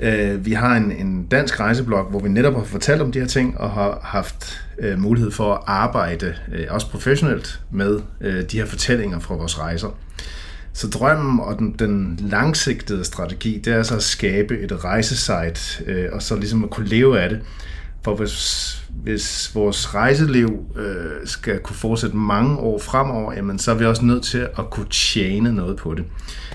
Øh, 0.00 0.46
vi 0.46 0.52
har 0.52 0.76
en, 0.76 0.92
en 0.92 1.26
dansk 1.26 1.60
rejseblog, 1.60 2.04
hvor 2.04 2.20
vi 2.20 2.28
netop 2.28 2.54
har 2.54 2.64
fortalt 2.64 3.02
om 3.02 3.12
de 3.12 3.18
her 3.18 3.26
ting, 3.26 3.58
og 3.58 3.70
har 3.70 4.00
haft 4.02 4.66
øh, 4.78 4.98
mulighed 4.98 5.30
for 5.30 5.54
at 5.54 5.60
arbejde, 5.66 6.34
øh, 6.52 6.66
også 6.70 6.90
professionelt, 6.90 7.60
med 7.70 8.00
øh, 8.20 8.42
de 8.42 8.58
her 8.58 8.66
fortællinger 8.66 9.18
fra 9.18 9.34
vores 9.34 9.58
rejser. 9.58 9.88
Så 10.72 10.88
drømmen 10.88 11.40
og 11.40 11.58
den, 11.58 11.74
den 11.78 12.18
langsigtede 12.22 13.04
strategi, 13.04 13.62
det 13.64 13.72
er 13.72 13.82
så 13.82 13.96
at 13.96 14.02
skabe 14.02 14.58
et 14.58 14.84
rejsesite, 14.84 15.84
øh, 15.86 16.08
og 16.12 16.22
så 16.22 16.36
ligesom 16.36 16.64
at 16.64 16.70
kunne 16.70 16.88
leve 16.88 17.20
af 17.20 17.28
det. 17.28 17.40
For 18.06 18.14
hvis, 18.14 18.82
hvis 18.90 19.50
vores 19.54 19.94
rejseliv 19.94 20.64
øh, 20.76 21.26
skal 21.26 21.58
kunne 21.58 21.76
fortsætte 21.76 22.16
mange 22.16 22.56
år 22.56 22.78
fremover, 22.78 23.32
jamen, 23.32 23.58
så 23.58 23.70
er 23.70 23.74
vi 23.74 23.84
også 23.84 24.04
nødt 24.04 24.22
til 24.22 24.48
at 24.58 24.70
kunne 24.70 24.86
tjene 24.90 25.52
noget 25.52 25.76
på 25.76 25.94
det. 25.94 26.04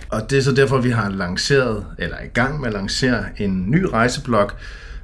Og 0.09 0.29
det 0.29 0.37
er 0.37 0.41
så 0.41 0.51
derfor, 0.51 0.77
vi 0.77 0.89
har 0.89 1.09
lanceret, 1.09 1.85
eller 1.99 2.15
er 2.15 2.23
i 2.23 2.27
gang 2.27 2.59
med 2.59 2.67
at 2.67 2.73
lancere 2.73 3.25
en 3.37 3.71
ny 3.71 3.83
rejseblog, 3.83 4.51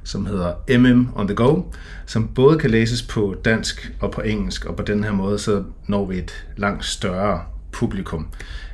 som 0.04 0.26
hedder 0.26 0.78
MM 0.78 1.08
on 1.14 1.26
the 1.26 1.36
Go, 1.36 1.62
som 2.06 2.28
både 2.28 2.58
kan 2.58 2.70
læses 2.70 3.02
på 3.02 3.34
dansk 3.44 3.92
og 4.00 4.10
på 4.10 4.20
engelsk, 4.20 4.64
og 4.64 4.76
på 4.76 4.82
den 4.82 5.04
her 5.04 5.12
måde 5.12 5.38
så 5.38 5.64
når 5.86 6.06
vi 6.06 6.18
et 6.18 6.46
langt 6.56 6.84
større 6.84 7.40
publikum. 7.72 8.28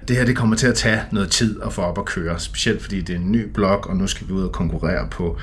Det 0.08 0.16
her 0.16 0.24
det 0.24 0.36
kommer 0.36 0.56
til 0.56 0.66
at 0.66 0.74
tage 0.74 1.00
noget 1.12 1.30
tid 1.30 1.60
at 1.62 1.72
få 1.72 1.82
op 1.82 1.98
at 1.98 2.04
køre, 2.04 2.40
specielt 2.40 2.82
fordi 2.82 3.00
det 3.00 3.14
er 3.14 3.18
en 3.18 3.32
ny 3.32 3.48
blog, 3.54 3.88
og 3.88 3.96
nu 3.96 4.06
skal 4.06 4.28
vi 4.28 4.32
ud 4.32 4.42
og 4.42 4.52
konkurrere 4.52 5.08
på 5.10 5.38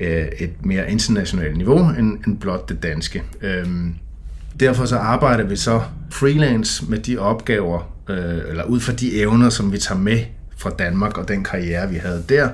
øh, 0.00 0.26
et 0.38 0.66
mere 0.66 0.90
internationalt 0.90 1.56
niveau 1.56 1.88
end, 1.98 2.24
end 2.26 2.38
blot 2.38 2.68
det 2.68 2.82
danske. 2.82 3.22
Øhm, 3.42 3.94
derfor 4.60 4.84
så 4.84 4.96
arbejder 4.96 5.44
vi 5.44 5.56
så 5.56 5.82
freelance 6.10 6.84
med 6.88 6.98
de 6.98 7.18
opgaver, 7.18 7.92
øh, 8.08 8.38
eller 8.48 8.64
ud 8.64 8.80
fra 8.80 8.92
de 8.92 9.20
evner, 9.20 9.48
som 9.48 9.72
vi 9.72 9.78
tager 9.78 10.00
med 10.00 10.18
fra 10.56 10.70
Danmark 10.70 11.18
og 11.18 11.28
den 11.28 11.44
karriere, 11.44 11.90
vi 11.90 11.96
havde 11.96 12.24
der. 12.28 12.48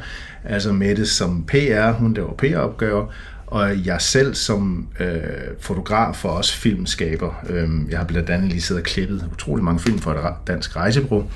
Altså 0.44 0.72
Mette 0.72 1.06
som 1.06 1.44
PR, 1.44 1.90
hun 1.90 2.14
laver 2.14 2.34
PR-opgaver, 2.34 3.06
og 3.46 3.86
jeg 3.86 4.00
selv 4.00 4.34
som 4.34 4.88
øh, 5.00 5.16
fotograf 5.60 6.24
og 6.24 6.32
også 6.32 6.56
filmskaber. 6.56 7.44
Øh, 7.48 7.68
jeg 7.90 7.98
har 7.98 8.06
blandt 8.06 8.30
andet 8.30 8.48
lige 8.48 8.60
siddet 8.60 8.82
og 8.82 8.86
klippet 8.86 9.28
utrolig 9.32 9.64
mange 9.64 9.80
film 9.80 9.98
for 9.98 10.12
et 10.12 10.34
dansk 10.46 10.76
rejsebureau. 10.76 11.30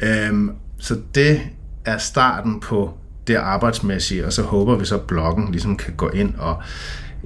Øh, 0.00 0.50
så 0.78 0.96
det 1.14 1.40
er 1.84 1.98
starten 1.98 2.60
på 2.60 2.94
det 3.26 3.34
arbejdsmæssige, 3.34 4.26
og 4.26 4.32
så 4.32 4.42
håber 4.42 4.76
vi 4.76 4.84
så, 4.84 4.94
at 4.94 5.00
bloggen 5.00 5.50
ligesom 5.50 5.76
kan 5.76 5.94
gå 5.96 6.08
ind 6.08 6.34
og 6.38 6.62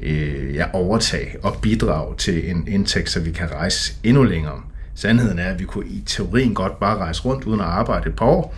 øh, 0.03 0.55
ja, 0.55 0.65
overtage 0.73 1.37
og 1.43 1.57
bidrage 1.63 2.15
til 2.17 2.51
en 2.51 2.69
indtægt, 2.69 3.11
så 3.11 3.21
vi 3.21 3.31
kan 3.31 3.53
rejse 3.53 3.95
endnu 4.03 4.23
længere. 4.23 4.61
Sandheden 4.95 5.39
er, 5.39 5.51
at 5.51 5.59
vi 5.59 5.65
kunne 5.65 5.87
i 5.87 6.03
teorien 6.07 6.55
godt 6.55 6.81
bare 6.81 6.97
rejse 6.97 7.25
rundt 7.25 7.45
uden 7.45 7.61
at 7.61 7.67
arbejde 7.67 8.09
et 8.09 8.17
par 8.17 8.27
år, 8.27 8.55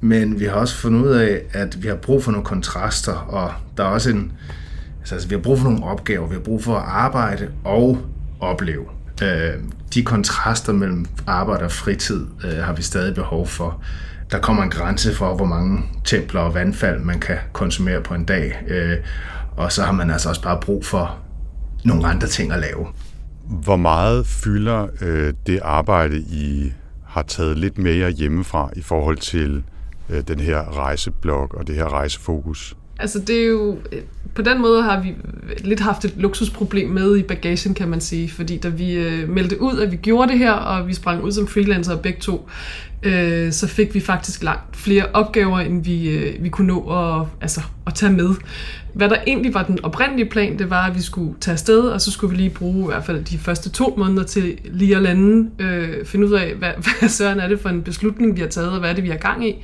men 0.00 0.40
vi 0.40 0.44
har 0.44 0.52
også 0.52 0.76
fundet 0.76 1.00
ud 1.00 1.10
af, 1.10 1.42
at 1.52 1.82
vi 1.82 1.88
har 1.88 1.94
brug 1.94 2.24
for 2.24 2.30
nogle 2.30 2.44
kontraster, 2.44 3.12
og 3.12 3.52
der 3.76 3.84
er 3.84 3.88
også 3.88 4.10
en, 4.10 4.32
altså 5.12 5.28
vi 5.28 5.34
har 5.34 5.42
brug 5.42 5.58
for 5.58 5.64
nogle 5.64 5.84
opgaver, 5.84 6.26
vi 6.26 6.34
har 6.34 6.40
brug 6.40 6.64
for 6.64 6.76
at 6.76 6.84
arbejde 6.86 7.50
og 7.64 7.98
opleve. 8.40 8.95
Øh, 9.22 9.54
de 9.94 10.02
kontraster 10.02 10.72
mellem 10.72 11.06
arbejde 11.26 11.64
og 11.64 11.72
fritid 11.72 12.26
øh, 12.44 12.56
har 12.56 12.72
vi 12.72 12.82
stadig 12.82 13.14
behov 13.14 13.46
for. 13.46 13.82
Der 14.30 14.38
kommer 14.38 14.62
en 14.62 14.70
grænse 14.70 15.14
for, 15.14 15.34
hvor 15.34 15.44
mange 15.44 15.82
templer 16.04 16.40
og 16.40 16.54
vandfald 16.54 17.00
man 17.00 17.20
kan 17.20 17.36
konsumere 17.52 18.00
på 18.02 18.14
en 18.14 18.24
dag, 18.24 18.62
øh, 18.68 18.96
og 19.56 19.72
så 19.72 19.82
har 19.82 19.92
man 19.92 20.10
altså 20.10 20.28
også 20.28 20.42
bare 20.42 20.60
brug 20.60 20.84
for 20.84 21.18
nogle 21.84 22.06
andre 22.06 22.26
ting 22.28 22.52
at 22.52 22.60
lave. 22.60 22.86
Hvor 23.44 23.76
meget 23.76 24.26
fylder 24.26 24.86
øh, 25.00 25.34
det 25.46 25.60
arbejde, 25.62 26.18
I 26.18 26.72
har 27.06 27.22
taget 27.22 27.58
lidt 27.58 27.78
mere 27.78 28.10
hjemmefra 28.10 28.70
i 28.76 28.82
forhold 28.82 29.16
til 29.16 29.64
øh, 30.10 30.22
den 30.28 30.40
her 30.40 30.78
rejseblog 30.78 31.54
og 31.54 31.66
det 31.66 31.74
her 31.74 31.92
rejsefokus? 31.92 32.76
Altså 32.98 33.18
det 33.18 33.42
er 33.42 33.46
jo, 33.46 33.78
på 34.36 34.42
den 34.42 34.62
måde 34.62 34.82
har 34.82 35.00
vi 35.00 35.14
lidt 35.64 35.80
haft 35.80 36.04
et 36.04 36.14
luksusproblem 36.16 36.90
med 36.90 37.16
i 37.16 37.22
bagagen, 37.22 37.74
kan 37.74 37.88
man 37.88 38.00
sige, 38.00 38.30
fordi 38.30 38.56
da 38.56 38.68
vi 38.68 38.92
øh, 38.92 39.28
meldte 39.28 39.62
ud, 39.62 39.78
at 39.78 39.92
vi 39.92 39.96
gjorde 39.96 40.32
det 40.32 40.38
her, 40.38 40.52
og 40.52 40.88
vi 40.88 40.94
sprang 40.94 41.24
ud 41.24 41.32
som 41.32 41.46
freelancer 41.46 41.96
begge 41.96 42.20
to, 42.20 42.48
øh, 43.02 43.52
så 43.52 43.66
fik 43.66 43.94
vi 43.94 44.00
faktisk 44.00 44.42
langt 44.42 44.76
flere 44.76 45.04
opgaver, 45.12 45.60
end 45.60 45.84
vi, 45.84 46.08
øh, 46.08 46.44
vi 46.44 46.48
kunne 46.48 46.66
nå 46.66 46.80
at, 46.80 47.26
altså, 47.40 47.60
at 47.86 47.94
tage 47.94 48.12
med. 48.12 48.34
Hvad 48.94 49.08
der 49.08 49.16
egentlig 49.26 49.54
var 49.54 49.62
den 49.62 49.84
oprindelige 49.84 50.30
plan, 50.30 50.58
det 50.58 50.70
var, 50.70 50.86
at 50.86 50.94
vi 50.94 51.02
skulle 51.02 51.34
tage 51.40 51.52
afsted, 51.52 51.80
og 51.80 52.00
så 52.00 52.10
skulle 52.10 52.30
vi 52.30 52.36
lige 52.36 52.50
bruge 52.50 52.84
i 52.84 52.86
hvert 52.86 53.04
fald 53.04 53.24
de 53.24 53.38
første 53.38 53.70
to 53.70 53.94
måneder 53.98 54.22
til 54.22 54.58
lige 54.64 54.96
at 54.96 55.02
lande, 55.02 55.50
øh, 55.58 56.06
finde 56.06 56.26
ud 56.26 56.32
af, 56.32 56.54
hvad, 56.54 56.70
hvad 57.00 57.08
søren 57.08 57.40
er 57.40 57.48
det 57.48 57.60
for 57.60 57.68
en 57.68 57.82
beslutning, 57.82 58.36
vi 58.36 58.40
har 58.40 58.48
taget, 58.48 58.70
og 58.70 58.78
hvad 58.80 58.90
er 58.90 58.94
det, 58.94 59.04
vi 59.04 59.10
har 59.10 59.16
gang 59.16 59.48
i. 59.48 59.54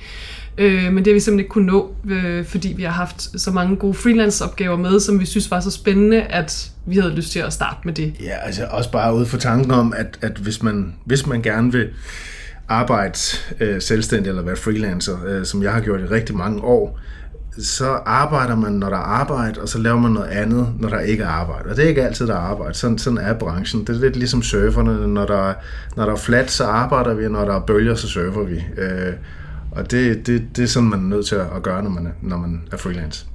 Øh, 0.59 0.93
men 0.93 0.99
det 0.99 1.07
har 1.07 1.15
vi 1.15 1.21
simpelthen 1.21 1.39
ikke 1.39 1.49
kunne 1.49 1.67
nå, 1.67 1.95
øh, 2.11 2.45
fordi 2.45 2.75
vi 2.77 2.83
har 2.83 2.91
haft 2.91 3.41
så 3.41 3.51
mange 3.51 3.77
gode 3.77 3.95
freelance-opgaver 3.95 4.77
med, 4.77 5.01
som 5.01 5.21
vi 5.21 5.27
synes 5.27 5.51
var 5.51 5.61
så 5.61 5.71
spændende, 5.71 6.23
at 6.23 6.71
vi 6.87 6.97
havde 6.97 7.15
lyst 7.15 7.33
til 7.33 7.39
at 7.39 7.53
starte 7.53 7.79
med 7.85 7.95
det. 7.95 8.15
Ja, 8.21 8.37
altså 8.43 8.67
også 8.71 8.91
bare 8.91 9.15
ud 9.15 9.27
for 9.27 9.39
tanken 9.39 9.71
om, 9.71 9.95
at, 9.97 10.19
at 10.23 10.39
hvis, 10.39 10.63
man, 10.63 10.95
hvis 11.05 11.27
man 11.27 11.43
gerne 11.43 11.73
vil 11.73 11.89
arbejde 12.69 13.19
øh, 13.61 13.83
selvstændig 13.83 14.31
eller 14.31 14.43
være 14.43 14.57
freelancer, 14.57 15.25
øh, 15.27 15.45
som 15.45 15.63
jeg 15.63 15.73
har 15.73 15.81
gjort 15.81 16.01
i 16.01 16.05
rigtig 16.05 16.37
mange 16.37 16.63
år, 16.63 17.01
så 17.59 17.89
arbejder 18.07 18.57
man, 18.57 18.73
når 18.73 18.89
der 18.89 18.97
er 18.97 19.01
arbejde, 19.01 19.61
og 19.61 19.69
så 19.69 19.79
laver 19.79 19.99
man 19.99 20.13
noget 20.13 20.29
andet, 20.29 20.69
når 20.79 20.89
der 20.89 21.01
ikke 21.01 21.23
er 21.23 21.29
arbejde. 21.29 21.71
Og 21.71 21.77
det 21.77 21.85
er 21.85 21.89
ikke 21.89 22.03
altid, 22.03 22.27
der 22.27 22.35
er 22.35 22.39
arbejde. 22.39 22.75
Sådan, 22.75 22.99
sådan 22.99 23.19
er 23.19 23.35
branchen. 23.35 23.81
Det 23.81 23.97
er 23.97 24.01
lidt 24.01 24.17
ligesom 24.17 24.43
surferne. 24.43 25.09
Når 25.09 25.27
der, 25.27 25.55
når 25.97 26.05
der 26.05 26.13
er 26.13 26.17
flat, 26.17 26.51
så 26.51 26.65
arbejder 26.65 27.15
vi, 27.15 27.25
og 27.25 27.31
når 27.31 27.45
der 27.45 27.55
er 27.55 27.61
bølger, 27.61 27.95
så 27.95 28.09
surfer 28.09 28.43
vi. 28.43 28.65
Øh, 28.79 29.13
og 29.77 29.91
det, 29.91 30.27
det, 30.27 30.57
det 30.57 30.63
er 30.63 30.67
sådan, 30.67 30.89
man 30.89 30.99
er 30.99 31.05
nødt 31.05 31.27
til 31.27 31.35
at 31.35 31.63
gøre, 31.63 31.83
når 31.83 31.91
man 31.91 32.07
er, 32.07 32.11
når 32.23 32.37
man 32.37 32.69
er 32.73 32.77
freelance. 32.77 33.27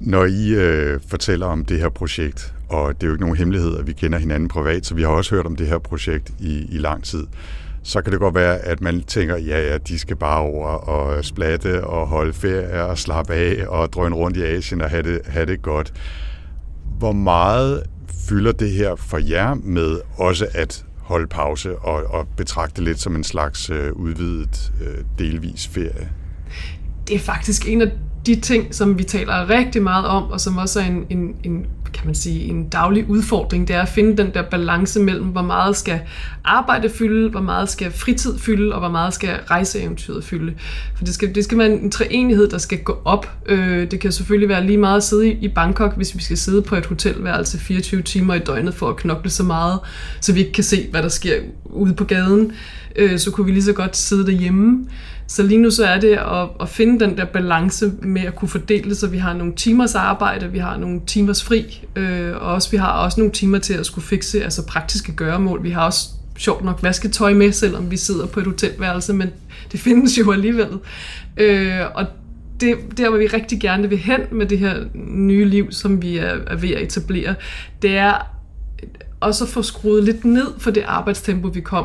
Når 0.00 0.24
I 0.24 0.54
øh, 0.54 1.00
fortæller 1.08 1.46
om 1.46 1.64
det 1.64 1.80
her 1.80 1.88
projekt, 1.88 2.54
og 2.68 2.94
det 2.94 3.02
er 3.02 3.06
jo 3.06 3.12
ikke 3.12 3.24
nogen 3.24 3.36
hemmelighed, 3.36 3.76
at 3.78 3.86
vi 3.86 3.92
kender 3.92 4.18
hinanden 4.18 4.48
privat, 4.48 4.86
så 4.86 4.94
vi 4.94 5.02
har 5.02 5.08
også 5.08 5.34
hørt 5.34 5.46
om 5.46 5.56
det 5.56 5.66
her 5.66 5.78
projekt 5.78 6.32
i, 6.40 6.74
i 6.74 6.78
lang 6.78 7.04
tid, 7.04 7.26
så 7.82 8.02
kan 8.02 8.12
det 8.12 8.20
godt 8.20 8.34
være, 8.34 8.58
at 8.58 8.80
man 8.80 9.00
tænker, 9.00 9.36
ja, 9.36 9.70
ja, 9.70 9.78
de 9.78 9.98
skal 9.98 10.16
bare 10.16 10.40
over 10.40 10.68
og 10.68 11.24
splatte 11.24 11.84
og 11.84 12.06
holde 12.06 12.32
ferie 12.32 12.84
og 12.84 12.98
slappe 12.98 13.34
af 13.34 13.64
og 13.68 13.92
drøne 13.92 14.16
rundt 14.16 14.36
i 14.36 14.42
Asien 14.42 14.80
og 14.80 14.90
have 14.90 15.02
det, 15.02 15.20
have 15.26 15.46
det 15.46 15.62
godt. 15.62 15.92
Hvor 16.98 17.12
meget 17.12 17.82
fylder 18.28 18.52
det 18.52 18.70
her 18.70 18.96
for 18.96 19.18
jer 19.18 19.54
med 19.54 20.00
også 20.16 20.46
at 20.54 20.85
holde 21.06 21.26
pause 21.26 21.78
og, 21.78 22.04
og 22.04 22.28
betragte 22.36 22.84
lidt 22.84 23.00
som 23.00 23.16
en 23.16 23.24
slags 23.24 23.70
øh, 23.70 23.92
udvidet 23.92 24.72
øh, 24.80 25.04
delvis 25.18 25.66
ferie? 25.66 26.10
Det 27.08 27.14
er 27.14 27.20
faktisk 27.20 27.68
en 27.68 27.82
af 27.82 27.90
de 28.26 28.40
ting, 28.40 28.74
som 28.74 28.98
vi 28.98 29.04
taler 29.04 29.50
rigtig 29.50 29.82
meget 29.82 30.06
om, 30.06 30.30
og 30.30 30.40
som 30.40 30.56
også 30.56 30.80
er 30.80 30.84
en, 30.84 31.06
en, 31.10 31.36
en 31.44 31.66
kan 31.92 32.06
man 32.06 32.14
sige, 32.14 32.44
en 32.44 32.68
daglig 32.68 33.08
udfordring. 33.08 33.68
Det 33.68 33.76
er 33.76 33.82
at 33.82 33.88
finde 33.88 34.16
den 34.16 34.34
der 34.34 34.42
balance 34.42 35.00
mellem, 35.00 35.26
hvor 35.26 35.42
meget 35.42 35.76
skal 35.76 36.00
arbejde 36.44 36.90
fylde, 36.90 37.30
hvor 37.30 37.40
meget 37.40 37.68
skal 37.68 37.92
fritid 37.92 38.38
fylde, 38.38 38.74
og 38.74 38.80
hvor 38.80 38.88
meget 38.88 39.14
skal 39.14 39.30
rejseeventyret 39.50 40.24
fylde. 40.24 40.54
For 40.96 41.04
det 41.04 41.14
skal, 41.14 41.34
det 41.34 41.44
skal 41.44 41.58
være 41.58 41.70
en 41.70 41.90
treenighed, 41.90 42.48
der 42.48 42.58
skal 42.58 42.78
gå 42.78 42.98
op. 43.04 43.30
Øh, 43.46 43.90
det 43.90 44.00
kan 44.00 44.12
selvfølgelig 44.12 44.48
være 44.48 44.66
lige 44.66 44.78
meget 44.78 44.96
at 44.96 45.04
sidde 45.04 45.32
i 45.32 45.48
Bangkok, 45.48 45.96
hvis 45.96 46.14
vi 46.14 46.22
skal 46.22 46.36
sidde 46.36 46.62
på 46.62 46.76
et 46.76 46.86
hotelværelse 46.86 47.58
24 47.58 48.02
timer 48.02 48.34
i 48.34 48.38
døgnet 48.38 48.74
for 48.74 48.88
at 48.88 48.96
knokle 48.96 49.30
så 49.30 49.42
meget, 49.42 49.80
så 50.20 50.32
vi 50.32 50.40
ikke 50.40 50.52
kan 50.52 50.64
se, 50.64 50.88
hvad 50.90 51.02
der 51.02 51.08
sker 51.08 51.34
ude 51.64 51.94
på 51.94 52.04
gaden. 52.04 52.52
Øh, 52.96 53.18
så 53.18 53.30
kunne 53.30 53.46
vi 53.46 53.52
lige 53.52 53.62
så 53.62 53.72
godt 53.72 53.96
sidde 53.96 54.26
derhjemme. 54.26 54.86
Så 55.28 55.42
lige 55.42 55.60
nu 55.60 55.70
så 55.70 55.84
er 55.84 56.00
det 56.00 56.12
at, 56.12 56.48
at 56.60 56.68
finde 56.68 57.04
den 57.04 57.16
der 57.16 57.24
balance 57.24 57.92
med 58.02 58.22
at 58.22 58.36
kunne 58.36 58.48
fordele 58.48 58.94
så 58.94 59.06
vi 59.06 59.18
har 59.18 59.32
nogle 59.32 59.54
timers 59.54 59.94
arbejde, 59.94 60.52
vi 60.52 60.58
har 60.58 60.76
nogle 60.76 61.00
timers 61.06 61.44
fri, 61.44 61.84
øh, 61.96 62.32
og 62.32 62.40
også 62.40 62.70
vi 62.70 62.76
har 62.76 62.92
også 62.92 63.20
nogle 63.20 63.32
timer 63.32 63.58
til 63.58 63.74
at 63.74 63.86
skulle 63.86 64.04
fikse 64.04 64.44
altså 64.44 64.66
praktiske 64.66 65.12
gøremål. 65.12 65.62
Vi 65.62 65.70
har 65.70 65.84
også 65.86 66.08
sjovt 66.38 66.64
nok 66.64 66.82
vasketøj 66.82 67.34
med, 67.34 67.52
selvom 67.52 67.90
vi 67.90 67.96
sidder 67.96 68.26
på 68.26 68.40
et 68.40 68.46
hotelværelse, 68.46 69.12
men 69.12 69.30
det 69.72 69.80
findes 69.80 70.18
jo 70.18 70.32
alligevel. 70.32 70.78
Øh, 71.36 71.80
og 71.94 72.06
det, 72.60 72.76
der, 72.96 73.08
hvor 73.08 73.18
vi 73.18 73.26
rigtig 73.26 73.60
gerne 73.60 73.88
vil 73.88 73.98
hen 73.98 74.20
med 74.32 74.46
det 74.46 74.58
her 74.58 74.74
nye 74.94 75.44
liv, 75.44 75.72
som 75.72 76.02
vi 76.02 76.18
er, 76.18 76.36
er 76.46 76.56
ved 76.56 76.70
at 76.70 76.82
etablere, 76.82 77.34
det 77.82 77.96
er 77.96 78.14
også 79.20 79.44
at 79.44 79.50
få 79.50 79.62
skruet 79.62 80.04
lidt 80.04 80.24
ned 80.24 80.46
for 80.58 80.70
det 80.70 80.84
arbejdstempo, 80.86 81.48
vi 81.48 81.60
kom 81.60 81.84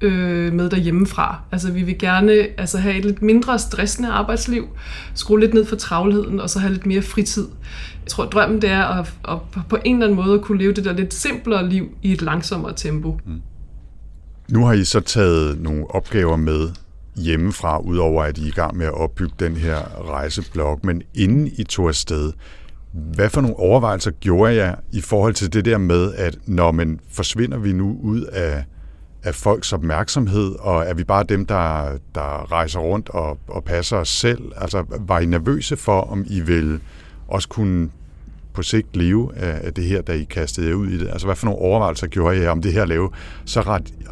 øh, 0.00 0.52
med 0.52 0.70
derhjemmefra. 0.70 1.40
Altså 1.52 1.72
vi 1.72 1.82
vil 1.82 1.98
gerne 1.98 2.32
altså, 2.32 2.78
have 2.78 2.96
et 2.96 3.04
lidt 3.04 3.22
mindre 3.22 3.58
stressende 3.58 4.08
arbejdsliv, 4.08 4.68
skrue 5.14 5.40
lidt 5.40 5.54
ned 5.54 5.64
for 5.64 5.76
travlheden, 5.76 6.40
og 6.40 6.50
så 6.50 6.58
have 6.58 6.72
lidt 6.72 6.86
mere 6.86 7.02
fritid. 7.02 7.46
Jeg 8.02 8.08
tror, 8.08 8.24
drømmen 8.24 8.62
det 8.62 8.70
er 8.70 8.84
at, 8.84 9.12
at 9.28 9.38
på 9.68 9.78
en 9.84 9.96
eller 9.96 10.06
anden 10.06 10.24
måde 10.24 10.34
at 10.34 10.40
kunne 10.40 10.58
leve 10.58 10.72
det 10.72 10.84
der 10.84 10.92
lidt 10.92 11.14
simplere 11.14 11.68
liv 11.68 11.88
i 12.02 12.12
et 12.12 12.22
langsommere 12.22 12.72
tempo. 12.76 13.20
Mm. 13.26 13.40
Nu 14.48 14.64
har 14.64 14.72
I 14.72 14.84
så 14.84 15.00
taget 15.00 15.60
nogle 15.60 15.90
opgaver 15.90 16.36
med 16.36 16.68
hjemmefra, 17.16 17.78
udover 17.78 18.22
at 18.22 18.38
I 18.38 18.42
er 18.42 18.46
i 18.46 18.50
gang 18.50 18.76
med 18.76 18.86
at 18.86 18.94
opbygge 18.94 19.34
den 19.40 19.56
her 19.56 20.08
rejseblok, 20.10 20.84
men 20.84 21.02
inden 21.14 21.50
I 21.56 21.64
tog 21.64 21.88
afsted, 21.88 22.32
hvad 22.92 23.30
for 23.30 23.40
nogle 23.40 23.56
overvejelser 23.56 24.10
gjorde 24.10 24.54
jeg 24.54 24.76
i 24.92 25.00
forhold 25.00 25.34
til 25.34 25.52
det 25.52 25.64
der 25.64 25.78
med, 25.78 26.14
at 26.14 26.38
når 26.46 26.72
man 26.72 27.00
forsvinder 27.12 27.58
vi 27.58 27.72
nu 27.72 27.98
ud 28.02 28.22
af 28.22 28.64
af 29.22 29.34
folks 29.34 29.72
opmærksomhed, 29.72 30.54
og 30.58 30.84
er 30.84 30.94
vi 30.94 31.04
bare 31.04 31.24
dem, 31.24 31.46
der, 31.46 31.98
der 32.14 32.52
rejser 32.52 32.80
rundt 32.80 33.08
og, 33.08 33.38
og 33.48 33.64
passer 33.64 33.96
os 33.96 34.08
selv? 34.08 34.42
Altså, 34.56 34.84
var 35.00 35.20
I 35.20 35.26
nervøse 35.26 35.76
for, 35.76 36.00
om 36.00 36.24
I 36.26 36.40
vil 36.40 36.80
også 37.28 37.48
kunne 37.48 37.90
på 38.54 38.62
sigt 38.62 38.96
leve 38.96 39.36
af, 39.36 39.74
det 39.74 39.84
her, 39.84 40.02
da 40.02 40.12
I 40.12 40.24
kastede 40.24 40.68
jer 40.68 40.74
ud 40.74 40.88
i 40.88 40.98
det? 40.98 41.08
Altså, 41.08 41.26
hvad 41.26 41.36
for 41.36 41.46
nogle 41.46 41.60
overvejelser 41.60 42.06
gjorde 42.06 42.42
I 42.42 42.46
om 42.46 42.62
det 42.62 42.72
her 42.72 42.82
at 42.82 42.88
lave 42.88 43.10
så 43.44 43.60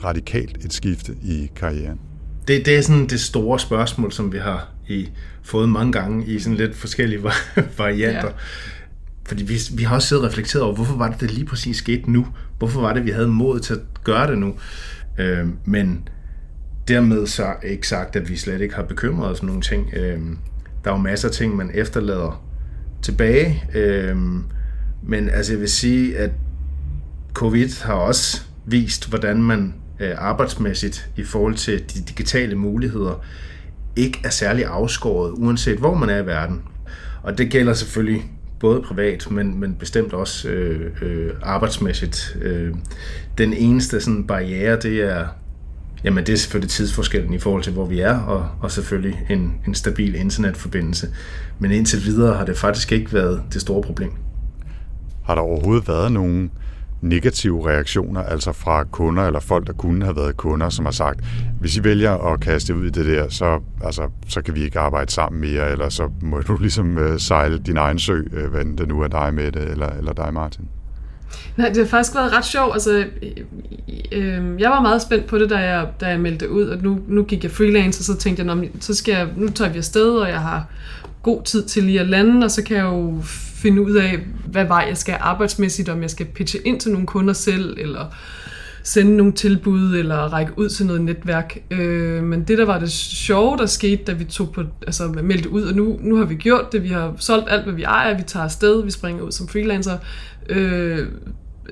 radikalt 0.04 0.64
et 0.64 0.72
skifte 0.72 1.12
i 1.22 1.50
karrieren? 1.56 2.00
Det, 2.48 2.66
det 2.66 2.76
er 2.76 2.82
sådan 2.82 3.06
det 3.06 3.20
store 3.20 3.58
spørgsmål, 3.58 4.12
som 4.12 4.32
vi 4.32 4.38
har 4.38 4.68
i, 4.88 5.08
fået 5.42 5.68
mange 5.68 5.92
gange 5.92 6.26
i 6.26 6.38
sådan 6.38 6.56
lidt 6.56 6.76
forskellige 6.76 7.22
varianter. 7.78 8.28
Ja. 8.28 8.34
Fordi 9.28 9.44
vi, 9.44 9.58
vi 9.74 9.82
har 9.82 9.94
også 9.94 10.08
siddet 10.08 10.24
og 10.24 10.30
reflekteret 10.30 10.64
over, 10.64 10.74
hvorfor 10.74 10.96
var 10.96 11.10
det, 11.10 11.20
det 11.20 11.30
lige 11.30 11.46
præcis 11.46 11.76
skete 11.76 12.10
nu? 12.10 12.26
Hvorfor 12.58 12.80
var 12.80 12.92
det, 12.92 13.04
vi 13.04 13.10
havde 13.10 13.28
mod 13.28 13.60
til 13.60 13.74
at 13.74 13.80
gøre 14.04 14.30
det 14.30 14.38
nu? 14.38 14.54
Øh, 15.18 15.46
men 15.64 16.08
dermed 16.88 17.26
så 17.26 17.54
ikke 17.62 17.88
sagt, 17.88 18.16
at 18.16 18.28
vi 18.28 18.36
slet 18.36 18.60
ikke 18.60 18.74
har 18.74 18.82
bekymret 18.82 19.30
os 19.30 19.40
om 19.40 19.46
nogle 19.46 19.62
ting. 19.62 19.90
Øh, 19.92 20.20
der 20.84 20.90
er 20.90 20.94
jo 20.94 21.02
masser 21.02 21.28
af 21.28 21.34
ting, 21.34 21.56
man 21.56 21.70
efterlader 21.74 22.44
tilbage. 23.02 23.64
Øh, 23.74 24.16
men 25.02 25.30
altså 25.30 25.52
jeg 25.52 25.60
vil 25.60 25.68
sige, 25.68 26.18
at 26.18 26.30
covid 27.32 27.82
har 27.82 27.94
også 27.94 28.42
vist, 28.66 29.08
hvordan 29.08 29.42
man 29.42 29.74
øh, 30.00 30.14
arbejdsmæssigt 30.18 31.10
i 31.16 31.22
forhold 31.22 31.54
til 31.54 31.78
de 31.78 32.00
digitale 32.08 32.56
muligheder 32.56 33.24
ikke 33.96 34.20
er 34.24 34.30
særlig 34.30 34.64
afskåret, 34.64 35.32
uanset 35.32 35.78
hvor 35.78 35.94
man 35.94 36.10
er 36.10 36.18
i 36.18 36.26
verden. 36.26 36.62
Og 37.22 37.38
det 37.38 37.50
gælder 37.50 37.72
selvfølgelig 37.72 38.24
både 38.60 38.82
privat, 38.82 39.30
men, 39.30 39.60
men 39.60 39.74
bestemt 39.74 40.12
også 40.12 40.48
øh, 40.48 40.92
øh, 41.02 41.30
arbejdsmæssigt. 41.42 42.36
Øh, 42.42 42.74
den 43.38 43.52
eneste 43.52 44.00
sådan 44.00 44.26
barriere, 44.26 44.76
det 44.76 45.00
er, 45.00 45.26
jamen 46.04 46.26
det 46.26 46.32
er 46.32 46.36
selvfølgelig 46.36 46.70
tidsforskellen 46.70 47.34
i 47.34 47.38
forhold 47.38 47.62
til, 47.62 47.72
hvor 47.72 47.84
vi 47.84 48.00
er, 48.00 48.18
og, 48.18 48.48
og 48.60 48.70
selvfølgelig 48.70 49.26
en, 49.30 49.54
en 49.66 49.74
stabil 49.74 50.14
internetforbindelse. 50.14 51.08
Men 51.58 51.70
indtil 51.70 52.04
videre 52.04 52.36
har 52.36 52.44
det 52.44 52.56
faktisk 52.56 52.92
ikke 52.92 53.12
været 53.12 53.42
det 53.52 53.60
store 53.60 53.82
problem. 53.82 54.10
Har 55.24 55.34
der 55.34 55.42
overhovedet 55.42 55.88
været 55.88 56.12
nogen 56.12 56.50
negative 57.00 57.68
reaktioner, 57.68 58.22
altså 58.22 58.52
fra 58.52 58.84
kunder 58.84 59.22
eller 59.22 59.40
folk, 59.40 59.66
der 59.66 59.72
kunne 59.72 60.04
have 60.04 60.16
været 60.16 60.36
kunder, 60.36 60.68
som 60.68 60.84
har 60.84 60.92
sagt, 60.92 61.20
hvis 61.60 61.76
I 61.76 61.84
vælger 61.84 62.32
at 62.32 62.40
kaste 62.40 62.74
ud 62.74 62.86
i 62.86 62.90
det 62.90 63.06
der, 63.06 63.28
så, 63.28 63.60
altså, 63.84 64.08
så 64.28 64.42
kan 64.42 64.54
vi 64.54 64.62
ikke 64.62 64.78
arbejde 64.78 65.12
sammen 65.12 65.40
mere, 65.40 65.70
eller 65.70 65.88
så 65.88 66.10
må 66.22 66.40
du 66.40 66.56
ligesom 66.60 66.98
øh, 66.98 67.20
sejle 67.20 67.58
din 67.58 67.76
egen 67.76 67.98
sø, 67.98 68.22
øh, 68.32 68.50
hvad 68.50 68.64
det 68.64 68.88
nu 68.88 69.00
er 69.00 69.08
dig 69.08 69.34
med 69.34 69.52
det, 69.52 69.62
eller, 69.62 69.90
eller 69.90 70.12
dig 70.12 70.34
Martin. 70.34 70.68
Nej, 71.56 71.68
det 71.68 71.76
har 71.76 71.84
faktisk 71.84 72.14
været 72.14 72.32
ret 72.32 72.44
sjovt. 72.44 72.72
Altså, 72.72 72.92
øh, 72.92 73.06
øh, 74.12 74.60
jeg 74.60 74.70
var 74.70 74.80
meget 74.80 75.02
spændt 75.02 75.26
på 75.26 75.38
det, 75.38 75.50
da 75.50 75.56
jeg, 75.56 75.88
da 76.00 76.06
jeg 76.06 76.20
meldte 76.20 76.50
ud, 76.50 76.68
og 76.68 76.82
nu, 76.82 76.98
nu 77.08 77.22
gik 77.22 77.42
jeg 77.42 77.52
freelance, 77.52 78.00
og 78.00 78.04
så 78.04 78.16
tænkte 78.16 78.44
jeg, 78.44 78.68
så 78.80 78.94
skal 78.94 79.12
jeg, 79.12 79.28
nu 79.36 79.48
tager 79.48 79.72
vi 79.72 79.78
afsted, 79.78 80.10
og 80.10 80.28
jeg 80.28 80.40
har 80.40 80.66
god 81.22 81.42
tid 81.42 81.64
til 81.64 81.84
lige 81.84 82.00
at 82.00 82.06
lande, 82.06 82.44
og 82.44 82.50
så 82.50 82.62
kan 82.62 82.76
jeg 82.76 82.84
jo 82.84 83.22
finde 83.58 83.82
ud 83.82 83.94
af, 83.94 84.18
hvad 84.46 84.64
vej 84.64 84.84
jeg 84.88 84.96
skal 84.96 85.16
arbejdsmæssigt, 85.20 85.88
om 85.88 86.02
jeg 86.02 86.10
skal 86.10 86.26
pitche 86.26 86.60
ind 86.64 86.80
til 86.80 86.92
nogle 86.92 87.06
kunder 87.06 87.32
selv, 87.32 87.76
eller 87.80 88.14
sende 88.82 89.16
nogle 89.16 89.32
tilbud, 89.32 89.96
eller 89.96 90.16
række 90.16 90.52
ud 90.56 90.68
til 90.68 90.86
noget 90.86 91.02
netværk. 91.02 91.58
Øh, 91.70 92.22
men 92.22 92.44
det, 92.44 92.58
der 92.58 92.64
var 92.64 92.78
det 92.78 92.92
sjove, 92.92 93.56
der 93.56 93.66
skete, 93.66 94.04
da 94.04 94.12
vi 94.12 94.24
tog 94.24 94.52
på, 94.52 94.62
altså 94.86 95.06
meldte 95.22 95.50
ud, 95.50 95.62
og 95.62 95.74
nu, 95.74 95.98
nu 96.02 96.16
har 96.16 96.24
vi 96.24 96.34
gjort 96.34 96.72
det, 96.72 96.82
vi 96.82 96.88
har 96.88 97.14
solgt 97.18 97.46
alt, 97.50 97.64
hvad 97.64 97.74
vi 97.74 97.82
ejer, 97.82 98.16
vi 98.16 98.22
tager 98.22 98.44
afsted, 98.44 98.84
vi 98.84 98.90
springer 98.90 99.22
ud 99.22 99.32
som 99.32 99.48
freelancer. 99.48 99.98
Øh, 100.48 101.06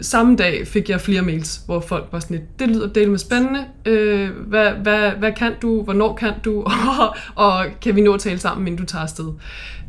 samme 0.00 0.36
dag 0.36 0.66
fik 0.66 0.90
jeg 0.90 1.00
flere 1.00 1.22
mails, 1.22 1.60
hvor 1.66 1.80
folk 1.80 2.04
var 2.12 2.20
sådan 2.20 2.36
lidt, 2.36 2.58
det 2.58 2.68
lyder 2.68 2.88
delt 2.88 3.10
med 3.10 3.18
spændende, 3.18 3.64
øh, 3.86 4.30
hvad, 4.46 4.70
hvad, 4.70 5.10
hvad 5.10 5.32
kan 5.32 5.52
du, 5.62 5.82
hvornår 5.82 6.14
kan 6.14 6.32
du, 6.44 6.60
og, 7.00 7.16
og 7.34 7.66
kan 7.82 7.96
vi 7.96 8.00
nå 8.00 8.14
at 8.14 8.20
tale 8.20 8.38
sammen, 8.38 8.66
inden 8.66 8.80
du 8.80 8.86
tager 8.86 9.02
afsted. 9.02 9.32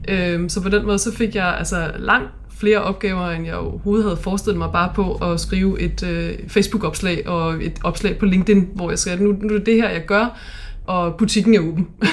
Øh, 0.07 0.49
så 0.49 0.61
på 0.61 0.69
den 0.69 0.85
måde, 0.85 0.99
så 0.99 1.15
fik 1.15 1.35
jeg 1.35 1.57
altså 1.57 1.91
langt 1.99 2.29
flere 2.59 2.77
opgaver, 2.77 3.29
end 3.29 3.45
jeg 3.45 3.55
overhovedet 3.55 4.05
havde 4.05 4.17
forestillet 4.17 4.57
mig 4.57 4.69
bare 4.71 4.91
på 4.95 5.13
at 5.13 5.39
skrive 5.39 5.81
et 5.81 6.03
øh, 6.03 6.33
Facebook-opslag 6.47 7.27
og 7.27 7.63
et 7.63 7.79
opslag 7.83 8.17
på 8.17 8.25
LinkedIn, 8.25 8.67
hvor 8.75 8.89
jeg 8.89 8.99
skrev, 8.99 9.19
nu, 9.19 9.31
nu 9.31 9.53
er 9.53 9.57
det 9.57 9.65
det 9.65 9.75
her, 9.75 9.89
jeg 9.89 10.05
gør, 10.05 10.39
og 10.87 11.15
butikken 11.15 11.55
er 11.55 11.59
åben. 11.59 11.87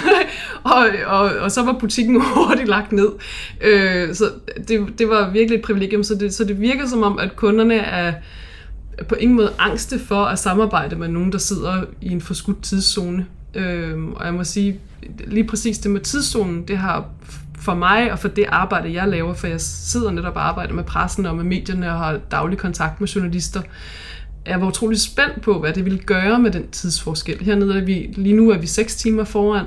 og, 0.65 0.87
og, 1.07 1.21
og 1.21 1.51
så 1.51 1.62
var 1.62 1.73
butikken 1.73 2.23
hurtigt 2.35 2.69
lagt 2.69 2.93
ned. 2.93 3.09
Øh, 3.61 4.15
så 4.15 4.25
det, 4.69 4.99
det 4.99 5.09
var 5.09 5.31
virkelig 5.31 5.59
et 5.59 5.65
privilegium, 5.65 6.03
så 6.03 6.15
det, 6.15 6.35
så 6.35 6.45
det 6.45 6.61
virker 6.61 6.87
som 6.87 7.03
om, 7.03 7.19
at 7.19 7.37
kunderne 7.37 7.75
er 7.75 8.12
på 9.09 9.15
ingen 9.15 9.37
måde 9.37 9.53
angste 9.59 9.99
for 9.99 10.25
at 10.25 10.39
samarbejde 10.39 10.97
med 10.97 11.09
nogen, 11.09 11.33
der 11.33 11.39
sidder 11.39 11.85
i 12.01 12.09
en 12.09 12.21
forskudt 12.21 12.62
tidszone. 12.62 13.27
Øh, 13.55 14.05
og 14.05 14.27
jeg 14.27 14.35
må 14.35 14.45
sige, 14.45 14.81
lige 15.27 15.45
præcis 15.45 15.79
det 15.79 15.91
med 15.91 16.01
tidszonen, 16.01 16.69
det 16.69 16.79
har 16.79 17.05
for 17.59 17.75
mig 17.75 18.12
og 18.12 18.19
for 18.19 18.29
det 18.29 18.45
arbejde, 18.49 18.95
jeg 18.95 19.09
laver, 19.09 19.35
for 19.35 19.47
jeg 19.47 19.61
sidder 19.61 20.11
netop 20.11 20.37
og 20.37 20.49
arbejder 20.49 20.75
med 20.75 20.85
pressen 20.85 21.27
og 21.27 21.37
med 21.37 21.45
medierne 21.45 21.93
og 21.93 21.99
har 21.99 22.21
daglig 22.31 22.59
kontakt 22.59 23.01
med 23.01 23.09
journalister, 23.09 23.62
jeg 24.47 24.61
var 24.61 24.66
utrolig 24.66 25.01
spændt 25.01 25.42
på, 25.42 25.59
hvad 25.59 25.72
det 25.72 25.84
ville 25.84 25.99
gøre 25.99 26.38
med 26.38 26.51
den 26.51 26.68
tidsforskel. 26.68 27.45
Hernede 27.45 27.78
er 27.78 27.84
vi, 27.84 28.14
lige 28.16 28.36
nu 28.36 28.51
er 28.51 28.59
vi 28.59 28.66
6 28.66 28.97
timer 28.97 29.24
foran, 29.24 29.66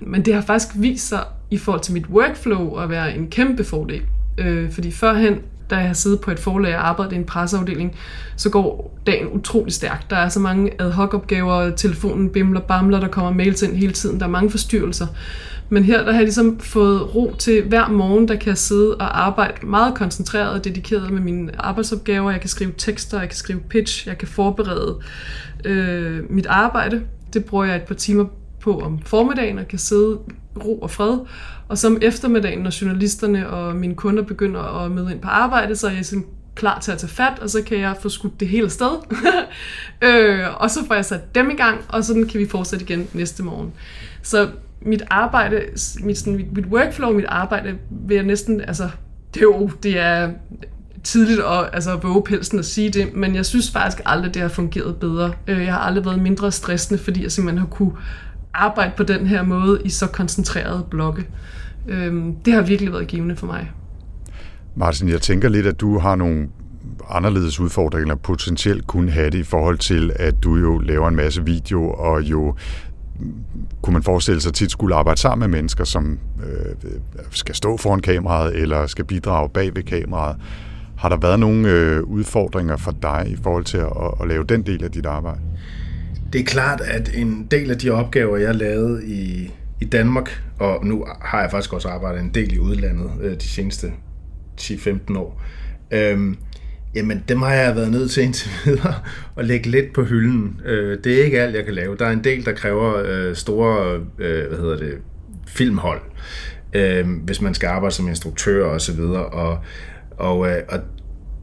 men 0.00 0.24
det 0.24 0.34
har 0.34 0.40
faktisk 0.40 0.72
vist 0.76 1.08
sig 1.08 1.24
i 1.50 1.58
forhold 1.58 1.82
til 1.82 1.92
mit 1.92 2.06
workflow 2.06 2.74
at 2.74 2.90
være 2.90 3.16
en 3.16 3.30
kæmpe 3.30 3.64
fordel. 3.64 4.02
Øh, 4.38 4.70
fordi 4.72 4.90
førhen, 4.90 5.38
da 5.72 5.76
jeg 5.76 5.86
har 5.86 5.94
siddet 5.94 6.20
på 6.20 6.30
et 6.30 6.38
forlag 6.38 6.76
og 6.76 6.88
arbejdet 6.88 7.12
i 7.12 7.16
en 7.16 7.24
presseafdeling, 7.24 7.96
så 8.36 8.50
går 8.50 8.98
dagen 9.06 9.28
utrolig 9.32 9.72
stærkt. 9.72 10.10
Der 10.10 10.16
er 10.16 10.28
så 10.28 10.40
mange 10.40 10.70
ad 10.78 10.90
hoc 10.90 11.14
opgaver, 11.14 11.70
telefonen 11.70 12.30
bimler, 12.30 12.60
bamler, 12.60 13.00
der 13.00 13.08
kommer 13.08 13.32
mails 13.32 13.62
ind 13.62 13.76
hele 13.76 13.92
tiden, 13.92 14.20
der 14.20 14.26
er 14.26 14.30
mange 14.30 14.50
forstyrrelser. 14.50 15.06
Men 15.68 15.84
her 15.84 15.98
der 15.98 16.10
har 16.12 16.18
jeg 16.18 16.22
ligesom 16.22 16.60
fået 16.60 17.14
ro 17.14 17.34
til 17.38 17.62
hver 17.62 17.88
morgen, 17.88 18.28
der 18.28 18.36
kan 18.36 18.48
jeg 18.48 18.58
sidde 18.58 18.94
og 18.94 19.26
arbejde 19.26 19.66
meget 19.66 19.94
koncentreret 19.94 20.52
og 20.52 20.64
dedikeret 20.64 21.10
med 21.10 21.20
mine 21.20 21.50
arbejdsopgaver. 21.58 22.30
Jeg 22.30 22.40
kan 22.40 22.48
skrive 22.48 22.72
tekster, 22.78 23.20
jeg 23.20 23.28
kan 23.28 23.36
skrive 23.36 23.60
pitch, 23.60 24.08
jeg 24.08 24.18
kan 24.18 24.28
forberede 24.28 24.98
øh, 25.64 26.30
mit 26.30 26.46
arbejde. 26.46 27.02
Det 27.32 27.44
bruger 27.44 27.64
jeg 27.64 27.76
et 27.76 27.82
par 27.82 27.94
timer 27.94 28.24
på 28.62 28.80
om 28.80 28.98
formiddagen 29.06 29.58
og 29.58 29.68
kan 29.68 29.78
sidde 29.78 30.18
ro 30.64 30.78
og 30.78 30.90
fred. 30.90 31.18
Og 31.68 31.78
så 31.78 31.86
om 31.86 31.98
eftermiddagen, 32.02 32.58
når 32.58 32.82
journalisterne 32.82 33.50
og 33.50 33.76
mine 33.76 33.94
kunder 33.94 34.22
begynder 34.22 34.60
at 34.60 34.90
møde 34.90 35.12
ind 35.12 35.20
på 35.20 35.28
arbejde, 35.28 35.76
så 35.76 35.86
er 35.86 35.92
jeg 35.92 36.06
sådan 36.06 36.24
klar 36.54 36.80
til 36.80 36.92
at 36.92 36.98
tage 36.98 37.10
fat, 37.10 37.38
og 37.38 37.50
så 37.50 37.62
kan 37.62 37.78
jeg 37.78 37.96
få 38.00 38.08
skudt 38.08 38.40
det 38.40 38.48
hele 38.48 38.70
sted. 38.70 38.90
øh, 40.08 40.40
og 40.56 40.70
så 40.70 40.86
får 40.86 40.94
jeg 40.94 41.04
sat 41.04 41.34
dem 41.34 41.50
i 41.50 41.54
gang, 41.54 41.80
og 41.88 42.04
så 42.04 42.26
kan 42.30 42.40
vi 42.40 42.48
fortsætte 42.48 42.84
igen 42.84 43.08
næste 43.12 43.42
morgen. 43.42 43.72
Så 44.22 44.48
mit 44.80 45.02
arbejde, 45.10 45.62
mit, 46.00 46.18
sådan, 46.18 46.36
mit, 46.36 46.52
mit 46.52 46.66
workflow, 46.66 47.12
mit 47.12 47.24
arbejde, 47.28 47.78
vil 47.90 48.14
jeg 48.14 48.24
næsten, 48.24 48.60
altså, 48.60 48.88
det 49.34 49.40
er 49.40 49.44
jo, 49.44 49.70
det 49.82 49.98
er, 49.98 50.30
tidligt 51.04 51.40
at 51.40 51.70
altså, 51.72 51.96
våge 51.96 52.22
pelsen 52.22 52.58
og 52.58 52.64
sige 52.64 52.90
det, 52.90 53.14
men 53.14 53.34
jeg 53.34 53.46
synes 53.46 53.70
faktisk 53.70 54.02
aldrig, 54.06 54.34
det 54.34 54.42
har 54.42 54.48
fungeret 54.48 54.96
bedre. 54.96 55.32
Øh, 55.46 55.64
jeg 55.64 55.72
har 55.72 55.80
aldrig 55.80 56.04
været 56.04 56.22
mindre 56.22 56.52
stressende, 56.52 57.02
fordi 57.02 57.22
jeg 57.22 57.32
simpelthen 57.32 57.58
har 57.58 57.66
kunne 57.66 57.92
arbejde 58.54 58.92
på 58.96 59.02
den 59.02 59.26
her 59.26 59.42
måde 59.42 59.80
i 59.84 59.90
så 59.90 60.06
koncentrerede 60.06 60.86
blokke. 60.90 61.26
Øh, 61.88 62.24
det 62.44 62.52
har 62.52 62.62
virkelig 62.62 62.92
været 62.92 63.06
givende 63.06 63.36
for 63.36 63.46
mig. 63.46 63.70
Martin, 64.74 65.08
jeg 65.08 65.20
tænker 65.20 65.48
lidt, 65.48 65.66
at 65.66 65.80
du 65.80 65.98
har 65.98 66.14
nogle 66.14 66.48
anderledes 67.10 67.60
udfordringer 67.60 68.14
potentielt 68.14 68.86
kunne 68.86 69.10
have 69.10 69.30
det 69.30 69.38
i 69.38 69.42
forhold 69.42 69.78
til, 69.78 70.12
at 70.16 70.42
du 70.42 70.56
jo 70.56 70.78
laver 70.78 71.08
en 71.08 71.16
masse 71.16 71.44
video 71.44 71.90
og 71.90 72.22
jo 72.22 72.54
kunne 73.82 73.92
man 73.92 74.02
forestille 74.02 74.40
sig 74.40 74.54
tit 74.54 74.70
skulle 74.70 74.94
arbejde 74.94 75.20
sammen 75.20 75.50
med 75.50 75.58
mennesker, 75.58 75.84
som 75.84 76.18
øh, 76.44 76.90
skal 77.30 77.54
stå 77.54 77.76
foran 77.76 78.00
kameraet 78.00 78.56
eller 78.56 78.86
skal 78.86 79.04
bidrage 79.04 79.48
bag 79.48 79.76
ved 79.76 79.82
kameraet. 79.82 80.36
Har 80.96 81.08
der 81.08 81.16
været 81.16 81.40
nogle 81.40 81.68
øh, 81.68 82.02
udfordringer 82.02 82.76
for 82.76 82.90
dig 83.02 83.26
i 83.28 83.36
forhold 83.42 83.64
til 83.64 83.78
at, 83.78 83.90
at 84.20 84.28
lave 84.28 84.44
den 84.44 84.62
del 84.62 84.84
af 84.84 84.90
dit 84.90 85.06
arbejde? 85.06 85.40
Det 86.32 86.40
er 86.40 86.44
klart, 86.44 86.80
at 86.80 87.10
en 87.14 87.46
del 87.50 87.70
af 87.70 87.78
de 87.78 87.90
opgaver, 87.90 88.36
jeg 88.36 88.54
lavede 88.54 89.06
i, 89.06 89.50
i 89.80 89.84
Danmark, 89.84 90.42
og 90.58 90.86
nu 90.86 91.06
har 91.20 91.40
jeg 91.40 91.50
faktisk 91.50 91.72
også 91.72 91.88
arbejdet 91.88 92.20
en 92.20 92.30
del 92.34 92.52
i 92.52 92.58
udlandet 92.58 93.10
øh, 93.20 93.34
de 93.34 93.48
seneste 93.48 93.92
10-15 94.60 95.18
år, 95.18 95.42
øh, 95.90 96.34
Jamen, 96.94 97.24
dem 97.28 97.42
har 97.42 97.54
jeg 97.54 97.76
været 97.76 97.90
nødt 97.90 98.10
til 98.10 98.22
indtil 98.26 98.50
videre 98.64 98.94
at 99.36 99.44
lægge 99.44 99.70
lidt 99.70 99.92
på 99.92 100.02
hylden. 100.02 100.60
Øh, 100.64 100.98
det 101.04 101.20
er 101.20 101.24
ikke 101.24 101.40
alt, 101.40 101.56
jeg 101.56 101.64
kan 101.64 101.74
lave. 101.74 101.96
Der 101.96 102.06
er 102.06 102.10
en 102.10 102.24
del, 102.24 102.44
der 102.44 102.52
kræver 102.52 103.02
øh, 103.06 103.36
store 103.36 104.00
øh, 104.18 104.48
hvad 104.48 104.58
hedder 104.58 104.76
det, 104.76 104.98
filmhold, 105.46 106.00
øhm, 106.72 107.14
hvis 107.14 107.40
man 107.40 107.54
skal 107.54 107.66
arbejde 107.66 107.94
som 107.94 108.08
instruktør 108.08 108.66
og 108.66 108.80
så 108.80 108.92
videre. 108.92 109.26
Og, 109.26 109.58
og, 110.10 110.48
øh, 110.48 110.62
og 110.68 110.78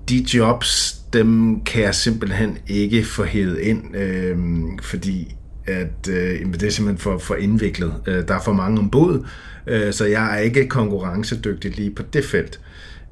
de 0.09 0.25
jobs, 0.33 0.99
dem 1.14 1.62
kan 1.64 1.84
jeg 1.84 1.95
simpelthen 1.95 2.57
ikke 2.68 3.03
få 3.03 3.24
hævet 3.24 3.60
ind, 3.60 3.95
øhm, 3.97 4.78
fordi 4.82 5.36
at 5.66 6.10
øh, 6.10 6.53
det 6.53 6.64
er 6.64 6.70
simpelthen 6.70 6.97
for, 6.97 7.18
for 7.18 7.36
indviklet. 7.36 7.93
Øh, 8.07 8.28
der 8.28 8.36
er 8.36 8.41
for 8.41 8.53
mange 8.53 8.80
ombud, 8.80 9.26
øh, 9.68 9.93
så 9.93 10.05
jeg 10.05 10.36
er 10.36 10.39
ikke 10.39 10.68
konkurrencedygtig 10.68 11.76
lige 11.76 11.91
på 11.91 12.03
det 12.14 12.26
felt. 12.26 12.60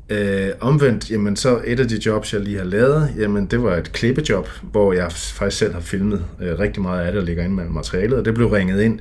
Øh, 0.09 0.49
omvendt, 0.59 1.11
jamen 1.11 1.35
så 1.35 1.61
et 1.65 1.79
af 1.79 1.87
de 1.87 1.99
jobs, 2.05 2.33
jeg 2.33 2.41
lige 2.41 2.57
har 2.57 2.65
lavet, 2.65 3.13
jamen 3.17 3.45
det 3.45 3.63
var 3.63 3.75
et 3.75 3.91
klippejob, 3.91 4.49
hvor 4.61 4.93
jeg 4.93 5.11
faktisk 5.11 5.57
selv 5.57 5.73
har 5.73 5.81
filmet 5.81 6.25
øh, 6.41 6.59
rigtig 6.59 6.81
meget 6.81 7.05
af 7.05 7.11
det 7.11 7.21
og 7.21 7.25
ligger 7.25 7.43
ind 7.43 7.53
med 7.53 7.65
materialet, 7.65 8.17
og 8.17 8.25
det 8.25 8.33
blev 8.33 8.47
ringet 8.47 8.81
ind 8.81 8.99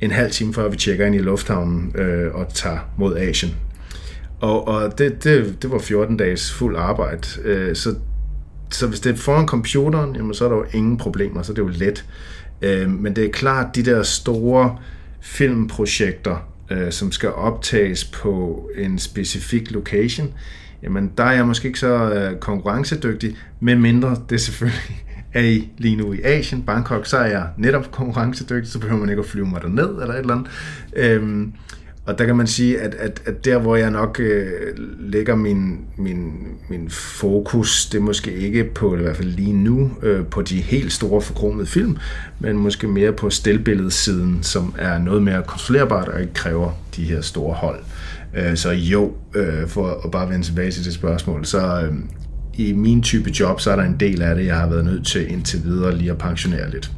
en 0.00 0.10
halv 0.10 0.30
time 0.30 0.54
før 0.54 0.68
vi 0.68 0.76
tjekker 0.76 1.06
ind 1.06 1.14
i 1.14 1.18
lufthavnen 1.18 1.92
øh, 1.94 2.34
og 2.34 2.54
tager 2.54 2.78
mod 2.98 3.16
Asien. 3.16 3.54
Og, 4.40 4.68
og 4.68 4.98
det, 4.98 5.24
det, 5.24 5.62
det 5.62 5.70
var 5.70 5.78
14 5.78 6.16
dages 6.16 6.52
fuld 6.52 6.76
arbejde, 6.76 7.28
øh, 7.44 7.76
så, 7.76 7.94
så 8.70 8.86
hvis 8.86 9.00
det 9.00 9.12
er 9.12 9.16
foran 9.16 9.46
computeren, 9.46 10.16
jamen 10.16 10.34
så 10.34 10.44
er 10.44 10.48
der 10.48 10.56
jo 10.56 10.64
ingen 10.72 10.96
problemer, 10.96 11.42
så 11.42 11.52
er 11.52 11.54
det 11.54 11.62
jo 11.62 11.68
let. 11.68 12.04
Øh, 12.62 12.90
men 12.90 13.16
det 13.16 13.24
er 13.24 13.30
klart, 13.30 13.76
de 13.76 13.82
der 13.82 14.02
store 14.02 14.78
filmprojekter, 15.20 16.36
øh, 16.70 16.92
som 16.92 17.12
skal 17.12 17.32
optages 17.32 18.04
på 18.04 18.64
en 18.76 18.98
specifik 18.98 19.70
location, 19.70 20.34
jamen 20.82 21.12
der 21.18 21.24
er 21.24 21.32
jeg 21.32 21.46
måske 21.46 21.68
ikke 21.68 21.80
så 21.80 22.12
øh, 22.12 22.38
konkurrencedygtig, 22.38 23.36
med 23.60 23.76
mindre 23.76 24.16
det 24.30 24.40
selvfølgelig 24.40 25.04
er 25.34 25.42
I 25.42 25.68
lige 25.78 25.96
nu 25.96 26.12
i 26.12 26.20
Asien, 26.24 26.62
Bangkok, 26.62 27.06
så 27.06 27.18
er 27.18 27.26
jeg 27.26 27.46
netop 27.56 27.92
konkurrencedygtig, 27.92 28.72
så 28.72 28.78
behøver 28.78 29.00
man 29.00 29.08
ikke 29.08 29.20
at 29.20 29.26
flyve 29.26 29.46
mig 29.46 29.62
derned 29.62 30.02
eller 30.02 30.14
et 30.14 30.18
eller 30.18 30.34
andet. 30.34 30.50
Øhm, 30.96 31.52
og 32.10 32.18
der 32.18 32.26
kan 32.26 32.36
man 32.36 32.46
sige, 32.46 32.80
at, 32.80 32.94
at, 32.94 33.22
at 33.26 33.44
der, 33.44 33.58
hvor 33.58 33.76
jeg 33.76 33.90
nok 33.90 34.20
øh, 34.20 34.50
lægger 34.98 35.34
min, 35.34 35.78
min, 35.96 36.32
min 36.68 36.90
fokus, 36.90 37.86
det 37.86 37.98
er 37.98 38.02
måske 38.02 38.32
ikke 38.32 38.64
på, 38.64 38.94
i 38.94 38.98
hvert 38.98 39.16
fald 39.16 39.28
lige 39.28 39.52
nu, 39.52 39.90
øh, 40.02 40.26
på 40.26 40.42
de 40.42 40.60
helt 40.60 40.92
store 40.92 41.22
forkromede 41.22 41.66
film, 41.66 41.96
men 42.40 42.56
måske 42.56 42.88
mere 42.88 43.12
på 43.12 43.30
stillbilledsiden, 43.30 44.38
som 44.42 44.74
er 44.78 44.98
noget 44.98 45.22
mere 45.22 45.42
kontrollerbart 45.42 46.08
og 46.08 46.20
ikke 46.20 46.34
kræver 46.34 46.70
de 46.96 47.04
her 47.04 47.20
store 47.20 47.54
hold. 47.54 47.80
Øh, 48.36 48.56
så 48.56 48.70
jo, 48.70 49.12
øh, 49.34 49.68
for 49.68 50.00
at 50.04 50.10
bare 50.10 50.28
vende 50.28 50.46
tilbage 50.46 50.70
til 50.70 50.84
det 50.84 50.92
spørgsmål, 50.92 51.44
så 51.44 51.82
øh, 51.82 51.94
i 52.54 52.72
min 52.72 53.02
type 53.02 53.30
job, 53.40 53.60
så 53.60 53.70
er 53.70 53.76
der 53.76 53.82
en 53.82 53.96
del 54.00 54.22
af 54.22 54.34
det, 54.34 54.46
jeg 54.46 54.56
har 54.56 54.68
været 54.68 54.84
nødt 54.84 55.06
til 55.06 55.32
indtil 55.32 55.64
videre 55.64 55.96
lige 55.96 56.10
at 56.10 56.18
pensionere 56.18 56.70
lidt. 56.70 56.90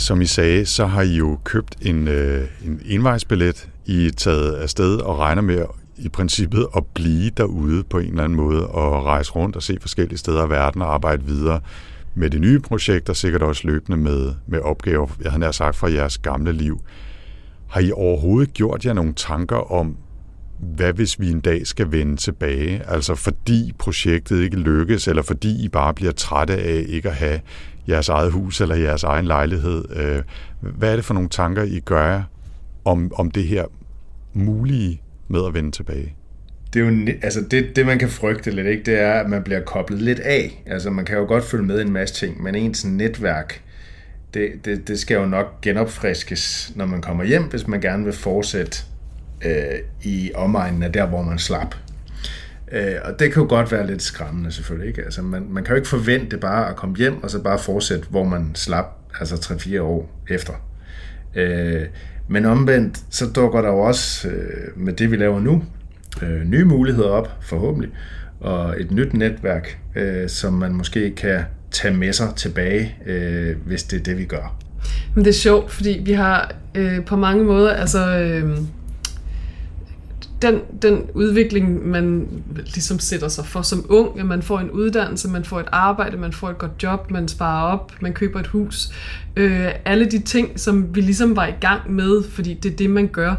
Som 0.00 0.20
I 0.20 0.26
sagde, 0.26 0.66
så 0.66 0.86
har 0.86 1.02
I 1.02 1.16
jo 1.16 1.38
købt 1.44 1.76
en, 1.82 2.08
øh, 2.08 2.48
en 2.66 2.80
envejsbillet. 2.84 3.68
I 3.86 4.06
er 4.06 4.10
taget 4.10 4.54
afsted 4.54 4.96
og 4.96 5.18
regner 5.18 5.42
med 5.42 5.64
i 5.96 6.08
princippet 6.08 6.66
at 6.76 6.86
blive 6.94 7.30
derude 7.30 7.84
på 7.84 7.98
en 7.98 8.06
eller 8.06 8.24
anden 8.24 8.36
måde 8.36 8.66
og 8.66 9.04
rejse 9.04 9.32
rundt 9.32 9.56
og 9.56 9.62
se 9.62 9.78
forskellige 9.80 10.18
steder 10.18 10.46
i 10.46 10.50
verden 10.50 10.82
og 10.82 10.94
arbejde 10.94 11.24
videre 11.24 11.60
med 12.14 12.30
det 12.30 12.40
nye 12.40 12.60
projekt 12.60 13.08
og 13.08 13.16
sikkert 13.16 13.42
også 13.42 13.62
løbende 13.66 13.98
med, 13.98 14.32
med 14.46 14.60
opgaver, 14.60 15.06
jeg 15.22 15.32
har 15.32 15.38
nær 15.38 15.50
sagt, 15.50 15.76
fra 15.76 15.92
jeres 15.92 16.18
gamle 16.18 16.52
liv. 16.52 16.80
Har 17.68 17.80
I 17.80 17.92
overhovedet 17.92 18.54
gjort 18.54 18.84
jer 18.84 18.92
nogle 18.92 19.12
tanker 19.16 19.72
om, 19.72 19.96
hvad 20.60 20.92
hvis 20.92 21.20
vi 21.20 21.30
en 21.30 21.40
dag 21.40 21.66
skal 21.66 21.92
vende 21.92 22.16
tilbage? 22.16 22.82
Altså 22.88 23.14
fordi 23.14 23.72
projektet 23.78 24.42
ikke 24.42 24.56
lykkes, 24.56 25.08
eller 25.08 25.22
fordi 25.22 25.64
I 25.64 25.68
bare 25.68 25.94
bliver 25.94 26.12
trætte 26.12 26.56
af 26.56 26.84
ikke 26.88 27.08
at 27.08 27.14
have 27.14 27.40
jeres 27.88 28.08
eget 28.08 28.32
hus 28.32 28.60
eller 28.60 28.74
jeres 28.74 29.04
egen 29.04 29.24
lejlighed. 29.24 29.84
Øh, 29.96 30.22
hvad 30.60 30.92
er 30.92 30.96
det 30.96 31.04
for 31.04 31.14
nogle 31.14 31.28
tanker, 31.28 31.62
I 31.62 31.80
gør 31.80 32.22
om, 32.84 33.12
om 33.14 33.30
det 33.30 33.44
her 33.44 33.64
mulige 34.32 35.02
med 35.28 35.46
at 35.46 35.54
vende 35.54 35.70
tilbage? 35.70 36.14
det 36.74 36.82
er 36.82 36.86
jo, 36.90 37.12
altså 37.22 37.40
det, 37.50 37.76
det, 37.76 37.86
man 37.86 37.98
kan 37.98 38.08
frygte 38.08 38.50
lidt, 38.50 38.66
ikke, 38.66 38.82
det 38.82 39.00
er, 39.00 39.12
at 39.12 39.30
man 39.30 39.42
bliver 39.42 39.60
koblet 39.60 40.02
lidt 40.02 40.20
af. 40.20 40.62
Altså, 40.66 40.90
man 40.90 41.04
kan 41.04 41.18
jo 41.18 41.24
godt 41.24 41.44
følge 41.44 41.64
med 41.64 41.80
en 41.80 41.92
masse 41.92 42.14
ting, 42.14 42.42
men 42.42 42.54
ens 42.54 42.84
netværk, 42.84 43.62
det, 44.34 44.50
det, 44.64 44.88
det 44.88 44.98
skal 44.98 45.14
jo 45.14 45.26
nok 45.26 45.60
genopfriskes, 45.60 46.72
når 46.76 46.86
man 46.86 47.02
kommer 47.02 47.24
hjem, 47.24 47.42
hvis 47.42 47.66
man 47.66 47.80
gerne 47.80 48.04
vil 48.04 48.12
fortsætte 48.12 48.78
øh, 49.44 49.78
i 50.02 50.30
omegnen 50.34 50.82
af 50.82 50.92
der, 50.92 51.06
hvor 51.06 51.22
man 51.22 51.38
slap. 51.38 51.74
Øh, 52.72 52.94
og 53.04 53.18
det 53.18 53.32
kan 53.32 53.42
jo 53.42 53.48
godt 53.48 53.72
være 53.72 53.86
lidt 53.86 54.02
skræmmende 54.02 54.52
selvfølgelig. 54.52 54.88
Ikke? 54.88 55.02
Altså, 55.02 55.22
man, 55.22 55.46
man 55.50 55.64
kan 55.64 55.72
jo 55.72 55.76
ikke 55.76 55.88
forvente 55.88 56.36
bare 56.36 56.68
at 56.68 56.76
komme 56.76 56.96
hjem 56.96 57.22
og 57.22 57.30
så 57.30 57.42
bare 57.42 57.58
fortsætte, 57.58 58.06
hvor 58.10 58.24
man 58.24 58.50
slap 58.54 58.86
altså 59.20 59.34
3-4 59.34 59.80
år 59.80 60.10
efter. 60.28 60.52
Øh, 61.34 61.82
men 62.28 62.44
omvendt, 62.44 63.00
så 63.10 63.26
dukker 63.26 63.60
der 63.60 63.68
jo 63.68 63.78
også 63.78 64.28
øh, 64.28 64.76
med 64.76 64.92
det, 64.92 65.10
vi 65.10 65.16
laver 65.16 65.40
nu, 65.40 65.64
øh, 66.22 66.44
nye 66.44 66.64
muligheder 66.64 67.08
op, 67.08 67.36
forhåbentlig, 67.40 67.90
og 68.40 68.80
et 68.80 68.90
nyt 68.90 69.14
netværk, 69.14 69.78
øh, 69.96 70.28
som 70.28 70.52
man 70.52 70.72
måske 70.72 71.10
kan 71.10 71.40
tage 71.70 71.94
med 71.94 72.12
sig 72.12 72.28
tilbage, 72.36 72.96
øh, 73.06 73.56
hvis 73.66 73.82
det 73.82 74.00
er 74.00 74.02
det, 74.02 74.18
vi 74.18 74.24
gør. 74.24 74.56
Men 75.14 75.24
det 75.24 75.30
er 75.30 75.34
sjovt, 75.34 75.70
fordi 75.70 76.02
vi 76.04 76.12
har 76.12 76.54
øh, 76.74 77.04
på 77.04 77.16
mange 77.16 77.44
måder, 77.44 77.72
altså... 77.72 78.18
Øh 78.18 78.58
den, 80.42 80.60
den 80.82 81.02
udvikling, 81.14 81.88
man 81.88 82.28
ligesom 82.56 82.98
sætter 82.98 83.28
sig 83.28 83.46
for 83.46 83.62
som 83.62 83.86
ung, 83.88 84.20
at 84.20 84.26
man 84.26 84.42
får 84.42 84.58
en 84.58 84.70
uddannelse, 84.70 85.28
man 85.28 85.44
får 85.44 85.60
et 85.60 85.66
arbejde, 85.72 86.16
man 86.16 86.32
får 86.32 86.50
et 86.50 86.58
godt 86.58 86.82
job, 86.82 87.10
man 87.10 87.28
sparer 87.28 87.72
op, 87.72 87.92
man 88.00 88.12
køber 88.12 88.40
et 88.40 88.46
hus. 88.46 88.88
Øh, 89.36 89.68
alle 89.84 90.04
de 90.04 90.18
ting, 90.18 90.60
som 90.60 90.94
vi 90.94 91.00
ligesom 91.00 91.36
var 91.36 91.46
i 91.46 91.54
gang 91.60 91.92
med, 91.92 92.22
fordi 92.30 92.54
det 92.54 92.72
er 92.72 92.76
det, 92.76 92.90
man 92.90 93.06
gør. 93.06 93.34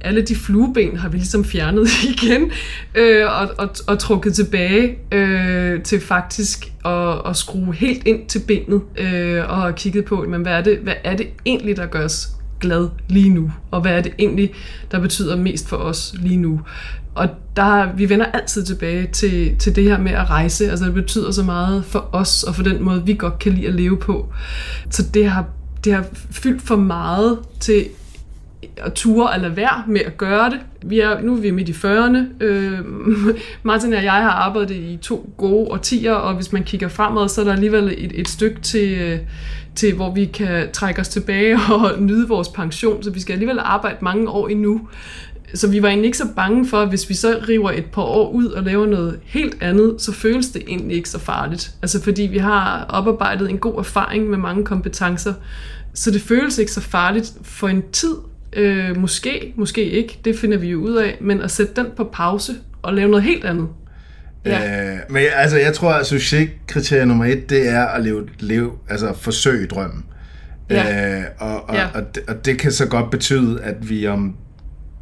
Alle 0.00 0.22
de 0.22 0.34
flueben 0.34 0.96
har 0.96 1.08
vi 1.08 1.16
ligesom 1.16 1.44
fjernet 1.44 1.88
igen 2.12 2.50
øh, 2.94 3.26
og, 3.26 3.50
og, 3.58 3.68
og 3.86 3.98
trukket 3.98 4.34
tilbage 4.34 4.98
øh, 5.12 5.82
til 5.82 6.00
faktisk 6.00 6.72
at, 6.84 7.28
at 7.28 7.36
skrue 7.36 7.74
helt 7.74 8.06
ind 8.06 8.26
til 8.26 8.38
benet 8.46 8.80
øh, 8.98 9.50
og 9.50 9.74
kigget 9.74 10.04
på, 10.04 10.24
men 10.28 10.42
hvad 10.42 10.52
er, 10.52 10.60
det, 10.60 10.78
hvad 10.78 10.94
er 11.04 11.16
det 11.16 11.26
egentlig, 11.46 11.76
der 11.76 11.86
gør 11.86 12.04
os 12.04 12.35
glad 12.60 12.88
lige 13.08 13.30
nu, 13.30 13.52
og 13.70 13.80
hvad 13.80 13.92
er 13.92 14.00
det 14.00 14.12
egentlig, 14.18 14.52
der 14.90 15.00
betyder 15.00 15.36
mest 15.36 15.68
for 15.68 15.76
os 15.76 16.14
lige 16.18 16.36
nu. 16.36 16.60
Og 17.14 17.28
der, 17.56 17.92
vi 17.96 18.08
vender 18.08 18.26
altid 18.26 18.64
tilbage 18.64 19.06
til, 19.12 19.56
til 19.58 19.76
det 19.76 19.84
her 19.84 19.98
med 19.98 20.12
at 20.12 20.30
rejse, 20.30 20.70
altså 20.70 20.84
det 20.84 20.94
betyder 20.94 21.30
så 21.30 21.42
meget 21.42 21.84
for 21.84 22.08
os, 22.12 22.42
og 22.42 22.54
for 22.54 22.62
den 22.62 22.82
måde, 22.82 23.06
vi 23.06 23.14
godt 23.14 23.38
kan 23.38 23.52
lide 23.52 23.66
at 23.66 23.74
leve 23.74 23.96
på. 23.96 24.32
Så 24.90 25.02
det 25.14 25.30
har, 25.30 25.46
det 25.84 25.92
har 25.92 26.04
fyldt 26.30 26.62
for 26.62 26.76
meget 26.76 27.38
til 27.60 27.86
at 28.76 28.92
ture 28.92 29.34
eller 29.34 29.48
være 29.48 29.84
med 29.86 30.00
at 30.00 30.16
gøre 30.16 30.50
det. 30.50 30.60
Vi 30.82 31.00
er, 31.00 31.20
nu 31.20 31.32
er 31.32 31.40
vi 31.40 31.50
midt 31.50 31.68
i 31.68 31.72
40'erne. 31.72 32.44
Øh, 32.44 32.78
Martin 33.62 33.92
og 33.92 34.04
jeg 34.04 34.12
har 34.12 34.30
arbejdet 34.30 34.74
i 34.74 34.98
to 35.02 35.30
gode 35.36 35.70
årtier, 35.70 36.12
og 36.12 36.34
hvis 36.34 36.52
man 36.52 36.64
kigger 36.64 36.88
fremad, 36.88 37.28
så 37.28 37.40
er 37.40 37.44
der 37.44 37.52
alligevel 37.52 37.94
et, 37.98 38.12
et 38.14 38.28
stykke 38.28 38.60
til, 38.60 38.98
øh, 38.98 39.18
til, 39.74 39.94
hvor 39.94 40.14
vi 40.14 40.24
kan 40.24 40.68
trække 40.72 41.00
os 41.00 41.08
tilbage 41.08 41.58
og 41.74 42.02
nyde 42.02 42.28
vores 42.28 42.48
pension, 42.48 43.02
så 43.02 43.10
vi 43.10 43.20
skal 43.20 43.32
alligevel 43.32 43.58
arbejde 43.58 43.96
mange 44.00 44.28
år 44.28 44.48
endnu. 44.48 44.88
Så 45.54 45.70
vi 45.70 45.82
var 45.82 45.88
egentlig 45.88 46.06
ikke 46.06 46.18
så 46.18 46.28
bange 46.36 46.66
for, 46.66 46.80
at 46.80 46.88
hvis 46.88 47.08
vi 47.08 47.14
så 47.14 47.38
river 47.48 47.70
et 47.70 47.84
par 47.84 48.02
år 48.02 48.30
ud 48.30 48.46
og 48.46 48.62
laver 48.62 48.86
noget 48.86 49.20
helt 49.24 49.56
andet, 49.60 49.94
så 49.98 50.12
føles 50.12 50.48
det 50.48 50.62
egentlig 50.68 50.96
ikke 50.96 51.08
så 51.08 51.18
farligt. 51.18 51.70
Altså 51.82 52.02
fordi 52.02 52.22
vi 52.22 52.38
har 52.38 52.86
oparbejdet 52.88 53.50
en 53.50 53.58
god 53.58 53.78
erfaring 53.78 54.30
med 54.30 54.38
mange 54.38 54.64
kompetencer, 54.64 55.34
så 55.94 56.10
det 56.10 56.22
føles 56.22 56.58
ikke 56.58 56.72
så 56.72 56.80
farligt 56.80 57.32
for 57.42 57.68
en 57.68 57.82
tid, 57.92 58.14
øh, 58.56 58.96
måske, 58.96 59.52
måske 59.56 59.84
ikke, 59.84 60.18
det 60.24 60.38
finder 60.38 60.58
vi 60.58 60.68
jo 60.68 60.78
ud 60.78 60.94
af, 60.94 61.16
men 61.20 61.42
at 61.42 61.50
sætte 61.50 61.72
den 61.76 61.86
på 61.96 62.10
pause 62.12 62.52
og 62.82 62.94
lave 62.94 63.08
noget 63.08 63.22
helt 63.22 63.44
andet. 63.44 63.68
Ja. 64.44 64.92
Øh, 64.92 64.98
men 65.10 65.22
altså, 65.34 65.56
jeg 65.56 65.74
tror, 65.74 65.92
at 65.92 66.06
succeskriterie 66.06 67.06
nummer 67.06 67.24
et, 67.24 67.50
det 67.50 67.68
er 67.68 67.84
at 67.86 68.02
leve, 68.02 68.28
leve 68.38 68.72
altså 68.88 69.12
forsøge 69.12 69.66
drømmen. 69.66 70.04
Ja. 70.70 71.18
Øh, 71.18 71.24
og, 71.38 71.68
og, 71.68 71.74
ja. 71.74 71.86
og, 71.94 72.14
det, 72.14 72.22
og 72.28 72.44
det 72.44 72.58
kan 72.58 72.72
så 72.72 72.86
godt 72.86 73.10
betyde, 73.10 73.62
at 73.62 73.88
vi 73.88 74.06
om 74.06 74.36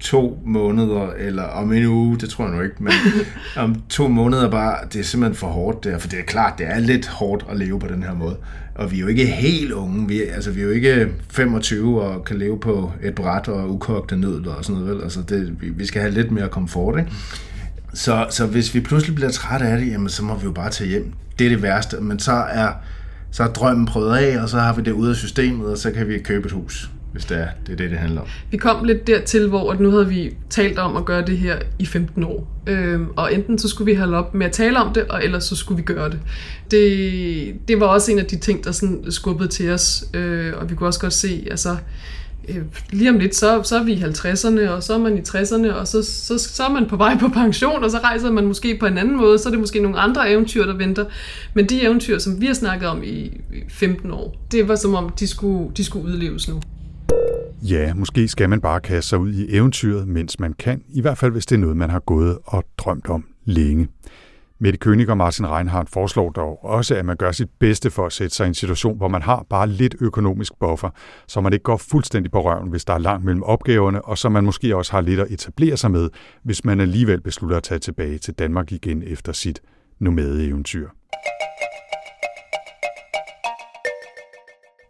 to 0.05 0.43
måneder, 0.47 1.13
eller 1.19 1.43
om 1.43 1.73
en 1.73 1.87
uge, 1.87 2.19
det 2.19 2.31
tror 2.31 2.45
jeg 2.45 2.57
nu 2.57 2.63
ikke, 2.63 2.77
men 2.79 2.93
om 3.57 3.83
to 3.89 4.09
måneder 4.09 4.51
bare, 4.51 4.77
det 4.93 5.01
er 5.01 5.05
simpelthen 5.05 5.37
for 5.37 5.47
hårdt 5.47 5.85
der, 5.85 5.99
for 5.99 6.09
det 6.09 6.19
er 6.19 6.23
klart, 6.23 6.59
det 6.59 6.67
er 6.67 6.79
lidt 6.79 7.07
hårdt 7.07 7.45
at 7.51 7.57
leve 7.57 7.81
på 7.81 7.87
den 7.87 8.03
her 8.03 8.15
måde. 8.15 8.37
Og 8.75 8.91
vi 8.91 8.97
er 8.97 9.01
jo 9.01 9.07
ikke 9.07 9.27
helt 9.27 9.73
unge, 9.73 10.09
vi, 10.09 10.23
altså 10.23 10.51
vi 10.51 10.61
er 10.61 10.65
jo 10.65 10.71
ikke 10.71 11.09
25 11.31 12.03
og 12.03 12.25
kan 12.25 12.39
leve 12.39 12.61
på 12.61 12.93
et 13.03 13.15
bræt 13.15 13.49
og 13.49 13.71
ukogte 13.75 14.17
nødler 14.17 14.53
og 14.53 14.65
sådan 14.65 14.81
noget, 14.81 14.95
vel? 14.95 15.03
Altså 15.03 15.23
det, 15.23 15.61
vi, 15.61 15.69
vi 15.69 15.87
skal 15.87 16.03
have 16.03 16.15
lidt 16.15 16.31
mere 16.31 16.49
komfort, 16.49 16.99
ikke? 16.99 17.11
Så, 17.95 18.27
så 18.31 18.47
hvis 18.47 18.75
vi 18.75 18.81
pludselig 18.81 19.15
bliver 19.15 19.31
træt 19.31 19.63
af 19.63 19.79
det, 19.79 19.93
jamen 19.93 20.09
så 20.09 20.25
må 20.25 20.37
vi 20.37 20.45
jo 20.45 20.53
bare 20.53 20.71
tage 20.71 20.91
hjem. 20.91 21.13
Det 21.39 21.45
er 21.45 21.49
det 21.49 21.63
værste, 21.63 21.97
men 22.01 22.19
så 22.19 22.33
er, 22.33 22.69
så 23.31 23.43
er 23.43 23.49
drømmen 23.49 23.87
prøvet 23.87 24.17
af, 24.17 24.43
og 24.43 24.49
så 24.49 24.59
har 24.59 24.75
vi 24.75 24.83
det 24.83 24.93
ude 24.93 25.11
af 25.11 25.17
systemet, 25.17 25.67
og 25.67 25.79
så 25.79 25.91
kan 25.91 26.09
vi 26.09 26.19
købe 26.19 26.47
et 26.47 26.53
hus 26.53 26.91
hvis 27.15 27.25
det 27.25 27.37
er, 27.37 27.49
det 27.67 27.73
er 27.73 27.77
det, 27.77 27.91
det 27.91 27.99
handler 27.99 28.21
om. 28.21 28.27
Vi 28.51 28.57
kom 28.57 28.85
lidt 28.85 29.07
dertil, 29.07 29.49
hvor 29.49 29.73
at 29.73 29.81
nu 29.81 29.91
havde 29.91 30.09
vi 30.09 30.37
talt 30.51 30.79
om 30.79 30.97
at 30.97 31.05
gøre 31.05 31.27
det 31.27 31.39
her 31.39 31.59
i 31.79 31.87
15 31.87 32.25
år. 32.25 32.63
Øhm, 32.67 33.07
og 33.17 33.35
enten 33.35 33.59
så 33.59 33.69
skulle 33.69 33.93
vi 33.93 33.99
holde 33.99 34.17
op 34.17 34.35
med 34.35 34.47
at 34.47 34.53
tale 34.53 34.79
om 34.79 34.93
det, 34.93 35.03
og 35.03 35.25
ellers 35.25 35.45
så 35.45 35.57
skulle 35.57 35.77
vi 35.77 35.83
gøre 35.83 36.11
det. 36.11 36.19
Det, 36.71 37.69
det 37.69 37.81
var 37.81 37.87
også 37.87 38.13
en 38.13 38.19
af 38.19 38.27
de 38.27 38.37
ting, 38.37 38.65
der 38.65 38.73
sådan 38.73 39.05
skubbede 39.11 39.49
til 39.49 39.71
os, 39.71 40.05
øh, 40.15 40.53
og 40.57 40.71
vi 40.71 40.75
kunne 40.75 40.89
også 40.89 41.01
godt 41.01 41.13
se, 41.13 41.47
altså 41.51 41.77
øh, 42.49 42.63
lige 42.91 43.11
om 43.11 43.19
lidt, 43.19 43.35
så, 43.35 43.63
så 43.63 43.79
er 43.79 43.83
vi 43.83 43.93
i 43.93 44.03
50'erne, 44.03 44.69
og 44.69 44.83
så 44.83 44.95
er 44.95 44.99
man 44.99 45.19
i 45.19 45.21
60'erne, 45.21 45.73
og 45.73 45.89
så, 45.89 46.03
så, 46.03 46.39
så 46.39 46.65
er 46.65 46.71
man 46.71 46.87
på 46.89 46.97
vej 46.97 47.19
på 47.19 47.29
pension, 47.29 47.85
og 47.85 47.91
så 47.91 47.99
rejser 47.99 48.31
man 48.31 48.47
måske 48.47 48.77
på 48.81 48.87
en 48.87 48.99
anden 48.99 49.17
måde, 49.17 49.39
så 49.39 49.49
er 49.49 49.51
det 49.51 49.61
måske 49.61 49.81
nogle 49.81 49.99
andre 49.99 50.31
eventyr, 50.31 50.67
der 50.67 50.77
venter. 50.77 51.05
Men 51.55 51.69
de 51.69 51.83
eventyr, 51.83 52.19
som 52.19 52.41
vi 52.41 52.47
har 52.47 52.55
snakket 52.55 52.89
om 52.89 53.03
i 53.05 53.41
15 53.69 54.11
år, 54.11 54.37
det 54.53 54.69
var 54.69 54.77
som 54.77 54.95
om, 54.95 55.11
de 55.21 55.27
skulle, 55.27 55.71
de 55.77 55.85
skulle 55.85 56.07
udleves 56.07 56.49
nu. 56.49 56.61
Ja, 57.71 57.95
måske 57.95 58.29
skal 58.29 58.49
man 58.51 58.61
bare 58.61 58.81
kaste 58.81 59.09
sig 59.09 59.19
ud 59.19 59.33
i 59.33 59.57
eventyret, 59.57 60.09
mens 60.09 60.41
man 60.41 60.53
kan, 60.53 60.83
i 60.89 61.01
hvert 61.01 61.19
fald 61.19 61.33
hvis 61.33 61.47
det 61.47 61.57
er 61.57 61.61
noget, 61.61 61.77
man 61.77 61.91
har 61.91 61.99
gået 61.99 62.39
og 62.45 62.65
drømt 62.79 63.07
om 63.07 63.25
længe. 63.45 63.89
Mette 64.59 64.79
König 64.85 65.11
og 65.11 65.17
Martin 65.17 65.47
Reinhardt 65.47 65.91
foreslår 65.91 66.31
dog 66.31 66.65
også, 66.65 66.95
at 66.95 67.05
man 67.05 67.17
gør 67.17 67.33
sit 67.33 67.49
bedste 67.61 67.91
for 67.91 68.07
at 68.07 68.13
sætte 68.13 68.37
sig 68.37 68.45
i 68.45 68.49
en 68.49 68.55
situation, 68.55 68.97
hvor 68.97 69.09
man 69.09 69.23
har 69.23 69.47
bare 69.51 69.67
lidt 69.67 69.95
økonomisk 70.01 70.53
buffer, 70.61 70.91
så 71.27 71.41
man 71.41 71.53
ikke 71.53 71.63
går 71.63 71.77
fuldstændig 71.77 72.33
på 72.33 72.43
røven, 72.43 72.71
hvis 72.71 72.85
der 72.85 72.95
er 72.95 72.99
langt 72.99 73.25
mellem 73.25 73.43
opgaverne, 73.43 74.05
og 74.05 74.19
så 74.19 74.29
man 74.29 74.45
måske 74.45 74.77
også 74.77 74.93
har 74.93 75.01
lidt 75.01 75.21
at 75.21 75.31
etablere 75.31 75.77
sig 75.77 75.91
med, 75.91 76.11
hvis 76.43 76.65
man 76.65 76.81
alligevel 76.81 77.21
beslutter 77.21 77.57
at 77.57 77.63
tage 77.63 77.79
tilbage 77.79 78.19
til 78.19 78.35
Danmark 78.35 78.73
igen 78.73 79.03
efter 79.07 79.33
sit 79.33 79.61
nomade-eventyr. 79.99 80.89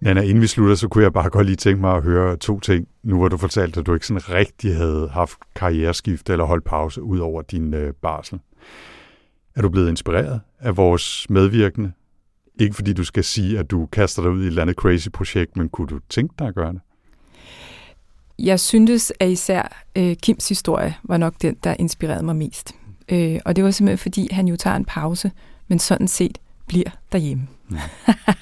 Nana, 0.04 0.20
inden 0.20 0.40
vi 0.40 0.46
slutter, 0.46 0.74
så 0.74 0.88
kunne 0.88 1.04
jeg 1.04 1.12
bare 1.12 1.30
godt 1.30 1.46
lige 1.46 1.56
tænke 1.56 1.80
mig 1.80 1.96
at 1.96 2.02
høre 2.02 2.36
to 2.36 2.60
ting. 2.60 2.88
Nu 3.02 3.16
hvor 3.16 3.28
du 3.28 3.36
fortalte, 3.36 3.80
at 3.80 3.86
du 3.86 3.94
ikke 3.94 4.06
sådan 4.06 4.30
rigtig 4.30 4.76
havde 4.76 5.08
haft 5.12 5.38
karriereskift 5.56 6.30
eller 6.30 6.44
holdt 6.44 6.64
pause 6.64 7.02
ud 7.02 7.18
over 7.18 7.42
din 7.42 7.74
øh, 7.74 7.92
barsel. 8.02 8.40
Er 9.56 9.62
du 9.62 9.68
blevet 9.68 9.88
inspireret 9.88 10.40
af 10.60 10.76
vores 10.76 11.30
medvirkende? 11.30 11.92
Ikke 12.60 12.74
fordi 12.74 12.92
du 12.92 13.04
skal 13.04 13.24
sige, 13.24 13.58
at 13.58 13.70
du 13.70 13.86
kaster 13.86 14.22
dig 14.22 14.30
ud 14.30 14.38
i 14.38 14.42
et 14.42 14.46
eller 14.46 14.62
andet 14.62 14.76
crazy 14.76 15.08
projekt, 15.08 15.56
men 15.56 15.68
kunne 15.68 15.86
du 15.86 15.98
tænke 16.08 16.34
dig 16.38 16.46
at 16.46 16.54
gøre 16.54 16.72
det? 16.72 16.80
Jeg 18.38 18.60
syntes, 18.60 19.12
at 19.20 19.30
især 19.30 19.84
øh, 19.96 20.16
Kims 20.16 20.48
historie 20.48 20.94
var 21.02 21.16
nok 21.16 21.34
den, 21.42 21.56
der 21.64 21.74
inspirerede 21.78 22.24
mig 22.24 22.36
mest. 22.36 22.74
Øh, 23.08 23.38
og 23.44 23.56
det 23.56 23.64
var 23.64 23.70
simpelthen, 23.70 23.98
fordi 23.98 24.28
han 24.32 24.48
jo 24.48 24.56
tager 24.56 24.76
en 24.76 24.84
pause, 24.84 25.30
men 25.68 25.78
sådan 25.78 26.08
set 26.08 26.38
bliver 26.66 26.90
derhjemme. 27.12 27.46
Mm. 27.68 27.76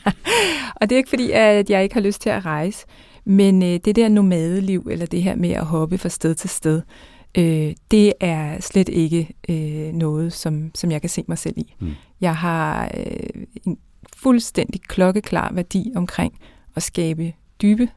og 0.80 0.90
det 0.90 0.92
er 0.92 0.96
ikke 0.96 1.08
fordi, 1.08 1.30
at 1.30 1.70
jeg 1.70 1.82
ikke 1.82 1.94
har 1.94 2.00
lyst 2.00 2.22
til 2.22 2.30
at 2.30 2.44
rejse, 2.44 2.86
men 3.24 3.62
øh, 3.62 3.80
det 3.84 3.96
der 3.96 4.08
nomadeliv, 4.08 4.86
eller 4.90 5.06
det 5.06 5.22
her 5.22 5.36
med 5.36 5.50
at 5.50 5.64
hoppe 5.64 5.98
fra 5.98 6.08
sted 6.08 6.34
til 6.34 6.50
sted, 6.50 6.82
øh, 7.38 7.72
det 7.90 8.12
er 8.20 8.60
slet 8.60 8.88
ikke 8.88 9.34
øh, 9.48 9.92
noget, 9.92 10.32
som, 10.32 10.70
som 10.74 10.90
jeg 10.90 11.00
kan 11.00 11.10
se 11.10 11.24
mig 11.28 11.38
selv 11.38 11.54
i. 11.58 11.74
Mm. 11.80 11.90
Jeg 12.20 12.36
har 12.36 12.90
øh, 12.96 13.44
en 13.66 13.78
fuldstændig 14.16 14.82
klokkeklar 14.82 15.52
værdi 15.52 15.92
omkring 15.96 16.38
at 16.76 16.82
skabe 16.82 17.32
dybe, 17.62 17.88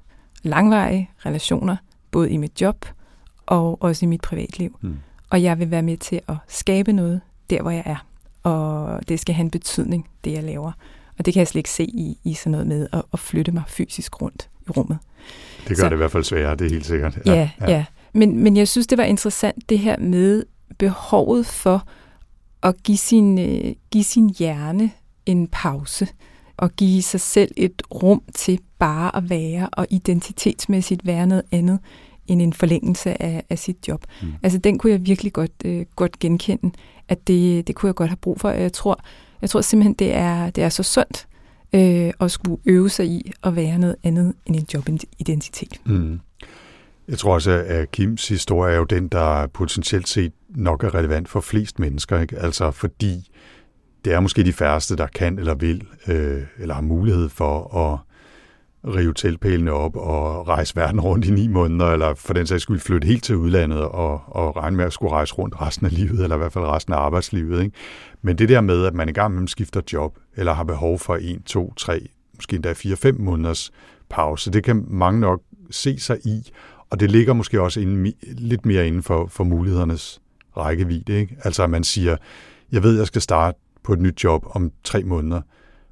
langvarige 0.43 1.09
relationer, 1.25 1.75
både 2.11 2.31
i 2.31 2.37
mit 2.37 2.61
job 2.61 2.85
og 3.45 3.81
også 3.81 4.05
i 4.05 4.07
mit 4.07 4.21
privatliv. 4.21 4.77
Mm. 4.81 4.95
Og 5.29 5.43
jeg 5.43 5.59
vil 5.59 5.71
være 5.71 5.83
med 5.83 5.97
til 5.97 6.21
at 6.27 6.35
skabe 6.47 6.93
noget 6.93 7.21
der, 7.49 7.61
hvor 7.61 7.71
jeg 7.71 7.83
er 7.85 8.05
og 8.45 8.99
det 9.09 9.19
skal 9.19 9.35
have 9.35 9.43
en 9.43 9.51
betydning, 9.51 10.09
det 10.23 10.31
jeg 10.31 10.43
laver. 10.43 10.71
Og 11.19 11.25
det 11.25 11.33
kan 11.33 11.39
jeg 11.39 11.47
slet 11.47 11.59
ikke 11.59 11.69
se 11.69 11.83
i, 11.83 12.17
i 12.23 12.33
sådan 12.33 12.51
noget 12.51 12.67
med 12.67 12.87
at, 12.93 13.01
at 13.13 13.19
flytte 13.19 13.51
mig 13.51 13.63
fysisk 13.67 14.21
rundt 14.21 14.49
i 14.67 14.69
rummet. 14.69 14.97
Det 15.67 15.67
gør 15.67 15.75
Så, 15.75 15.85
det 15.85 15.93
i 15.93 15.97
hvert 15.97 16.11
fald 16.11 16.23
sværere, 16.23 16.55
det 16.55 16.65
er 16.65 16.69
helt 16.69 16.85
sikkert. 16.85 17.19
Ja, 17.25 17.49
ja. 17.61 17.71
ja. 17.71 17.85
Men, 18.13 18.39
men 18.39 18.57
jeg 18.57 18.67
synes, 18.67 18.87
det 18.87 18.97
var 18.97 19.03
interessant 19.03 19.69
det 19.69 19.79
her 19.79 19.99
med 19.99 20.43
behovet 20.77 21.45
for 21.45 21.87
at 22.63 22.83
give 22.83 22.97
sin, 22.97 23.39
øh, 23.39 23.75
give 23.91 24.03
sin 24.03 24.29
hjerne 24.29 24.91
en 25.25 25.47
pause 25.47 26.07
og 26.57 26.71
give 26.71 27.01
sig 27.01 27.19
selv 27.19 27.51
et 27.57 27.81
rum 27.91 28.21
til 28.35 28.59
bare 28.79 29.15
at 29.15 29.29
være 29.29 29.69
og 29.71 29.87
identitetsmæssigt 29.89 31.05
være 31.05 31.27
noget 31.27 31.43
andet 31.51 31.79
end 32.27 32.41
en 32.41 32.53
forlængelse 32.53 33.21
af, 33.21 33.43
af 33.49 33.59
sit 33.59 33.87
job. 33.87 34.05
Mm. 34.21 34.27
Altså 34.43 34.59
den 34.59 34.77
kunne 34.77 34.91
jeg 34.91 35.05
virkelig 35.05 35.33
godt, 35.33 35.51
øh, 35.65 35.85
godt 35.95 36.19
genkende 36.19 36.71
at 37.07 37.27
det, 37.27 37.67
det 37.67 37.75
kunne 37.75 37.87
jeg 37.87 37.95
godt 37.95 38.09
have 38.09 38.17
brug 38.17 38.39
for. 38.39 38.49
Jeg 38.49 38.73
tror, 38.73 39.03
jeg 39.45 39.49
tror 39.49 39.61
simpelthen, 39.61 39.93
det 39.93 40.13
er, 40.13 40.49
det 40.49 40.63
er 40.63 40.69
så 40.69 40.83
sundt 40.83 41.27
øh, 41.75 42.13
at 42.19 42.31
skulle 42.31 42.61
øve 42.65 42.89
sig 42.89 43.05
i 43.05 43.31
at 43.43 43.55
være 43.55 43.77
noget 43.77 43.95
andet 44.03 44.33
end 44.45 44.55
en 44.55 44.65
jobidentitet. 44.73 45.81
Mm. 45.85 46.19
Jeg 47.07 47.17
tror 47.17 47.33
også, 47.33 47.51
at 47.51 47.91
Kims 47.91 48.27
historie 48.27 48.73
er 48.73 48.77
jo 48.77 48.83
den, 48.83 49.07
der 49.07 49.47
potentielt 49.47 50.07
set 50.07 50.31
nok 50.49 50.83
er 50.83 50.95
relevant 50.95 51.29
for 51.29 51.41
flest 51.41 51.79
mennesker. 51.79 52.19
Ikke? 52.19 52.39
Altså 52.39 52.71
fordi 52.71 53.31
det 54.05 54.13
er 54.13 54.19
måske 54.19 54.43
de 54.43 54.53
færreste, 54.53 54.95
der 54.95 55.07
kan 55.07 55.39
eller 55.39 55.55
vil, 55.55 55.83
øh, 56.07 56.43
eller 56.59 56.73
har 56.75 56.81
mulighed 56.81 57.29
for 57.29 57.77
at 57.77 57.99
rive 58.87 59.13
teltpælene 59.13 59.71
op 59.71 59.95
og 59.95 60.47
rejse 60.47 60.75
verden 60.75 60.99
rundt 60.99 61.25
i 61.25 61.31
ni 61.31 61.47
måneder, 61.47 61.85
eller 61.91 62.13
for 62.13 62.33
den 62.33 62.47
sags 62.47 62.63
skyld 62.63 62.79
flytte 62.79 63.07
helt 63.07 63.23
til 63.23 63.35
udlandet 63.35 63.79
og, 63.79 64.21
og 64.27 64.55
regne 64.55 64.77
med 64.77 64.85
at 64.85 64.93
skulle 64.93 65.11
rejse 65.11 65.33
rundt 65.33 65.61
resten 65.61 65.85
af 65.85 65.93
livet, 65.97 66.23
eller 66.23 66.35
i 66.35 66.39
hvert 66.39 66.53
fald 66.53 66.65
resten 66.65 66.93
af 66.93 66.97
arbejdslivet. 66.97 67.63
Ikke? 67.63 67.75
Men 68.21 68.37
det 68.37 68.49
der 68.49 68.61
med, 68.61 68.85
at 68.85 68.93
man 68.93 69.09
i 69.09 69.11
gang 69.11 69.35
med 69.35 69.47
skifter 69.47 69.81
job, 69.93 70.17
eller 70.35 70.53
har 70.53 70.63
behov 70.63 70.99
for 70.99 71.15
en, 71.15 71.41
to, 71.41 71.73
tre, 71.77 72.07
måske 72.35 72.55
endda 72.55 72.73
fire, 72.73 72.95
fem 72.95 73.21
måneders 73.21 73.71
pause, 74.09 74.51
det 74.51 74.63
kan 74.63 74.85
mange 74.87 75.19
nok 75.19 75.41
se 75.71 75.99
sig 75.99 76.17
i, 76.25 76.51
og 76.89 76.99
det 76.99 77.11
ligger 77.11 77.33
måske 77.33 77.61
også 77.61 77.79
inden, 77.79 78.13
lidt 78.23 78.65
mere 78.65 78.87
inden 78.87 79.03
for, 79.03 79.27
for 79.27 79.43
mulighedernes 79.43 80.21
rækkevidde. 80.57 81.19
Ikke? 81.19 81.37
Altså 81.43 81.63
at 81.63 81.69
man 81.69 81.83
siger, 81.83 82.17
jeg 82.71 82.83
ved, 82.83 82.97
jeg 82.97 83.07
skal 83.07 83.21
starte 83.21 83.57
på 83.83 83.93
et 83.93 83.99
nyt 83.99 84.23
job 84.23 84.45
om 84.49 84.71
tre 84.83 85.03
måneder, 85.03 85.41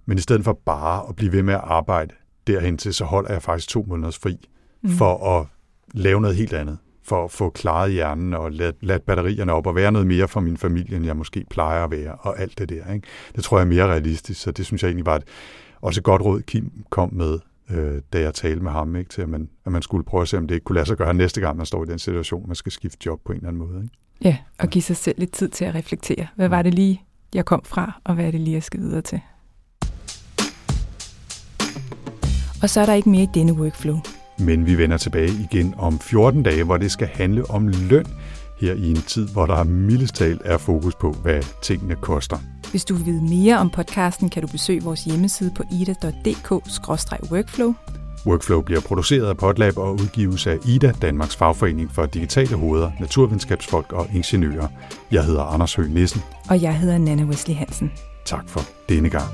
men 0.06 0.18
i 0.18 0.22
stedet 0.22 0.44
for 0.44 0.60
bare 0.66 1.04
at 1.10 1.16
blive 1.16 1.32
ved 1.32 1.44
med 1.44 1.54
at 1.54 1.62
arbejde 1.64 2.14
derhen 2.48 2.78
til, 2.78 2.94
så 2.94 3.06
holder 3.06 3.32
jeg 3.32 3.42
faktisk 3.42 3.70
to 3.70 3.86
måneders 3.88 4.18
fri 4.18 4.50
mm. 4.82 4.90
for 4.90 5.40
at 5.40 5.48
lave 5.94 6.22
noget 6.22 6.36
helt 6.36 6.54
andet. 6.54 6.78
For 7.06 7.26
at 7.26 7.32
få 7.32 7.50
klaret 7.50 7.92
hjernen 7.92 8.34
og 8.34 8.52
lade, 8.52 8.74
lade 8.82 9.00
batterierne 9.00 9.54
op 9.54 9.68
og 9.68 9.76
være 9.76 9.92
noget 9.92 10.08
mere 10.08 10.28
for 10.28 10.40
min 10.40 10.58
familie, 10.58 10.96
end 10.96 11.06
jeg 11.06 11.18
måske 11.18 11.46
plejer 11.50 11.84
at 11.84 11.92
være, 11.92 12.16
og 12.16 12.40
alt 12.40 12.60
det 12.60 12.70
der. 12.70 12.94
Ikke? 12.94 13.08
Det 13.36 13.44
tror 13.44 13.58
jeg 13.58 13.66
er 13.66 13.70
mere 13.70 13.88
realistisk, 13.88 14.42
så 14.42 14.52
det 14.52 14.66
synes 14.66 14.84
jeg 14.84 14.90
egentlig 14.90 15.06
var 15.06 15.16
et, 15.16 15.24
også 15.82 16.00
et 16.00 16.04
godt 16.04 16.22
råd, 16.22 16.42
Kim 16.42 16.72
kom 16.90 17.14
med, 17.14 17.40
øh, 17.70 18.02
da 18.14 18.20
jeg 18.20 18.34
talte 18.34 18.64
med 18.64 18.72
ham, 18.72 18.96
ikke? 18.96 19.10
til 19.10 19.22
at 19.22 19.30
man, 19.30 19.50
at 19.66 19.72
man 19.72 19.82
skulle 19.82 20.04
prøve 20.04 20.22
at 20.22 20.28
se, 20.28 20.38
om 20.38 20.48
det 20.48 20.56
ikke 20.56 20.64
kunne 20.64 20.76
lade 20.76 20.86
sig 20.86 20.98
gøre 20.98 21.14
næste 21.14 21.42
gang, 21.42 21.58
man 21.58 21.66
står 21.66 21.84
i 21.84 21.88
den 21.88 22.00
situation, 22.00 22.48
man 22.48 22.56
skal 22.56 22.72
skifte 22.72 22.98
job 23.06 23.20
på 23.26 23.32
en 23.32 23.38
eller 23.38 23.50
anden 23.50 23.68
måde. 23.68 23.84
Ikke? 23.84 23.96
Ja, 24.22 24.38
og 24.60 24.68
give 24.68 24.82
sig 24.82 24.96
selv 24.96 25.20
lidt 25.20 25.32
tid 25.32 25.50
til 25.50 25.66
at 25.66 25.76
reflektere. 25.76 26.28
Hvad 26.36 26.50
var 26.50 26.62
det 26.62 26.74
lige, 26.74 27.04
jeg 27.34 27.46
kom 27.46 27.62
fra, 27.66 28.02
og 28.04 28.16
hvad 28.16 28.26
er 28.26 28.32
det 28.32 28.40
lige, 28.40 28.54
jeg 28.54 28.64
skal 28.64 28.80
videre 28.80 29.02
til? 29.02 29.22
Og 32.64 32.70
så 32.70 32.82
er 32.82 32.86
der 32.86 32.94
ikke 32.94 33.10
mere 33.10 33.24
i 33.24 33.30
denne 33.34 33.54
workflow. 33.54 34.00
Men 34.40 34.66
vi 34.66 34.78
vender 34.78 34.98
tilbage 34.98 35.32
igen 35.52 35.74
om 35.78 36.00
14 36.00 36.44
dage, 36.44 36.64
hvor 36.64 36.78
det 36.78 36.92
skal 36.92 37.08
handle 37.08 37.50
om 37.50 37.68
løn 37.68 38.06
her 38.60 38.74
i 38.74 38.90
en 38.90 39.02
tid, 39.02 39.28
hvor 39.28 39.46
der 39.46 39.64
mildest 39.64 40.16
talt 40.16 40.42
er 40.46 40.58
fokus 40.58 40.96
på, 40.96 41.12
hvad 41.12 41.44
tingene 41.62 41.96
koster. 41.96 42.38
Hvis 42.72 42.86
du 42.86 42.96
vil 42.96 43.06
vide 43.06 43.24
mere 43.24 43.58
om 43.58 43.70
podcasten, 43.70 44.30
kan 44.30 44.42
du 44.42 44.48
besøge 44.48 44.84
vores 44.84 45.04
hjemmeside 45.04 45.52
på 45.56 45.64
ida.dk-workflow. 45.72 47.74
Workflow 48.26 48.62
bliver 48.62 48.82
produceret 48.82 49.30
af 49.30 49.38
Podlab 49.38 49.78
og 49.78 49.94
udgives 49.94 50.48
af 50.48 50.58
IDA, 50.66 50.94
Danmarks 51.02 51.36
fagforening 51.36 51.92
for 51.92 52.06
digitale 52.06 52.56
hoveder, 52.56 52.92
naturvidenskabsfolk 53.00 53.94
og 53.94 54.08
ingeniører. 54.14 54.68
Jeg 55.12 55.26
hedder 55.26 55.44
Anders 55.44 55.76
Høgh 55.76 55.94
Nissen. 55.94 56.22
Og 56.50 56.62
jeg 56.62 56.78
hedder 56.78 56.98
Nana 56.98 57.24
Wesley 57.24 57.56
Hansen. 57.56 57.92
Tak 58.26 58.50
for 58.50 58.62
denne 58.90 59.10
gang. 59.10 59.30